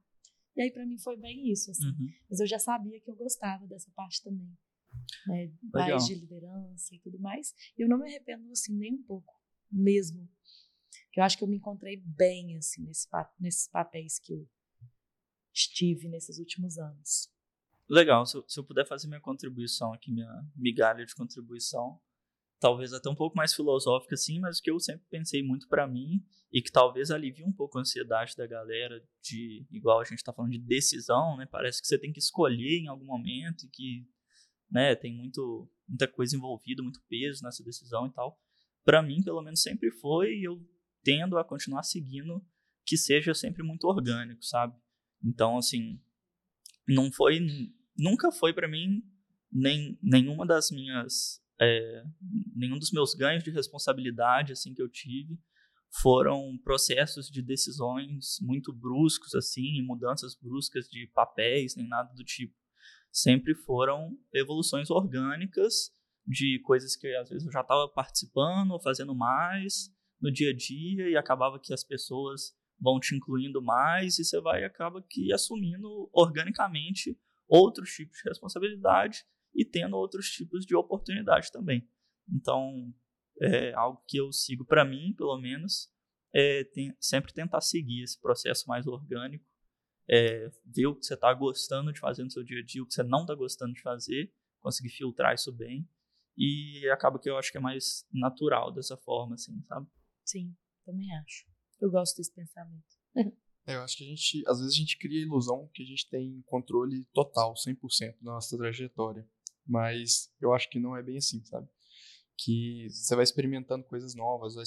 E 0.55 0.61
aí, 0.61 0.71
para 0.71 0.85
mim, 0.85 0.97
foi 0.99 1.17
bem 1.17 1.51
isso, 1.51 1.71
assim. 1.71 1.87
Uhum. 1.87 2.07
Mas 2.29 2.39
eu 2.39 2.47
já 2.47 2.59
sabia 2.59 3.01
que 3.01 3.09
eu 3.09 3.15
gostava 3.15 3.65
dessa 3.67 3.91
parte 3.95 4.23
também. 4.23 4.55
Né? 5.27 5.51
Mais 5.73 6.05
de 6.05 6.15
liderança 6.15 6.95
e 6.95 6.99
tudo 6.99 7.19
mais. 7.19 7.53
E 7.77 7.81
eu 7.81 7.89
não 7.89 7.97
me 7.97 8.07
arrependo, 8.07 8.49
assim, 8.51 8.73
nem 8.77 8.93
um 8.93 9.03
pouco, 9.03 9.33
mesmo. 9.69 10.29
Eu 11.15 11.23
acho 11.23 11.37
que 11.37 11.43
eu 11.43 11.47
me 11.47 11.57
encontrei 11.57 11.97
bem, 11.97 12.55
assim, 12.57 12.83
nesse, 12.83 13.07
nesses 13.39 13.67
papéis 13.67 14.19
que 14.19 14.31
eu 14.31 14.47
estive 15.55 16.09
nesses 16.09 16.37
últimos 16.37 16.77
anos. 16.77 17.29
Legal, 17.89 18.25
se 18.25 18.37
eu, 18.37 18.43
se 18.47 18.59
eu 18.59 18.63
puder 18.63 18.85
fazer 18.85 19.07
minha 19.07 19.21
contribuição 19.21 19.93
aqui, 19.93 20.11
minha 20.11 20.29
migalha 20.55 21.05
de 21.05 21.15
contribuição, 21.15 21.99
talvez 22.59 22.93
até 22.93 23.09
um 23.09 23.15
pouco 23.15 23.37
mais 23.37 23.53
filosófica 23.53 24.15
assim, 24.15 24.39
mas 24.39 24.59
que 24.59 24.69
eu 24.69 24.79
sempre 24.79 25.05
pensei 25.09 25.43
muito 25.43 25.67
para 25.67 25.87
mim 25.87 26.23
e 26.51 26.61
que 26.61 26.71
talvez 26.71 27.11
alivie 27.11 27.43
um 27.43 27.53
pouco 27.53 27.77
a 27.77 27.81
ansiedade 27.81 28.35
da 28.35 28.47
galera 28.47 29.01
de, 29.21 29.65
igual 29.71 29.99
a 29.99 30.03
gente 30.03 30.17
está 30.17 30.33
falando 30.33 30.51
de 30.51 30.59
decisão, 30.59 31.37
né? 31.37 31.45
Parece 31.45 31.81
que 31.81 31.87
você 31.87 31.97
tem 31.97 32.11
que 32.11 32.19
escolher 32.19 32.79
em 32.79 32.87
algum 32.87 33.05
momento 33.05 33.65
e 33.65 33.69
que, 33.69 34.07
né, 34.69 34.95
tem 34.95 35.13
muito 35.15 35.69
muita 35.87 36.07
coisa 36.07 36.35
envolvida, 36.35 36.81
muito 36.81 36.99
peso 37.07 37.43
nessa 37.43 37.63
decisão 37.63 38.07
e 38.07 38.11
tal. 38.11 38.39
Para 38.83 39.03
mim, 39.03 39.21
pelo 39.23 39.41
menos 39.41 39.61
sempre 39.61 39.91
foi 39.91 40.29
e 40.33 40.47
eu 40.47 40.59
tendo 41.03 41.37
a 41.37 41.43
continuar 41.43 41.83
seguindo 41.83 42.43
que 42.83 42.97
seja 42.97 43.33
sempre 43.33 43.61
muito 43.61 43.85
orgânico, 43.85 44.43
sabe? 44.43 44.75
Então, 45.23 45.57
assim, 45.57 45.99
não 46.87 47.11
foi, 47.11 47.39
nunca 47.97 48.31
foi 48.31 48.53
para 48.53 48.67
mim 48.67 49.03
nem 49.51 49.97
nenhuma 50.01 50.45
das 50.45 50.69
minhas, 50.69 51.41
é, 51.59 52.03
nenhum 52.55 52.77
dos 52.77 52.91
meus 52.91 53.13
ganhos 53.13 53.43
de 53.43 53.51
responsabilidade 53.51 54.51
assim 54.51 54.73
que 54.73 54.81
eu 54.81 54.89
tive 54.89 55.39
foram 56.01 56.57
processos 56.63 57.29
de 57.29 57.41
decisões 57.41 58.37
muito 58.41 58.73
bruscos 58.73 59.33
assim, 59.33 59.81
mudanças 59.81 60.35
bruscas 60.35 60.89
de 60.89 61.09
papéis 61.13 61.75
nem 61.75 61.87
nada 61.87 62.13
do 62.13 62.23
tipo. 62.23 62.53
Sempre 63.11 63.55
foram 63.55 64.17
evoluções 64.33 64.89
orgânicas 64.89 65.93
de 66.27 66.59
coisas 66.63 66.95
que 66.95 67.07
às 67.15 67.29
vezes 67.29 67.45
eu 67.45 67.51
já 67.51 67.61
estava 67.61 67.87
participando 67.87 68.71
ou 68.71 68.81
fazendo 68.81 69.15
mais 69.15 69.89
no 70.19 70.31
dia 70.31 70.49
a 70.49 70.55
dia 70.55 71.09
e 71.09 71.15
acabava 71.15 71.59
que 71.59 71.73
as 71.73 71.83
pessoas 71.83 72.53
vão 72.79 72.99
te 72.99 73.15
incluindo 73.15 73.61
mais 73.61 74.19
e 74.19 74.25
você 74.25 74.39
vai 74.41 74.63
acaba 74.63 75.03
que 75.09 75.31
assumindo 75.33 76.09
organicamente 76.13 77.17
outros 77.47 77.91
tipos 77.91 78.17
de 78.17 78.29
responsabilidade 78.29 79.25
e 79.53 79.63
tendo 79.63 79.95
outros 79.95 80.29
tipos 80.29 80.65
de 80.65 80.75
oportunidade 80.75 81.51
também. 81.51 81.87
Então, 82.29 82.93
é 83.41 83.73
algo 83.73 84.03
que 84.07 84.17
eu 84.17 84.31
sigo 84.31 84.65
para 84.65 84.83
mim, 84.83 85.13
pelo 85.15 85.37
menos, 85.39 85.89
é 86.33 86.63
tem, 86.65 86.95
sempre 86.99 87.33
tentar 87.33 87.61
seguir 87.61 88.03
esse 88.03 88.19
processo 88.19 88.67
mais 88.67 88.85
orgânico, 88.87 89.45
é, 90.09 90.49
ver 90.65 90.87
o 90.87 90.95
que 90.95 91.05
você 91.05 91.13
está 91.13 91.33
gostando 91.33 91.93
de 91.93 91.99
fazer 91.99 92.23
no 92.23 92.31
seu 92.31 92.43
dia 92.43 92.59
a 92.59 92.63
dia, 92.63 92.83
o 92.83 92.85
que 92.85 92.93
você 92.93 93.03
não 93.03 93.21
está 93.21 93.33
gostando 93.33 93.73
de 93.73 93.81
fazer, 93.81 94.33
conseguir 94.61 94.89
filtrar 94.89 95.33
isso 95.33 95.51
bem 95.51 95.87
e 96.37 96.87
acaba 96.89 97.19
que 97.19 97.29
eu 97.29 97.37
acho 97.37 97.51
que 97.51 97.57
é 97.57 97.61
mais 97.61 98.05
natural 98.11 98.73
dessa 98.73 98.97
forma, 98.97 99.35
assim, 99.35 99.61
sabe? 99.63 99.87
Sim, 100.25 100.55
também 100.83 101.07
acho. 101.15 101.45
Eu 101.79 101.91
gosto 101.91 102.17
desse 102.17 102.33
pensamento. 102.33 102.85
É, 103.67 103.75
eu 103.75 103.81
acho 103.81 103.97
que 103.97 104.03
a 104.03 104.07
gente, 104.07 104.43
às 104.47 104.59
vezes 104.59 104.75
a 104.75 104.77
gente 104.77 104.97
cria 104.99 105.19
a 105.19 105.25
ilusão 105.25 105.67
que 105.73 105.81
a 105.81 105.85
gente 105.85 106.07
tem 106.07 106.41
controle 106.45 107.03
total, 107.13 107.55
100% 107.55 108.15
da 108.21 108.33
nossa 108.33 108.55
trajetória. 108.55 109.27
Mas 109.65 110.31
eu 110.39 110.53
acho 110.53 110.69
que 110.69 110.79
não 110.79 110.95
é 110.95 111.01
bem 111.01 111.17
assim, 111.17 111.43
sabe? 111.45 111.67
Que 112.37 112.87
você 112.91 113.15
vai 113.15 113.23
experimentando 113.23 113.83
coisas 113.85 114.13
novas, 114.13 114.53
vai 114.53 114.65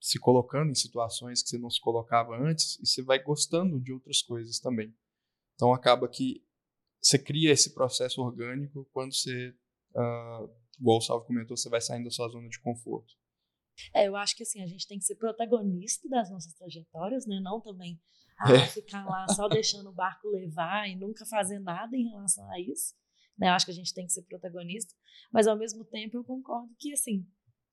se 0.00 0.18
colocando 0.20 0.70
em 0.70 0.74
situações 0.74 1.42
que 1.42 1.48
você 1.48 1.58
não 1.58 1.70
se 1.70 1.80
colocava 1.80 2.36
antes 2.36 2.78
e 2.78 2.86
você 2.86 3.02
vai 3.02 3.20
gostando 3.20 3.80
de 3.80 3.92
outras 3.92 4.22
coisas 4.22 4.60
também. 4.60 4.94
Então 5.54 5.72
acaba 5.72 6.08
que 6.08 6.44
você 7.00 7.18
cria 7.18 7.50
esse 7.50 7.74
processo 7.74 8.20
orgânico 8.20 8.88
quando 8.92 9.12
você, 9.12 9.54
uh, 9.94 10.48
igual 10.78 10.98
o 10.98 11.00
Salve 11.00 11.26
comentou, 11.26 11.56
você 11.56 11.68
vai 11.68 11.80
saindo 11.80 12.04
da 12.04 12.10
sua 12.10 12.28
zona 12.28 12.48
de 12.48 12.60
conforto. 12.60 13.14
É, 13.94 14.08
eu 14.08 14.16
acho 14.16 14.36
que 14.36 14.42
assim, 14.42 14.62
a 14.62 14.66
gente 14.66 14.86
tem 14.86 14.98
que 14.98 15.04
ser 15.04 15.16
protagonista 15.16 16.08
das 16.08 16.30
nossas 16.30 16.52
trajetórias, 16.54 17.26
né? 17.26 17.40
Não 17.40 17.60
também 17.60 18.00
ah, 18.38 18.66
ficar 18.66 19.04
lá 19.06 19.26
só 19.28 19.48
deixando 19.48 19.88
o 19.88 19.94
barco 19.94 20.28
levar 20.28 20.88
e 20.88 20.96
nunca 20.96 21.24
fazer 21.26 21.58
nada 21.58 21.96
em 21.96 22.08
relação 22.08 22.48
a 22.50 22.60
isso. 22.60 22.94
Né? 23.38 23.48
Eu 23.48 23.52
acho 23.52 23.66
que 23.66 23.72
a 23.72 23.74
gente 23.74 23.94
tem 23.94 24.06
que 24.06 24.12
ser 24.12 24.22
protagonista, 24.22 24.94
mas 25.32 25.46
ao 25.46 25.56
mesmo 25.56 25.84
tempo 25.84 26.16
eu 26.16 26.24
concordo 26.24 26.74
que 26.78 26.92
assim, 26.92 27.26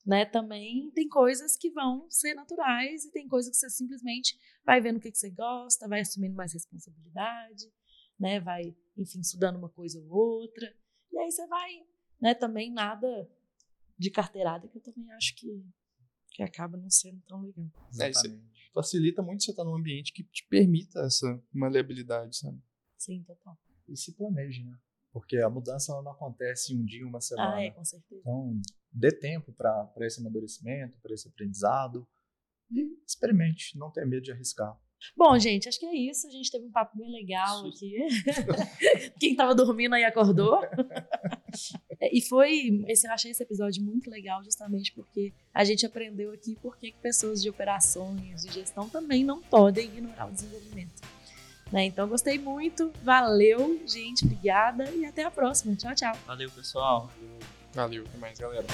né, 0.06 0.26
também 0.26 0.92
tem 0.92 1.08
coisas 1.08 1.56
que 1.56 1.72
vão 1.72 2.06
ser 2.10 2.34
naturais 2.34 3.06
e 3.06 3.12
tem 3.12 3.28
coisas 3.28 3.52
que 3.52 3.58
você 3.58 3.70
simplesmente 3.70 4.38
vai 4.66 4.82
vendo 4.82 4.98
o 4.98 5.00
que, 5.00 5.12
que 5.12 5.18
você 5.18 5.30
gosta, 5.30 5.88
vai 5.88 6.02
assumindo 6.02 6.36
mais 6.36 6.54
responsabilidade, 6.54 7.72
né, 8.20 8.40
vai, 8.40 8.76
enfim, 8.98 9.22
estudando 9.22 9.56
uma 9.56 9.70
coisa 9.70 10.00
ou 10.00 10.10
outra. 10.12 10.76
E 11.12 11.18
aí 11.18 11.32
você 11.32 11.48
vai, 11.48 11.72
né, 12.22 12.34
também 12.34 12.72
nada 12.72 13.08
de 13.98 14.12
carteirada 14.12 14.68
que 14.68 14.78
eu 14.78 14.82
também 14.82 15.10
acho 15.14 15.36
que 15.36 15.66
que 16.34 16.42
acaba 16.42 16.78
não 16.78 16.90
sendo 16.90 17.22
tão 17.28 17.42
legal. 17.42 17.66
É, 18.00 18.10
isso 18.10 18.42
facilita 18.74 19.22
muito 19.22 19.44
você 19.44 19.52
estar 19.52 19.64
num 19.64 19.76
ambiente 19.76 20.12
que 20.12 20.24
te 20.24 20.46
permita 20.50 21.00
essa 21.02 21.42
maleabilidade, 21.54 22.36
sabe? 22.38 22.60
Sim, 22.98 23.24
total. 23.24 23.58
E 23.88 23.96
se 23.96 24.14
planeje, 24.14 24.64
né? 24.64 24.76
Porque 25.12 25.38
a 25.38 25.50
mudança 25.50 25.94
não 26.02 26.12
acontece 26.12 26.74
em 26.74 26.80
um 26.80 26.86
dia, 26.86 27.06
uma 27.06 27.22
semana. 27.22 27.56
Ah, 27.56 27.64
é, 27.64 27.70
com 27.70 27.86
certeza. 27.86 28.20
Então, 28.22 28.60
dê 28.92 29.12
tempo 29.12 29.54
para 29.54 29.94
esse 30.02 30.20
amadurecimento, 30.20 31.00
para 31.02 31.14
esse 31.14 31.28
aprendizado 31.28 32.08
e 32.72 32.98
experimente, 33.06 33.78
não 33.78 33.92
tenha 33.92 34.08
medo 34.08 34.24
de 34.24 34.32
arriscar. 34.32 34.76
Bom, 35.16 35.38
gente, 35.38 35.68
acho 35.68 35.80
que 35.80 35.86
é 35.86 35.96
isso. 35.96 36.28
A 36.28 36.32
gente 36.32 36.50
teve 36.50 36.66
um 36.66 36.72
papo 36.72 36.98
bem 36.98 37.12
legal 37.12 37.68
aqui. 37.68 37.94
Quem 39.20 39.32
estava 39.32 39.54
dormindo 39.54 39.94
aí 39.94 40.04
acordou. 40.04 40.60
e 42.12 42.22
foi, 42.22 42.84
esse, 42.88 43.08
eu 43.08 43.12
achei 43.12 43.32
esse 43.32 43.44
episódio 43.44 43.84
muito 43.84 44.10
legal 44.10 44.44
justamente 44.44 44.92
porque 44.94 45.32
a 45.54 45.64
gente 45.64 45.86
aprendeu 45.86 46.34
aqui 46.34 46.56
por 46.62 46.78
que 46.78 46.94
pessoas 47.02 47.42
de 47.42 47.50
operações, 47.50 48.44
de 48.44 48.52
gestão 48.52 48.90
também 48.90 49.24
não 49.24 49.42
podem 49.42 49.86
ignorar 49.86 50.28
o 50.28 50.32
desenvolvimento. 50.32 51.02
Né? 51.72 51.86
Então, 51.86 52.08
gostei 52.08 52.38
muito. 52.38 52.92
Valeu, 53.04 53.82
gente. 53.88 54.24
Obrigada 54.26 54.90
e 54.92 55.06
até 55.06 55.24
a 55.24 55.32
próxima. 55.32 55.76
Tchau, 55.76 55.96
tchau. 55.96 56.16
Valeu, 56.28 56.50
pessoal. 56.52 57.10
Valeu, 57.74 58.04
até 58.04 58.18
mais, 58.18 58.38
galera. 58.38 58.68